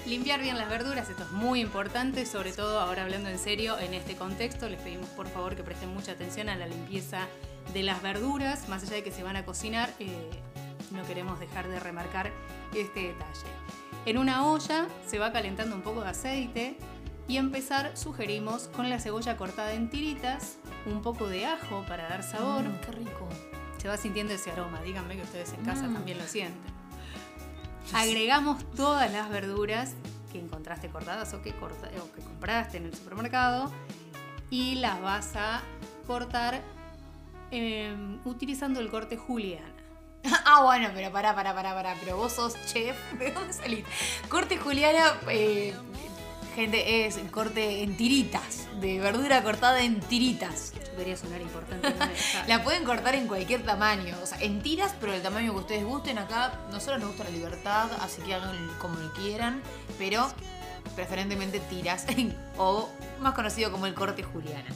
Limpiar 0.05 0.39
bien 0.39 0.57
las 0.57 0.69
verduras, 0.69 1.09
esto 1.09 1.23
es 1.23 1.31
muy 1.31 1.59
importante, 1.59 2.25
sobre 2.25 2.53
todo 2.53 2.79
ahora 2.79 3.03
hablando 3.03 3.27
en 3.27 3.37
serio 3.37 3.77
en 3.77 3.93
este 3.93 4.15
contexto, 4.15 4.69
les 4.69 4.79
pedimos 4.79 5.09
por 5.09 5.27
favor 5.27 5.57
que 5.57 5.63
presten 5.63 5.89
mucha 5.89 6.13
atención 6.13 6.47
a 6.47 6.55
la 6.55 6.65
limpieza 6.65 7.27
de 7.73 7.83
las 7.83 8.01
verduras, 8.01 8.69
más 8.69 8.83
allá 8.83 8.95
de 8.95 9.03
que 9.03 9.11
se 9.11 9.23
van 9.23 9.35
a 9.35 9.43
cocinar, 9.43 9.89
eh, 9.99 10.29
no 10.91 11.05
queremos 11.05 11.41
dejar 11.41 11.67
de 11.67 11.81
remarcar 11.81 12.31
este 12.73 13.01
detalle. 13.01 13.47
En 14.07 14.17
una 14.17 14.47
olla 14.47 14.87
se 15.05 15.19
va 15.19 15.31
calentando 15.31 15.75
un 15.75 15.81
poco 15.81 16.01
de 16.01 16.09
aceite 16.09 16.77
y 17.27 17.37
empezar 17.37 17.95
sugerimos 17.97 18.69
con 18.69 18.89
la 18.89 18.99
cebolla 18.99 19.35
cortada 19.37 19.73
en 19.73 19.89
tiritas, 19.89 20.57
un 20.85 21.01
poco 21.01 21.27
de 21.27 21.45
ajo 21.45 21.83
para 21.87 22.07
dar 22.07 22.23
sabor, 22.23 22.63
Mm, 22.63 22.77
qué 22.85 22.91
rico. 22.93 23.27
se 23.77 23.87
va 23.89 23.97
sintiendo 23.97 24.33
ese 24.33 24.49
aroma, 24.51 24.81
díganme 24.81 25.17
que 25.17 25.23
ustedes 25.23 25.51
en 25.53 25.63
casa 25.65 25.83
Mm. 25.87 25.93
también 25.93 26.17
lo 26.17 26.23
sienten. 26.25 26.71
Agregamos 27.93 28.63
todas 28.75 29.11
las 29.11 29.29
verduras 29.29 29.93
que 30.31 30.39
encontraste 30.39 30.89
cortadas 30.89 31.33
o 31.33 31.41
que, 31.41 31.53
corta- 31.53 31.89
o 32.01 32.11
que 32.13 32.21
compraste 32.21 32.77
en 32.77 32.85
el 32.85 32.93
supermercado 32.95 33.71
y 34.49 34.75
las 34.75 35.01
vas 35.01 35.35
a 35.35 35.61
cortar 36.07 36.61
eh, 37.51 37.95
utilizando 38.25 38.79
el 38.81 38.89
corte 38.89 39.15
juliana. 39.15 39.73
Ah, 40.45 40.63
bueno, 40.63 40.89
pero 40.93 41.11
pará, 41.11 41.35
pará, 41.35 41.53
pará, 41.53 41.73
pará. 41.73 41.95
Pero 41.99 42.17
vos 42.17 42.33
sos 42.33 42.53
chef. 42.65 42.95
¿De 43.19 43.31
dónde 43.31 43.53
saliste? 43.53 43.89
Corte 44.29 44.57
Juliana, 44.57 45.13
eh, 45.29 45.73
gente, 46.55 47.05
es 47.05 47.17
corte 47.31 47.83
en 47.83 47.97
tiritas. 47.97 48.67
De 48.79 48.99
verdura 48.99 49.43
cortada 49.43 49.81
en 49.81 49.99
tiritas. 49.99 50.73
Yo 50.73 50.95
quería 50.97 51.17
sonar 51.17 51.41
importante. 51.41 51.89
no. 51.89 52.05
La 52.47 52.63
pueden 52.63 52.83
cortar 52.83 53.15
en 53.15 53.27
cualquier 53.27 53.63
tamaño. 53.63 54.15
O 54.23 54.25
sea, 54.25 54.39
en 54.41 54.61
tiras, 54.61 54.95
pero 54.99 55.13
el 55.13 55.21
tamaño 55.21 55.53
que 55.53 55.59
ustedes 55.59 55.85
gusten. 55.85 56.17
Acá, 56.17 56.53
nosotros 56.71 56.99
nos 56.99 57.09
gusta 57.09 57.23
la 57.25 57.31
libertad, 57.31 57.89
así 58.01 58.21
que 58.21 58.33
hagan 58.33 58.55
como 58.79 58.99
lo 58.99 59.11
quieran. 59.13 59.61
Pero 59.97 60.27
preferentemente 60.95 61.59
tiras. 61.59 62.05
o 62.57 62.89
más 63.19 63.33
conocido 63.33 63.71
como 63.71 63.85
el 63.85 63.93
corte 63.93 64.23
Juliana. 64.23 64.69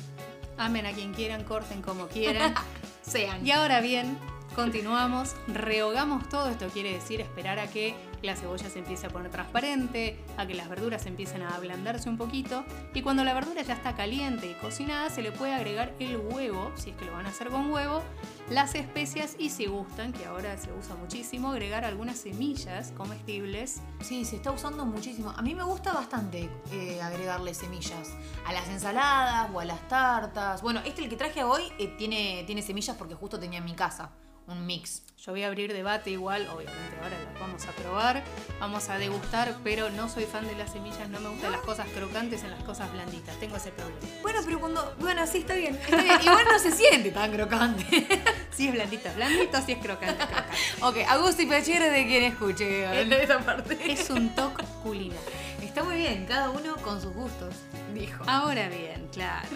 Amen 0.57 0.85
a 0.85 0.91
quien 0.91 1.13
quieran, 1.13 1.43
corten 1.43 1.81
como 1.81 2.07
quieran. 2.07 2.53
Sean. 3.01 3.45
Y 3.45 3.51
ahora 3.51 3.81
bien, 3.81 4.17
continuamos, 4.55 5.35
rehogamos 5.47 6.27
todo, 6.29 6.49
esto 6.49 6.67
quiere 6.67 6.93
decir 6.93 7.21
esperar 7.21 7.59
a 7.59 7.67
que 7.67 7.95
la 8.21 8.35
cebolla 8.35 8.69
se 8.69 8.79
empiece 8.79 9.07
a 9.07 9.09
poner 9.09 9.31
transparente, 9.31 10.19
a 10.37 10.45
que 10.45 10.53
las 10.53 10.69
verduras 10.69 11.05
empiecen 11.05 11.41
a 11.41 11.55
ablandarse 11.55 12.09
un 12.09 12.17
poquito 12.17 12.63
y 12.93 13.01
cuando 13.01 13.23
la 13.23 13.33
verdura 13.33 13.61
ya 13.61 13.73
está 13.73 13.95
caliente 13.95 14.49
y 14.51 14.53
cocinada 14.55 15.09
se 15.09 15.21
le 15.21 15.31
puede 15.31 15.53
agregar 15.53 15.93
el 15.99 16.17
huevo, 16.17 16.71
si 16.75 16.91
es 16.91 16.97
que 16.97 17.05
lo 17.05 17.13
van 17.13 17.25
a 17.25 17.29
hacer 17.29 17.49
con 17.49 17.71
huevo, 17.71 18.03
las 18.49 18.75
especias 18.75 19.35
y 19.39 19.49
si 19.49 19.65
gustan, 19.65 20.11
que 20.13 20.25
ahora 20.25 20.57
se 20.57 20.71
usa 20.73 20.95
muchísimo, 20.95 21.51
agregar 21.51 21.85
algunas 21.85 22.17
semillas 22.17 22.91
comestibles. 22.97 23.81
Sí, 24.01 24.25
se 24.25 24.35
está 24.35 24.51
usando 24.51 24.85
muchísimo. 24.85 25.31
A 25.31 25.41
mí 25.41 25.55
me 25.55 25.63
gusta 25.63 25.93
bastante 25.93 26.49
eh, 26.71 27.01
agregarle 27.01 27.53
semillas 27.53 28.13
a 28.45 28.51
las 28.51 28.67
ensaladas 28.67 29.49
o 29.53 29.59
a 29.59 29.65
las 29.65 29.87
tartas. 29.87 30.61
Bueno, 30.61 30.81
este 30.85 31.01
el 31.03 31.09
que 31.09 31.15
traje 31.15 31.43
hoy 31.43 31.63
eh, 31.79 31.95
tiene, 31.97 32.43
tiene 32.45 32.61
semillas 32.61 32.97
porque 32.97 33.15
justo 33.15 33.39
tenía 33.39 33.59
en 33.59 33.65
mi 33.65 33.73
casa 33.73 34.11
un 34.47 34.65
mix. 34.65 35.03
Yo 35.23 35.33
voy 35.33 35.43
a 35.43 35.47
abrir 35.47 35.71
debate 35.71 36.09
igual, 36.09 36.47
obviamente 36.47 36.97
ahora 36.99 37.15
las 37.23 37.39
vamos 37.39 37.63
a 37.67 37.71
probar, 37.73 38.23
vamos 38.59 38.89
a 38.89 38.97
degustar, 38.97 39.55
pero 39.63 39.91
no 39.91 40.09
soy 40.09 40.23
fan 40.25 40.47
de 40.47 40.55
las 40.55 40.71
semillas, 40.71 41.09
no 41.09 41.19
me 41.19 41.29
gustan 41.29 41.51
las 41.51 41.61
cosas 41.61 41.87
crocantes 41.95 42.43
en 42.43 42.49
las 42.49 42.63
cosas 42.63 42.91
blanditas, 42.91 43.39
tengo 43.39 43.55
ese 43.55 43.69
problema. 43.71 43.99
Bueno, 44.23 44.39
pero 44.43 44.59
cuando. 44.59 44.95
Bueno, 44.99 45.27
sí, 45.27 45.39
está 45.39 45.53
bien. 45.53 45.75
Está 45.75 46.01
bien. 46.01 46.19
Igual 46.23 46.45
no 46.51 46.57
se 46.57 46.71
siente 46.71 47.11
tan 47.11 47.31
crocante. 47.31 48.07
Si 48.51 48.67
es 48.67 48.73
blandita, 48.73 49.09
es 49.09 49.15
blandito, 49.15 49.61
si 49.65 49.71
es 49.71 49.77
crocante, 49.79 50.25
crocante. 50.25 50.57
ok, 50.81 50.97
a 51.07 51.17
gusto 51.17 51.41
y 51.41 51.45
piacere 51.45 51.89
de 51.89 52.05
quien 52.05 52.23
escuche 52.23 53.23
esa 53.23 53.39
parte. 53.39 53.79
Es 53.89 54.09
un 54.09 54.35
toque 54.35 54.65
culinario. 54.83 55.21
Está 55.61 55.85
muy 55.85 55.95
bien, 55.95 56.25
cada 56.25 56.49
uno 56.49 56.75
con 56.77 57.01
sus 57.01 57.13
gustos, 57.13 57.55
dijo. 57.93 58.25
Ahora 58.27 58.67
bien, 58.67 59.07
claro. 59.13 59.47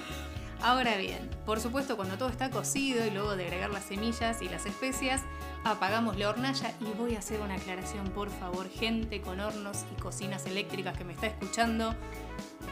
Ahora 0.62 0.98
bien, 0.98 1.30
por 1.46 1.60
supuesto 1.60 1.96
cuando 1.96 2.18
todo 2.18 2.30
está 2.30 2.50
cocido 2.50 3.06
y 3.06 3.12
luego 3.12 3.36
de 3.36 3.44
agregar 3.46 3.70
las 3.70 3.84
semillas 3.84 4.42
y 4.42 4.50
las 4.50 4.66
especias, 4.66 5.22
apagamos 5.64 6.18
la 6.18 6.30
hornalla 6.30 6.72
y 6.82 6.86
voy 6.98 7.16
a 7.16 7.20
hacer 7.20 7.40
una 7.42 7.56
aclaración, 7.56 8.08
por 8.10 8.30
favor, 8.32 8.68
gente 8.70 9.22
con 9.22 9.40
hornos 9.40 9.86
y 9.96 10.02
cocinas 10.02 10.46
eléctricas 10.48 10.98
que 10.98 11.04
me 11.04 11.14
está 11.14 11.28
escuchando, 11.28 11.94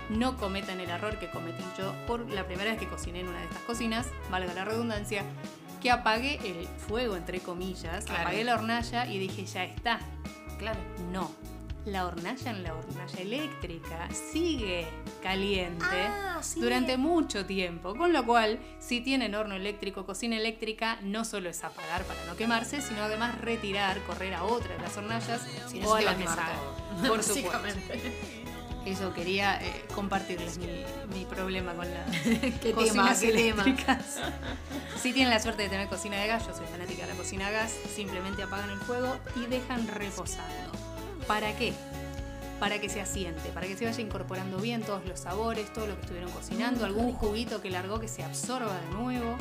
no 0.09 0.37
cometan 0.37 0.79
el 0.79 0.89
error 0.89 1.19
que 1.19 1.29
cometí 1.29 1.63
yo 1.77 1.93
por 2.07 2.27
la 2.31 2.45
primera 2.47 2.71
vez 2.71 2.79
que 2.79 2.87
cociné 2.87 3.19
en 3.19 3.27
una 3.27 3.39
de 3.39 3.45
estas 3.45 3.61
cocinas, 3.63 4.07
valga 4.31 4.53
la 4.55 4.65
redundancia, 4.65 5.23
que 5.81 5.91
apagué 5.91 6.39
el 6.43 6.65
fuego, 6.87 7.15
entre 7.15 7.41
comillas, 7.41 8.05
Claro. 8.05 8.21
apagué 8.21 8.43
la 8.43 8.55
hornalla 8.55 9.05
y 9.05 9.19
dije, 9.19 9.45
ya 9.45 9.65
está. 9.65 9.99
Claro. 10.57 10.79
No, 11.11 11.29
la 11.85 12.05
hornalla 12.05 12.51
en 12.51 12.63
la 12.63 12.73
hornalla 12.75 13.19
eléctrica 13.19 14.07
sigue 14.31 14.87
caliente 15.21 15.85
Ah, 15.85 16.39
sí. 16.41 16.61
durante 16.61 16.97
mucho 16.97 17.45
tiempo, 17.45 17.93
con 17.95 18.13
lo 18.13 18.25
cual, 18.25 18.59
si 18.79 19.01
tienen 19.01 19.35
horno 19.35 19.55
eléctrico, 19.55 20.05
cocina 20.05 20.37
eléctrica, 20.37 20.97
no 21.01 21.25
solo 21.25 21.49
es 21.49 21.63
apagar 21.63 22.03
para 22.03 22.23
no 22.25 22.35
quemarse, 22.37 22.81
sino 22.81 23.03
además 23.03 23.39
retirar, 23.41 23.99
correr 24.03 24.33
a 24.33 24.43
otra 24.43 24.75
de 24.75 24.81
las 24.81 24.95
hornallas 24.95 25.41
no 25.81 25.89
o 25.89 25.95
a 25.95 26.01
la 26.01 26.11
a 26.11 26.17
quemar 26.17 26.37
mesada. 26.37 26.55
todo. 27.01 27.07
Por 27.09 27.23
supuesto. 27.23 27.79
Eso 28.85 29.13
quería 29.13 29.61
eh, 29.63 29.85
compartirles 29.95 30.57
mi, 30.57 30.67
mi 31.17 31.23
problema 31.23 31.73
con 31.73 31.87
las 31.93 32.09
¿Qué 32.61 32.73
cocinas 32.73 33.19
¿Qué 33.21 33.31
tema? 33.31 33.63
eléctricas. 33.63 34.19
Si 35.01 35.11
tienen 35.11 35.31
la 35.33 35.39
suerte 35.41 35.63
de 35.63 35.69
tener 35.69 35.89
cocina 35.89 36.15
de 36.15 36.27
gas, 36.27 36.47
yo 36.47 36.53
soy 36.55 36.65
fanática 36.65 37.01
de 37.05 37.11
la 37.11 37.17
cocina 37.17 37.47
a 37.47 37.51
gas, 37.51 37.73
simplemente 37.93 38.41
apagan 38.43 38.69
el 38.69 38.79
fuego 38.79 39.17
y 39.35 39.47
dejan 39.47 39.85
reposando. 39.89 40.71
¿Para 41.27 41.55
qué? 41.55 41.73
Para 42.59 42.79
que 42.79 42.89
se 42.89 43.01
asiente, 43.01 43.49
para 43.49 43.67
que 43.67 43.75
se 43.75 43.85
vaya 43.85 44.01
incorporando 44.01 44.57
bien 44.57 44.81
todos 44.81 45.05
los 45.05 45.19
sabores, 45.19 45.71
todo 45.73 45.87
lo 45.87 45.95
que 45.95 46.01
estuvieron 46.01 46.31
cocinando, 46.31 46.85
algún 46.85 47.13
juguito 47.13 47.61
que 47.61 47.69
largó 47.69 47.99
que 47.99 48.07
se 48.07 48.23
absorba 48.23 48.79
de 48.79 48.97
nuevo. 48.97 49.37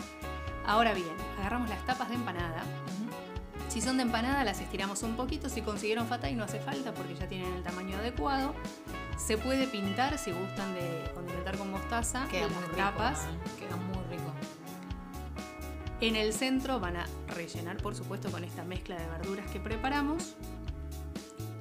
Ahora 0.67 0.95
bien, 0.95 1.15
agarramos 1.39 1.69
las 1.69 1.85
tapas 1.87 2.09
de 2.09 2.17
empanada. 2.17 2.63
Si 3.69 3.81
son 3.81 3.97
de 3.97 4.03
empanada, 4.03 4.45
las 4.45 4.61
estiramos 4.61 5.03
un 5.03 5.17
poquito. 5.17 5.49
Si 5.49 5.63
consiguieron 5.63 6.07
fata 6.07 6.29
y 6.29 6.35
no 6.35 6.45
hace 6.45 6.61
falta 6.61 6.93
porque 6.93 7.15
ya 7.15 7.27
tienen 7.27 7.53
el 7.55 7.63
tamaño 7.63 7.97
adecuado. 7.97 8.55
Se 9.17 9.39
puede 9.39 9.67
pintar 9.67 10.19
si 10.19 10.31
gustan 10.33 10.75
de 10.75 11.11
condimentar 11.15 11.57
con 11.57 11.71
mostaza. 11.71 12.29
Queda 12.29 12.49
muy 12.49 12.63
rico. 12.65 12.77
tapas. 12.77 13.21
Queda 13.59 13.77
muy 13.77 14.05
rico. 14.11 14.33
En 16.01 16.17
el 16.17 16.33
centro 16.33 16.81
van 16.81 16.97
a 16.97 17.07
rellenar, 17.29 17.77
por 17.79 17.95
supuesto, 17.95 18.31
con 18.31 18.45
esta 18.45 18.65
mezcla 18.65 18.97
de 18.97 19.07
verduras 19.07 19.51
que 19.51 19.61
preparamos. 19.61 20.35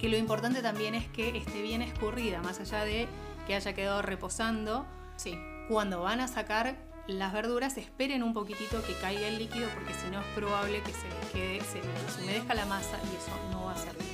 Que 0.02 0.10
lo 0.10 0.18
importante 0.18 0.64
también 0.64 0.96
es 0.96 1.08
que 1.10 1.38
esté 1.38 1.62
bien 1.62 1.84
escurrida, 1.84 2.42
más 2.42 2.60
allá 2.60 2.84
de 2.84 3.08
que 3.46 3.54
haya 3.54 3.74
quedado 3.74 4.02
reposando. 4.02 4.88
Sí. 5.16 5.38
Cuando 5.70 6.02
van 6.02 6.20
a 6.22 6.28
sacar 6.28 6.76
las 7.06 7.32
verduras, 7.32 7.78
esperen 7.78 8.24
un 8.24 8.34
poquitito 8.34 8.82
que 8.84 8.96
caiga 8.96 9.28
el 9.28 9.38
líquido, 9.38 9.70
porque 9.76 9.94
si 9.94 10.10
no 10.10 10.20
es 10.22 10.26
probable 10.34 10.82
que 10.82 10.92
se 10.92 11.08
les 11.08 11.30
quede, 11.32 11.62
se 11.62 11.78
les 11.78 12.18
humedezca 12.20 12.56
la 12.56 12.66
masa 12.66 12.98
y 13.12 13.16
eso 13.16 13.32
no 13.52 13.66
va 13.66 13.74
a 13.74 13.78
ser 13.78 13.94
bien. 13.94 14.10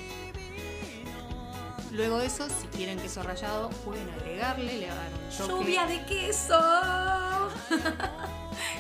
Luego 1.93 2.17
de 2.19 2.25
eso, 2.25 2.47
si 2.49 2.67
quieren 2.67 2.99
queso 2.99 3.23
rallado, 3.23 3.69
pueden 3.85 4.09
agregarle, 4.09 4.79
le 4.79 4.87
dar 4.87 4.97
un 4.97 5.37
toque. 5.37 5.53
¡Lluvia 5.53 5.85
de 5.85 6.05
queso! 6.05 6.59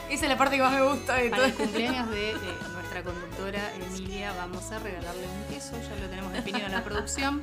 Esa 0.09 0.25
es 0.25 0.29
la 0.29 0.37
parte 0.37 0.57
que 0.57 0.61
más 0.61 0.73
me 0.73 0.81
gusta 0.81 1.15
de 1.15 1.29
Para 1.29 1.43
todo. 1.43 1.51
el 1.51 1.57
cumpleaños 1.57 2.09
de, 2.09 2.15
de 2.33 2.53
nuestra 2.97 3.13
conductora 3.13 3.75
Emilia 3.75 4.33
vamos 4.33 4.71
a 4.71 4.79
regalarle 4.79 5.27
un 5.27 5.53
queso, 5.53 5.73
ya 5.81 5.95
lo 6.01 6.09
tenemos 6.09 6.33
definido 6.33 6.65
en 6.65 6.71
la 6.71 6.83
producción. 6.83 7.41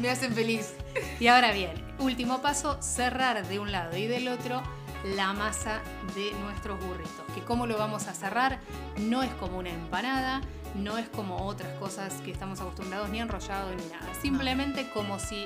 Me 0.00 0.10
hacen 0.10 0.32
feliz. 0.34 0.74
Y 1.20 1.28
ahora 1.28 1.52
bien, 1.52 1.70
último 1.98 2.42
paso, 2.42 2.80
cerrar 2.80 3.46
de 3.46 3.58
un 3.58 3.70
lado 3.70 3.96
y 3.96 4.06
del 4.06 4.28
otro 4.28 4.62
la 5.04 5.32
masa 5.32 5.80
de 6.14 6.32
nuestros 6.40 6.80
burritos. 6.84 7.24
Que 7.34 7.42
cómo 7.42 7.66
lo 7.66 7.78
vamos 7.78 8.08
a 8.08 8.14
cerrar 8.14 8.58
no 8.98 9.22
es 9.22 9.30
como 9.34 9.58
una 9.58 9.70
empanada, 9.70 10.40
no 10.74 10.98
es 10.98 11.08
como 11.08 11.46
otras 11.46 11.72
cosas 11.78 12.12
que 12.24 12.32
estamos 12.32 12.60
acostumbrados, 12.60 13.10
ni 13.10 13.20
enrollado 13.20 13.70
ni 13.70 13.84
nada. 13.92 14.12
Simplemente 14.20 14.90
como 14.90 15.20
si 15.20 15.44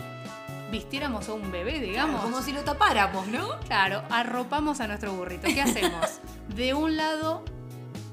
vistiéramos 0.70 1.28
a 1.28 1.34
un 1.34 1.51
bebé, 1.51 1.80
digamos. 1.80 2.22
Como 2.22 2.40
si 2.40 2.53
lo 2.53 2.62
tapáramos, 2.62 3.26
¿no? 3.26 3.61
Claro, 3.61 4.03
arropamos 4.11 4.80
a 4.80 4.86
nuestro 4.86 5.12
burrito. 5.12 5.49
¿Qué 5.49 5.61
hacemos? 5.61 6.20
De 6.49 6.72
un 6.72 6.97
lado 6.97 7.45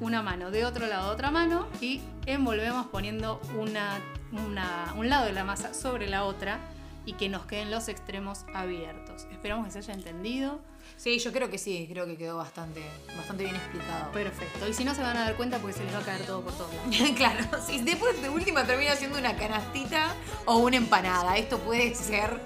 una 0.01 0.21
mano, 0.21 0.51
de 0.51 0.65
otro 0.65 0.87
lado 0.87 1.09
otra 1.11 1.31
mano 1.31 1.67
y 1.79 2.01
envolvemos 2.25 2.87
poniendo 2.87 3.39
una, 3.57 3.99
una- 4.33 4.93
un 4.97 5.07
lado 5.09 5.25
de 5.25 5.31
la 5.33 5.43
masa 5.45 5.73
sobre 5.73 6.09
la 6.09 6.25
otra 6.25 6.59
y 7.05 7.13
que 7.13 7.29
nos 7.29 7.45
queden 7.45 7.71
los 7.71 7.87
extremos 7.87 8.45
abiertos. 8.53 9.25
Esperamos 9.31 9.65
que 9.65 9.71
se 9.71 9.79
haya 9.79 9.93
entendido. 9.93 10.59
Sí, 10.97 11.17
yo 11.17 11.31
creo 11.31 11.49
que 11.49 11.57
sí, 11.57 11.87
creo 11.91 12.05
que 12.05 12.15
quedó 12.15 12.37
bastante, 12.37 12.83
bastante 13.17 13.43
bien 13.43 13.55
explicado. 13.55 14.11
Perfecto. 14.11 14.67
Y 14.67 14.73
si 14.73 14.83
no 14.83 14.93
se 14.93 15.01
van 15.01 15.17
a 15.17 15.21
dar 15.21 15.35
cuenta 15.35 15.57
porque 15.57 15.73
se 15.77 15.83
les 15.83 15.93
va 15.95 15.99
a 15.99 16.03
caer 16.03 16.25
todo 16.25 16.41
por 16.41 16.53
todos 16.53 16.71
lados. 16.75 16.95
claro, 17.15 17.43
si 17.65 17.81
después 17.81 18.21
de 18.21 18.29
última 18.29 18.65
termina 18.65 18.95
siendo 18.95 19.17
una 19.17 19.35
canastita 19.35 20.13
o 20.45 20.57
una 20.57 20.77
empanada, 20.77 21.37
esto 21.37 21.57
puede 21.59 21.95
ser 21.95 22.39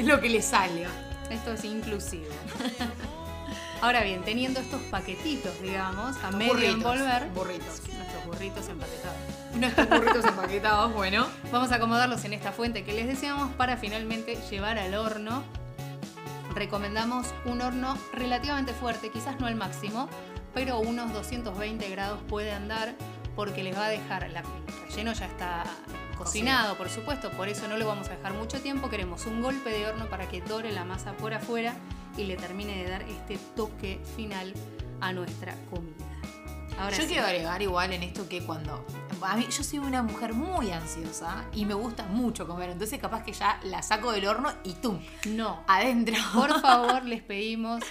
lo 0.00 0.20
que 0.20 0.28
le 0.28 0.42
salga. 0.42 0.88
Esto 1.30 1.52
es 1.52 1.64
inclusivo. 1.64 2.26
Ahora 3.80 4.02
bien, 4.02 4.22
teniendo 4.22 4.60
estos 4.60 4.80
paquetitos, 4.82 5.60
digamos, 5.60 6.16
a 6.22 6.30
medio 6.30 6.54
burritos, 6.54 6.74
envolver, 6.74 7.28
burritos. 7.30 7.82
nuestros 7.96 8.26
burritos 8.26 8.68
empaquetados. 8.68 9.16
Nuestros 9.54 9.88
burritos 9.88 10.24
empaquetados, 10.24 10.92
bueno. 10.94 11.26
Vamos 11.52 11.70
a 11.72 11.76
acomodarlos 11.76 12.24
en 12.24 12.32
esta 12.32 12.52
fuente 12.52 12.84
que 12.84 12.92
les 12.92 13.06
deseamos 13.06 13.52
para 13.54 13.76
finalmente 13.76 14.36
llevar 14.50 14.78
al 14.78 14.94
horno. 14.94 15.42
Recomendamos 16.54 17.26
un 17.44 17.60
horno 17.60 17.98
relativamente 18.12 18.72
fuerte, 18.72 19.10
quizás 19.10 19.38
no 19.40 19.46
al 19.46 19.56
máximo, 19.56 20.08
pero 20.54 20.78
unos 20.78 21.12
220 21.12 21.88
grados 21.90 22.20
puede 22.28 22.52
andar 22.52 22.94
porque 23.36 23.62
les 23.62 23.76
va 23.76 23.86
a 23.86 23.88
dejar, 23.88 24.30
la, 24.30 24.40
el 24.40 24.88
relleno 24.88 25.12
ya 25.12 25.26
está 25.26 25.64
cocinado, 26.16 26.76
por 26.76 26.88
supuesto, 26.88 27.30
por 27.30 27.48
eso 27.48 27.68
no 27.68 27.76
lo 27.76 27.86
vamos 27.86 28.08
a 28.08 28.16
dejar 28.16 28.34
mucho 28.34 28.60
tiempo. 28.60 28.88
Queremos 28.88 29.26
un 29.26 29.42
golpe 29.42 29.70
de 29.70 29.86
horno 29.86 30.06
para 30.06 30.28
que 30.28 30.40
dore 30.40 30.72
la 30.72 30.84
masa 30.84 31.12
por 31.12 31.34
afuera 31.34 31.74
y 32.16 32.24
le 32.24 32.36
termine 32.36 32.76
de 32.82 32.90
dar 32.90 33.02
este 33.02 33.38
toque 33.56 34.00
final 34.16 34.52
a 35.00 35.12
nuestra 35.12 35.54
comida. 35.70 36.04
Ahora 36.78 36.96
yo 36.96 37.02
sí. 37.02 37.08
quiero 37.08 37.26
agregar 37.26 37.62
igual 37.62 37.92
en 37.92 38.02
esto 38.02 38.28
que 38.28 38.42
cuando. 38.44 38.84
A 39.22 39.36
mí, 39.36 39.46
yo 39.50 39.62
soy 39.62 39.78
una 39.78 40.02
mujer 40.02 40.34
muy 40.34 40.70
ansiosa 40.70 41.44
y 41.54 41.64
me 41.64 41.74
gusta 41.74 42.04
mucho 42.04 42.46
comer, 42.46 42.70
entonces 42.70 43.00
capaz 43.00 43.22
que 43.22 43.32
ya 43.32 43.58
la 43.64 43.82
saco 43.82 44.12
del 44.12 44.26
horno 44.26 44.52
y 44.64 44.72
¡tum! 44.74 45.00
No, 45.26 45.62
Adentro. 45.66 46.16
Por 46.34 46.60
favor, 46.60 47.04
les 47.06 47.22
pedimos 47.22 47.82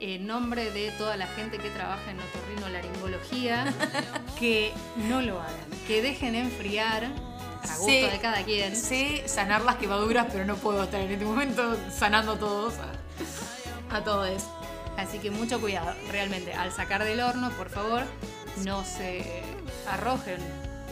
en 0.00 0.26
nombre 0.26 0.70
de 0.70 0.90
toda 0.92 1.16
la 1.16 1.26
gente 1.26 1.58
que 1.58 1.70
trabaja 1.70 2.10
en 2.10 2.18
otorrinolaringología 2.20 3.72
que 4.38 4.72
no 5.08 5.22
lo 5.22 5.40
hagan, 5.40 5.70
que 5.86 6.02
dejen 6.02 6.34
enfriar 6.34 7.04
a 7.04 7.76
gusto 7.76 8.10
de 8.10 8.18
cada 8.20 8.42
quien. 8.44 8.76
Sé 8.76 9.26
sanar 9.26 9.62
las 9.62 9.76
quemaduras, 9.76 10.26
pero 10.30 10.44
no 10.44 10.56
puedo 10.56 10.84
estar 10.84 11.00
en 11.00 11.10
este 11.10 11.24
momento 11.24 11.76
sanando 11.90 12.32
a 12.32 12.38
todos. 12.38 12.74
A, 13.90 13.96
a 13.96 14.04
todos. 14.04 14.44
Así 14.96 15.18
que 15.18 15.30
mucho 15.30 15.60
cuidado, 15.60 15.94
realmente, 16.10 16.52
al 16.52 16.72
sacar 16.72 17.04
del 17.04 17.20
horno, 17.20 17.50
por 17.50 17.70
favor, 17.70 18.02
no 18.64 18.84
se 18.84 19.42
arrojen 19.88 20.38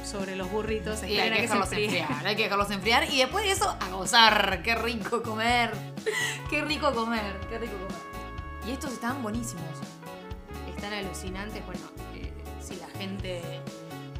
sobre 0.04 0.36
los 0.36 0.50
burritos, 0.50 1.02
Y 1.02 1.18
hay 1.18 1.30
que 1.32 1.42
dejarlos 1.42 1.72
enfriar, 1.72 2.26
hay 2.26 2.36
que 2.36 2.44
dejarlos 2.44 2.70
enfriar 2.70 3.12
y 3.12 3.18
después 3.18 3.44
de 3.44 3.50
eso 3.50 3.76
a 3.80 3.88
gozar. 3.90 4.62
Qué 4.62 4.74
rico 4.76 5.22
comer. 5.22 5.72
Qué 6.48 6.62
rico 6.62 6.92
comer, 6.94 7.34
qué 7.48 7.58
rico 7.58 7.72
comer. 7.72 8.05
Y 8.66 8.72
estos 8.72 8.92
estaban 8.92 9.22
buenísimos. 9.22 9.64
Están 10.74 10.92
alucinantes, 10.92 11.64
bueno, 11.64 11.80
eh, 12.14 12.32
si 12.60 12.76
la 12.76 12.88
gente 12.98 13.42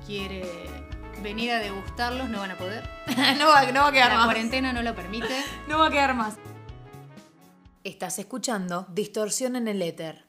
quiere 0.06 0.44
venir 1.22 1.50
a 1.52 1.58
degustarlos, 1.58 2.28
no 2.28 2.38
van 2.38 2.52
a 2.52 2.56
poder. 2.58 2.88
no, 3.38 3.48
va, 3.48 3.70
no 3.72 3.82
va 3.82 3.88
a 3.88 3.92
quedar 3.92 4.10
La 4.10 4.16
más. 4.18 4.24
cuarentena 4.26 4.72
no 4.72 4.82
lo 4.82 4.94
permite. 4.94 5.28
No 5.68 5.78
va 5.78 5.88
a 5.88 5.90
quedar 5.90 6.14
más. 6.14 6.36
Estás 7.82 8.18
escuchando 8.18 8.86
Distorsión 8.92 9.56
en 9.56 9.68
el 9.68 9.82
Éter. 9.82 10.24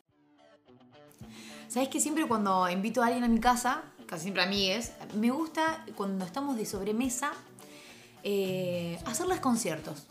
¿Sabes 1.68 1.90
que 1.90 2.00
siempre 2.00 2.28
cuando 2.28 2.68
invito 2.70 3.04
a 3.04 3.08
alguien 3.08 3.24
a 3.24 3.28
mi 3.28 3.40
casa, 3.40 3.84
casi 4.08 4.24
siempre 4.24 4.44
amigues, 4.44 4.94
me 5.16 5.30
gusta 5.32 5.86
cuando 5.96 6.26
estamos 6.26 6.58
de 6.58 6.66
sobremesa 6.66 7.34
eh, 8.24 9.00
hacerles 9.06 9.40
conciertos? 9.40 10.08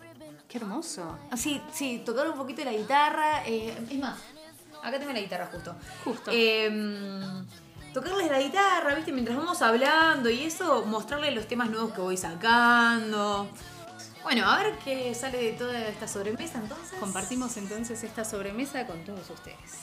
Qué 0.57 0.63
hermoso. 0.63 1.19
Así, 1.31 1.61
sí, 1.71 2.03
tocar 2.03 2.31
un 2.31 2.35
poquito 2.35 2.65
la 2.65 2.73
guitarra. 2.73 3.47
eh, 3.47 3.77
es 3.91 3.99
más, 3.99 4.19
acá 4.83 4.99
tengo 4.99 5.13
la 5.13 5.21
guitarra 5.21 5.51
justo. 5.53 5.77
Justo. 6.03 6.31
Eh, 6.33 7.45
tocarles 7.93 8.31
la 8.31 8.41
guitarra, 8.41 8.95
¿viste? 8.95 9.13
Mientras 9.13 9.37
vamos 9.37 9.61
hablando 9.61 10.31
y 10.31 10.45
eso, 10.45 10.87
mostrarles 10.87 11.35
los 11.35 11.47
temas 11.47 11.69
nuevos 11.69 11.93
que 11.93 12.01
voy 12.01 12.17
sacando. 12.17 13.51
Bueno, 14.23 14.51
a 14.51 14.57
ver 14.63 14.79
qué 14.83 15.15
sale 15.15 15.37
de 15.37 15.53
toda 15.53 15.79
esta 15.89 16.09
sobremesa 16.09 16.59
entonces. 16.59 16.99
Compartimos 16.99 17.55
entonces 17.59 18.03
esta 18.03 18.25
sobremesa 18.25 18.87
con 18.87 19.05
todos 19.05 19.29
ustedes. 19.29 19.81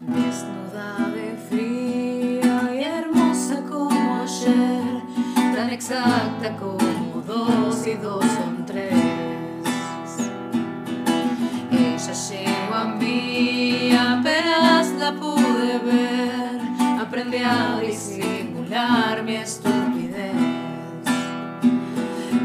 Desnuda 0.00 0.96
de 1.14 1.36
fría 1.50 2.74
y 2.74 2.84
hermosa 2.84 3.62
como 3.68 4.22
ayer, 4.22 5.02
tan 5.54 5.68
exacta 5.68 6.56
como 6.56 7.05
dos 7.26 7.86
y 7.86 7.94
dos 7.94 8.24
son 8.24 8.64
tres. 8.66 8.92
Ella 11.70 12.12
llegó 12.12 12.74
a 12.74 12.84
mí, 12.84 13.90
apenas 13.92 14.90
la 14.98 15.12
pude 15.12 15.78
ver, 15.78 16.60
aprendí 17.00 17.38
a 17.38 17.80
disimular 17.80 19.22
mi 19.24 19.36
estupidez. 19.36 20.34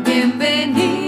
Bienvenida 0.06 1.01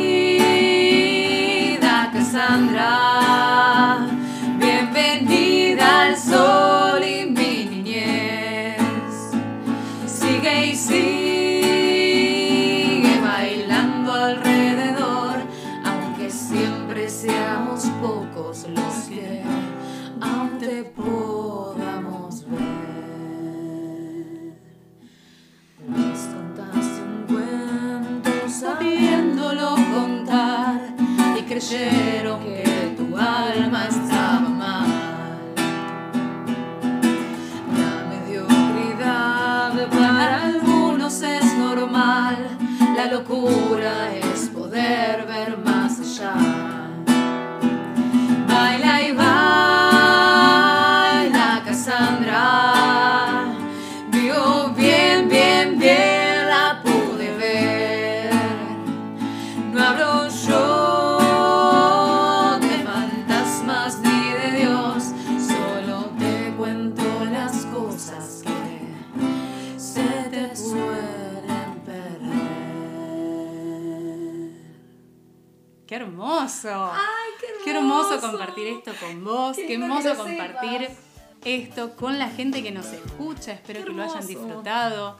hermoso! 76.70 76.92
¡Ay, 76.94 77.32
qué 77.40 77.48
Qué 77.64 77.72
hermoso 77.78 78.16
hermoso! 78.16 78.32
compartir 78.32 78.68
esto 78.68 78.92
con 79.00 79.24
vos, 79.24 79.56
Qué 79.58 79.74
hermoso 79.76 80.16
compartir 80.16 80.82
sepas. 80.82 80.98
esto 81.46 81.96
con 81.96 82.20
la 82.20 82.30
gente 82.30 82.62
que 82.64 82.72
nos 82.72 82.88
escucha, 82.88 83.52
espero 83.54 83.84
que 83.86 83.92
lo 83.92 84.04
hayan 84.04 84.18
hermoso. 84.18 84.28
disfrutado. 84.28 85.18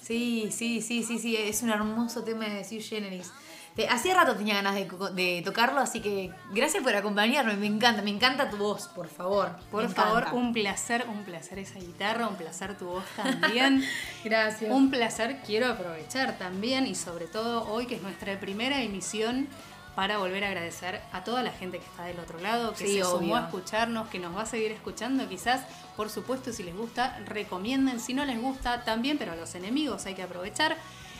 Sí, 0.00 0.48
sí, 0.50 0.80
sí, 0.82 1.02
sí, 1.04 1.18
sí, 1.18 1.36
es 1.36 1.62
un 1.62 1.70
hermoso 1.70 2.24
tema 2.24 2.46
de 2.46 2.64
Sue 2.64 2.80
Generis. 2.80 3.30
Hacía 3.88 4.14
rato 4.14 4.34
tenía 4.36 4.56
ganas 4.56 4.74
de, 4.74 4.86
de 5.14 5.40
tocarlo, 5.42 5.80
así 5.80 6.00
que 6.00 6.30
gracias 6.52 6.82
por 6.82 6.94
acompañarme, 6.94 7.56
me 7.56 7.66
encanta, 7.66 8.02
me 8.02 8.10
encanta 8.10 8.50
tu 8.50 8.58
voz, 8.58 8.88
por 8.88 9.08
favor. 9.08 9.56
Por 9.70 9.88
favor, 9.88 10.26
un 10.32 10.52
placer, 10.52 11.06
un 11.08 11.24
placer 11.24 11.58
esa 11.58 11.78
guitarra, 11.78 12.28
un 12.28 12.34
placer 12.36 12.76
tu 12.76 12.84
voz 12.84 13.04
también. 13.16 13.82
Gracias. 14.24 14.70
Un 14.70 14.90
placer 14.90 15.40
quiero 15.46 15.68
aprovechar 15.68 16.36
también 16.36 16.86
y 16.86 16.94
sobre 16.94 17.26
todo 17.26 17.66
hoy 17.72 17.86
que 17.86 17.94
es 17.94 18.02
nuestra 18.02 18.38
primera 18.38 18.82
emisión 18.82 19.48
para 19.94 20.18
volver 20.18 20.42
a 20.44 20.48
agradecer 20.48 21.00
a 21.12 21.22
toda 21.24 21.42
la 21.42 21.50
gente 21.52 21.78
que 21.78 21.84
está 21.84 22.04
del 22.04 22.18
otro 22.18 22.38
lado, 22.40 22.72
que 22.74 22.86
Sí, 22.86 22.94
se 22.98 23.02
sumó 23.04 23.16
obvio. 23.18 23.36
a 23.36 23.40
escucharnos, 23.42 24.08
que 24.08 24.18
nos 24.18 24.34
va 24.36 24.42
a 24.42 24.46
seguir 24.46 24.72
escuchando 24.72 25.28
quizás, 25.28 25.60
por 25.96 26.08
supuesto, 26.08 26.52
si 26.52 26.62
les 26.62 26.74
gusta, 26.76 27.18
recomienden, 27.26 28.00
si 28.00 28.14
no 28.14 28.24
les 28.24 28.40
gusta 28.40 28.84
también, 28.84 29.18
pero 29.18 29.32
a 29.32 29.36
los 29.36 29.54
enemigos 29.54 30.06
hay 30.06 30.14
que 30.14 30.22
aprovechar. 30.22 30.76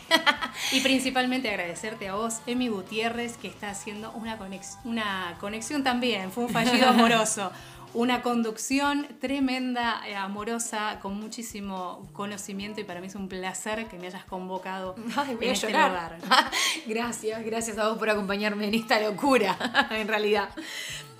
y 0.71 0.81
principalmente 0.81 1.49
agradecerte 1.49 2.07
a 2.09 2.15
vos, 2.15 2.35
Emi 2.45 2.67
Gutiérrez, 2.67 3.37
que 3.37 3.47
está 3.47 3.69
haciendo 3.69 4.11
una, 4.11 4.37
conex- 4.37 4.77
una 4.83 5.37
conexión 5.39 5.83
también, 5.83 6.31
fue 6.31 6.43
un 6.45 6.49
fallido 6.49 6.89
amoroso. 6.89 7.51
Una 7.93 8.23
conducción 8.23 9.07
tremenda, 9.21 10.01
eh, 10.07 10.15
amorosa, 10.15 10.99
con 10.99 11.19
muchísimo 11.19 12.09
conocimiento 12.13 12.81
y 12.81 12.83
para 12.83 12.99
mí 12.99 13.05
es 13.07 13.13
un 13.13 13.29
placer 13.29 13.87
que 13.87 13.99
me 13.99 14.07
hayas 14.07 14.25
convocado 14.25 14.95
Ay, 15.15 15.35
voy 15.35 15.45
en 15.45 15.49
a 15.51 15.53
este 15.53 15.67
llorar. 15.67 16.17
lugar. 16.19 16.51
gracias, 16.87 17.45
gracias 17.45 17.77
a 17.77 17.89
vos 17.89 17.99
por 17.99 18.09
acompañarme 18.09 18.67
en 18.67 18.73
esta 18.73 18.99
locura, 18.99 19.55
en 19.91 20.07
realidad. 20.07 20.49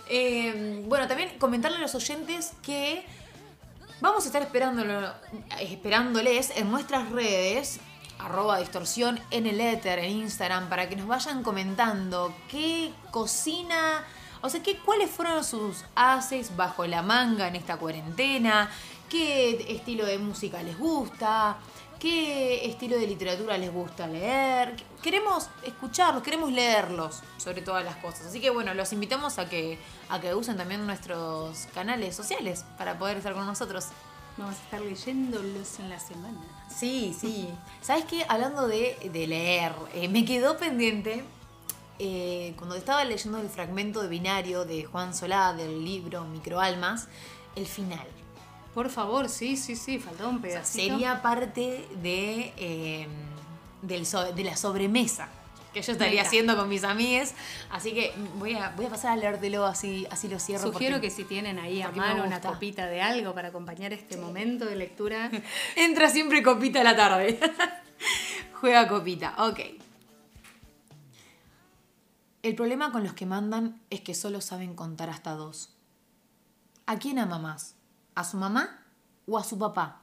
Eh, 0.09 0.84
bueno, 0.88 1.07
también 1.07 1.38
comentarle 1.38 1.78
a 1.78 1.82
los 1.82 1.93
oyentes 1.93 2.53
que 2.63 3.05
vamos 4.01 4.24
a 4.24 4.28
estar 4.28 4.41
esperándolo, 4.41 5.13
esperándoles 5.59 6.57
en 6.57 6.71
nuestras 6.71 7.09
redes, 7.11 7.80
arroba 8.17 8.57
distorsión 8.57 9.19
en 9.30 9.45
el 9.45 9.61
éter, 9.61 9.99
en 9.99 10.09
Instagram, 10.09 10.69
para 10.69 10.89
que 10.89 10.95
nos 10.95 11.05
vayan 11.05 11.43
comentando 11.43 12.34
qué 12.49 12.91
cocina, 13.11 14.03
o 14.44 14.50
sea, 14.50 14.62
qué, 14.62 14.78
cuáles 14.78 15.10
fueron 15.10 15.41
sus 15.44 15.86
haces 15.96 16.56
bajo 16.58 16.86
la 16.86 17.02
manga 17.02 17.48
en 17.48 17.56
esta 17.56 17.78
cuarentena, 17.78 18.70
qué 19.10 19.74
estilo 19.74 20.06
de 20.06 20.20
música 20.20 20.62
les 20.62 20.78
gusta, 20.78 21.56
qué 21.98 22.66
estilo 22.66 22.98
de 22.98 23.08
literatura 23.08 23.58
les 23.58 23.72
gusta 23.72 24.06
leer. 24.06 24.76
Queremos 25.02 25.48
escucharlos, 25.64 26.22
queremos 26.22 26.52
leerlos 26.52 27.22
sobre 27.38 27.62
todas 27.62 27.86
las 27.86 27.96
cosas. 27.96 28.26
Así 28.26 28.41
que 28.41 28.50
bueno, 28.50 28.74
los 28.74 28.91
invitamos 28.91 29.39
a 29.39 29.48
que, 29.48 29.80
a 30.10 30.20
que 30.20 30.36
usen 30.36 30.58
también 30.58 30.86
nuestros 30.86 31.68
canales 31.74 32.14
sociales 32.14 32.66
para 32.78 33.00
poder 33.00 33.18
estar 33.18 33.34
con 33.34 33.46
nosotros. 33.46 33.88
Vamos 34.36 34.56
a 34.58 34.62
estar 34.62 34.82
leyéndolos 34.82 35.80
en 35.80 35.89
la 35.89 36.00
semana. 36.00 36.41
Sí, 36.68 37.16
sí. 37.18 37.48
¿Sabes 37.82 38.04
qué? 38.04 38.26
Hablando 38.28 38.68
de, 38.68 39.10
de 39.14 39.26
leer, 39.26 39.72
eh, 39.94 40.10
me 40.10 40.26
quedó 40.26 40.58
pendiente 40.58 41.24
eh, 42.00 42.54
cuando 42.58 42.76
estaba 42.76 43.04
leyendo 43.06 43.39
el 43.39 43.50
fragmento 43.50 44.02
de 44.02 44.08
binario 44.08 44.66
de 44.66 44.84
Juan 44.86 45.14
Solá 45.16 45.54
del 45.54 45.84
libro 45.84 46.26
Microalmas, 46.26 47.08
el 47.56 47.66
final. 47.68 48.06
Por 48.74 48.89
favor, 48.89 49.30
sí, 49.30 49.56
sí, 49.56 49.76
sí, 49.76 50.00
faltaba 50.00 50.30
un 50.30 50.38
O 50.38 50.41
sea, 50.41 50.50
pedacito. 50.50 50.94
sería 50.94 51.22
parte 51.22 51.86
de, 52.02 52.54
eh, 52.58 53.08
del 53.84 54.06
so- 54.06 54.32
de 54.34 54.44
la 54.44 54.58
sobremesa 54.58 55.30
que 55.74 55.82
yo 55.82 55.91
estaría 55.91 56.22
haciendo 56.22 56.56
con 56.56 56.70
mis 56.70 56.84
amigues. 56.84 57.34
Así 57.72 57.94
que 57.94 58.14
voy 58.38 58.54
a, 58.56 58.70
voy 58.76 58.86
a 58.86 58.89
pasar 58.89 59.12
a 59.12 59.16
leértelo 59.16 59.66
así, 59.66 60.06
así 60.12 60.28
lo 60.28 60.39
cierro. 60.39 60.72
Sugiero 60.72 60.96
porque 60.98 61.08
que 61.10 61.14
si 61.14 61.24
tienen 61.24 61.58
ahí 61.60 61.82
a 61.82 61.89
mano 61.89 62.24
una 62.24 62.39
copita 62.41 62.86
de 62.88 63.02
algo 63.02 63.34
para 63.34 63.48
acompañar 63.50 63.91
este 63.94 64.18
momento 64.18 64.66
de 64.66 64.76
lectura. 64.76 65.32
Entra 65.76 66.10
siempre 66.10 66.41
copita 66.44 66.82
a 66.82 66.84
la 66.84 66.96
tarde. 66.96 67.39
Juega 68.62 68.88
copita, 68.88 69.34
ok. 69.39 69.60
El 72.44 72.56
problema 72.56 72.91
con 72.91 73.06
los 73.06 73.14
que 73.14 73.26
mandan 73.26 73.82
es 73.89 74.02
que 74.02 74.14
solo 74.14 74.41
saben 74.41 74.76
contar 74.76 75.10
hasta 75.10 75.32
dos. 75.32 75.78
¿A 76.86 77.00
quién 77.00 77.18
ama 77.18 77.39
más? 77.39 77.78
¿A 78.16 78.26
su 78.26 78.36
mamá 78.36 78.84
o 79.26 79.38
a 79.38 79.46
su 79.46 79.58
papá? 79.58 80.02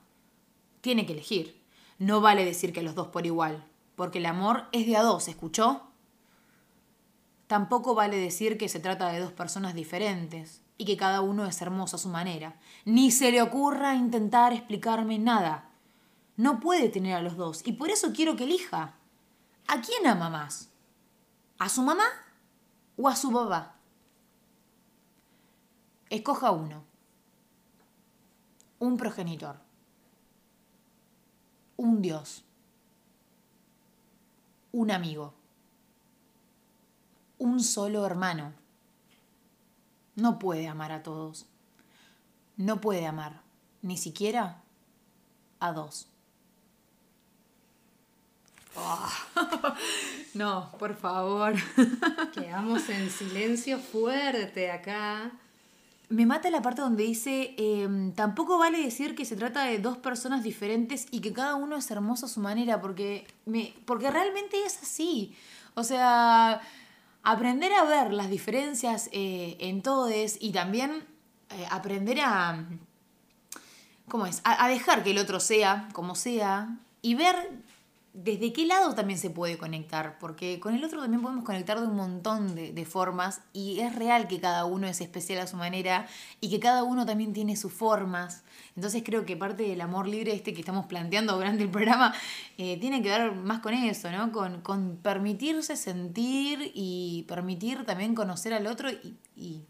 Tiene 0.80 1.04
que 1.04 1.12
elegir. 1.12 1.62
No 1.98 2.22
vale 2.22 2.46
decir 2.46 2.72
que 2.72 2.82
los 2.82 2.94
dos 2.94 3.08
por 3.08 3.26
igual, 3.26 3.66
porque 3.94 4.18
el 4.18 4.26
amor 4.26 4.64
es 4.72 4.86
de 4.86 4.96
a 4.96 5.02
dos, 5.02 5.28
¿escuchó? 5.28 5.82
Tampoco 7.46 7.94
vale 7.94 8.16
decir 8.16 8.56
que 8.56 8.70
se 8.70 8.80
trata 8.80 9.12
de 9.12 9.20
dos 9.20 9.32
personas 9.32 9.74
diferentes 9.74 10.62
y 10.78 10.86
que 10.86 10.96
cada 10.96 11.20
uno 11.20 11.44
es 11.44 11.60
hermoso 11.60 11.96
a 11.96 11.98
su 11.98 12.08
manera. 12.08 12.58
Ni 12.86 13.10
se 13.10 13.32
le 13.32 13.42
ocurra 13.42 13.96
intentar 13.96 14.54
explicarme 14.54 15.18
nada. 15.18 15.68
No 16.38 16.58
puede 16.58 16.88
tener 16.88 17.16
a 17.16 17.22
los 17.22 17.36
dos 17.36 17.60
y 17.66 17.72
por 17.72 17.90
eso 17.90 18.14
quiero 18.14 18.34
que 18.34 18.44
elija. 18.44 18.94
¿A 19.66 19.82
quién 19.82 20.06
ama 20.06 20.30
más? 20.30 20.70
¿A 21.58 21.68
su 21.68 21.82
mamá 21.82 22.04
o 23.00 23.08
a 23.08 23.16
su 23.16 23.32
papá? 23.32 23.76
Escoja 26.10 26.50
uno. 26.50 26.84
Un 28.78 28.96
progenitor. 28.96 29.56
Un 31.76 32.02
dios. 32.02 32.44
Un 34.72 34.90
amigo. 34.90 35.32
Un 37.38 37.60
solo 37.60 38.04
hermano. 38.04 38.52
No 40.16 40.38
puede 40.38 40.68
amar 40.68 40.92
a 40.92 41.02
todos. 41.02 41.46
No 42.58 42.82
puede 42.82 43.06
amar, 43.06 43.40
ni 43.80 43.96
siquiera 43.96 44.62
a 45.58 45.72
dos. 45.72 46.08
No, 50.34 50.70
por 50.78 50.94
favor. 50.96 51.54
Quedamos 52.34 52.88
en 52.88 53.10
silencio 53.10 53.78
fuerte 53.78 54.70
acá. 54.70 55.32
Me 56.08 56.26
mata 56.26 56.50
la 56.50 56.62
parte 56.62 56.82
donde 56.82 57.04
dice, 57.04 57.54
em, 57.56 58.12
tampoco 58.12 58.58
vale 58.58 58.82
decir 58.82 59.14
que 59.14 59.24
se 59.24 59.36
trata 59.36 59.64
de 59.64 59.78
dos 59.78 59.96
personas 59.98 60.42
diferentes 60.42 61.06
y 61.10 61.20
que 61.20 61.32
cada 61.32 61.54
uno 61.54 61.76
es 61.76 61.90
hermoso 61.90 62.26
a 62.26 62.28
su 62.28 62.40
manera, 62.40 62.80
porque, 62.80 63.26
me, 63.46 63.74
porque 63.86 64.10
realmente 64.10 64.64
es 64.64 64.82
así. 64.82 65.36
O 65.74 65.84
sea, 65.84 66.60
aprender 67.22 67.72
a 67.72 67.84
ver 67.84 68.12
las 68.12 68.28
diferencias 68.28 69.08
eh, 69.12 69.56
en 69.60 69.82
todos 69.82 70.36
y 70.40 70.50
también 70.50 71.04
eh, 71.50 71.66
aprender 71.70 72.20
a, 72.20 72.64
¿cómo 74.08 74.26
es? 74.26 74.40
A, 74.42 74.64
a 74.64 74.68
dejar 74.68 75.04
que 75.04 75.12
el 75.12 75.18
otro 75.18 75.38
sea 75.38 75.88
como 75.92 76.16
sea 76.16 76.76
y 77.02 77.14
ver 77.14 77.36
desde 78.12 78.52
qué 78.52 78.66
lado 78.66 78.94
también 78.94 79.18
se 79.18 79.30
puede 79.30 79.56
conectar, 79.56 80.18
porque 80.18 80.58
con 80.58 80.74
el 80.74 80.82
otro 80.82 81.00
también 81.00 81.22
podemos 81.22 81.44
conectar 81.44 81.80
de 81.80 81.86
un 81.86 81.94
montón 81.94 82.54
de, 82.54 82.84
formas 82.84 83.42
y 83.52 83.80
es 83.80 83.94
real 83.94 84.26
que 84.26 84.40
cada 84.40 84.64
uno 84.64 84.88
es 84.88 85.00
especial 85.00 85.38
a 85.40 85.46
su 85.46 85.56
manera 85.56 86.08
y 86.40 86.50
que 86.50 86.58
cada 86.58 86.82
uno 86.82 87.06
también 87.06 87.32
tiene 87.32 87.56
sus 87.56 87.72
formas. 87.72 88.42
Entonces 88.74 89.02
creo 89.04 89.24
que 89.24 89.36
parte 89.36 89.62
del 89.62 89.80
amor 89.80 90.08
libre 90.08 90.34
este 90.34 90.52
que 90.52 90.60
estamos 90.60 90.86
planteando 90.86 91.36
durante 91.36 91.62
el 91.62 91.70
programa 91.70 92.12
eh, 92.58 92.78
tiene 92.80 93.00
que 93.00 93.10
ver 93.10 93.32
más 93.32 93.60
con 93.60 93.74
eso, 93.74 94.10
¿no? 94.10 94.32
Con, 94.32 94.60
con 94.62 94.96
permitirse 94.96 95.76
sentir 95.76 96.72
y 96.74 97.24
permitir 97.28 97.84
también 97.84 98.14
conocer 98.14 98.54
al 98.54 98.66
otro 98.66 98.90
y, 98.90 99.16
y 99.36 99.62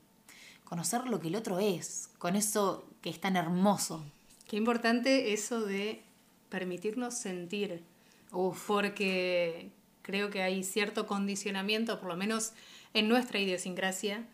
conocer 0.64 1.06
lo 1.08 1.20
que 1.20 1.28
el 1.28 1.36
otro 1.36 1.58
es, 1.58 2.08
con 2.18 2.36
eso 2.36 2.86
que 3.02 3.10
es 3.10 3.20
tan 3.20 3.36
hermoso. 3.36 4.02
Qué 4.48 4.56
importante 4.56 5.34
eso 5.34 5.60
de 5.60 6.02
permitirnos 6.48 7.14
sentir. 7.14 7.84
Uf. 8.32 8.66
Porque 8.66 9.70
creo 10.02 10.30
que 10.30 10.42
hay 10.42 10.62
cierto 10.64 11.06
condicionamiento, 11.06 12.00
por 12.00 12.08
lo 12.08 12.16
menos 12.16 12.52
en 12.94 13.08
nuestra 13.08 13.38
idiosincrasia 13.38 14.26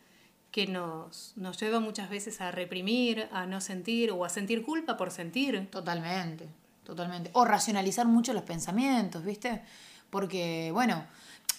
que 0.51 0.67
nos, 0.67 1.35
nos 1.37 1.61
lleva 1.61 1.81
muchas 1.81 2.09
veces 2.09 2.41
a 2.41 2.51
reprimir, 2.51 3.29
a 3.31 3.47
no 3.47 3.61
sentir 3.61 4.11
o 4.11 4.25
a 4.25 4.29
sentir 4.29 4.63
culpa 4.63 4.97
por 4.97 5.11
sentir. 5.11 5.69
Totalmente, 5.71 6.49
totalmente. 6.85 7.31
O 7.35 7.45
racionalizar 7.45 8.07
mucho 8.07 8.33
los 8.33 8.43
pensamientos, 8.43 9.23
¿viste? 9.25 9.63
Porque, 10.09 10.71
bueno, 10.73 11.05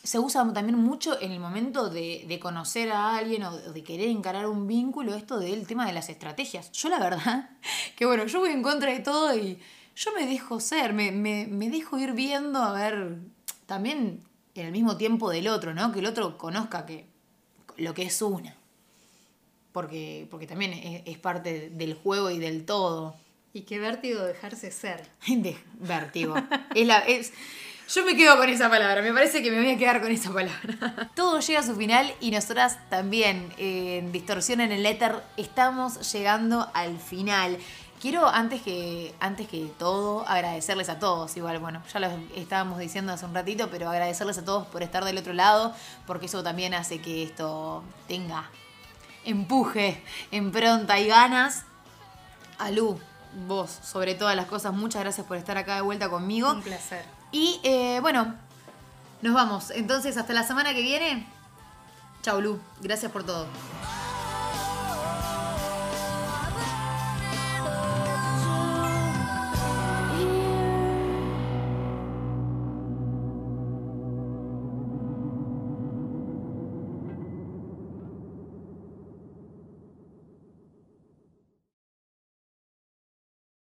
se 0.03 0.19
usa 0.19 0.51
también 0.53 0.79
mucho 0.79 1.21
en 1.21 1.31
el 1.31 1.39
momento 1.39 1.89
de, 1.89 2.25
de 2.27 2.39
conocer 2.39 2.91
a 2.91 3.17
alguien 3.17 3.43
o 3.43 3.55
de 3.55 3.83
querer 3.83 4.07
encarar 4.07 4.47
un 4.47 4.65
vínculo, 4.65 5.13
esto 5.13 5.37
del 5.37 5.67
tema 5.67 5.85
de 5.85 5.93
las 5.93 6.09
estrategias. 6.09 6.71
Yo 6.71 6.89
la 6.89 6.99
verdad, 6.99 7.51
que 7.95 8.05
bueno, 8.05 8.25
yo 8.25 8.39
voy 8.39 8.51
en 8.51 8.63
contra 8.63 8.91
de 8.91 9.01
todo 9.01 9.35
y 9.37 9.59
yo 9.97 10.11
me 10.13 10.27
dejo 10.27 10.59
ser, 10.59 10.93
me, 10.93 11.11
me, 11.11 11.47
me 11.47 11.69
dejo 11.69 11.97
ir 11.97 12.13
viendo, 12.13 12.61
a 12.61 12.71
ver, 12.71 13.17
también 13.65 14.21
en 14.53 14.65
el 14.67 14.71
mismo 14.71 14.95
tiempo 14.95 15.31
del 15.31 15.47
otro, 15.47 15.73
¿no? 15.73 15.91
Que 15.91 15.99
el 15.99 16.05
otro 16.05 16.37
conozca 16.37 16.85
que 16.85 17.05
lo 17.77 17.95
que 17.95 18.03
es 18.03 18.21
una. 18.21 18.55
Porque, 19.71 20.27
porque 20.29 20.45
también 20.45 20.73
es, 20.73 21.01
es 21.05 21.17
parte 21.17 21.71
del 21.71 21.95
juego 21.95 22.29
y 22.29 22.37
del 22.37 22.65
todo. 22.65 23.15
Y 23.53 23.61
qué 23.61 23.79
vértigo 23.79 24.21
dejarse 24.21 24.69
ser. 24.69 25.07
De 25.27 25.57
vértigo. 25.79 26.35
Es 26.75 26.85
la, 26.85 26.99
es, 26.99 27.33
yo 27.89 28.05
me 28.05 28.15
quedo 28.15 28.37
con 28.37 28.49
esa 28.49 28.69
palabra, 28.69 29.01
me 29.01 29.13
parece 29.13 29.41
que 29.41 29.49
me 29.49 29.61
voy 29.61 29.71
a 29.71 29.77
quedar 29.77 30.01
con 30.01 30.11
esa 30.11 30.33
palabra. 30.33 31.09
Todo 31.15 31.39
llega 31.39 31.61
a 31.61 31.63
su 31.63 31.75
final 31.75 32.13
y 32.19 32.31
nosotras 32.31 32.77
también 32.89 33.49
en 33.57 34.11
Distorsión 34.11 34.61
en 34.61 34.71
el 34.71 34.85
Éter 34.85 35.15
estamos 35.37 36.11
llegando 36.11 36.69
al 36.73 36.99
final. 36.99 37.57
Quiero 37.99 38.27
antes 38.27 38.61
que, 38.61 39.15
antes 39.19 39.47
que 39.47 39.71
todo 39.79 40.27
agradecerles 40.27 40.87
a 40.89 40.99
todos, 40.99 41.35
igual, 41.35 41.57
bueno, 41.57 41.81
ya 41.91 41.99
lo 41.99 42.07
estábamos 42.35 42.77
diciendo 42.77 43.11
hace 43.11 43.25
un 43.25 43.33
ratito, 43.33 43.69
pero 43.71 43.89
agradecerles 43.89 44.37
a 44.37 44.45
todos 44.45 44.67
por 44.67 44.83
estar 44.83 45.03
del 45.03 45.17
otro 45.17 45.33
lado, 45.33 45.73
porque 46.05 46.27
eso 46.27 46.43
también 46.43 46.75
hace 46.75 47.01
que 47.01 47.23
esto 47.23 47.83
tenga 48.07 48.49
empuje, 49.25 50.03
impronta 50.31 50.99
y 50.99 51.07
ganas. 51.07 51.63
A 52.59 52.71
Lu, 52.71 52.99
vos, 53.47 53.69
sobre 53.69 54.15
todas 54.15 54.35
las 54.35 54.45
cosas, 54.45 54.73
muchas 54.73 55.01
gracias 55.01 55.25
por 55.25 55.37
estar 55.37 55.57
acá 55.57 55.75
de 55.75 55.81
vuelta 55.81 56.09
conmigo. 56.09 56.51
Un 56.51 56.61
placer. 56.61 57.03
Y 57.31 57.59
eh, 57.63 57.99
bueno, 58.01 58.35
nos 59.21 59.33
vamos. 59.33 59.71
Entonces, 59.71 60.17
hasta 60.17 60.33
la 60.33 60.43
semana 60.43 60.73
que 60.73 60.81
viene. 60.81 61.27
Chau, 62.21 62.41
Lu. 62.41 62.59
Gracias 62.81 63.11
por 63.11 63.23
todo. 63.23 63.47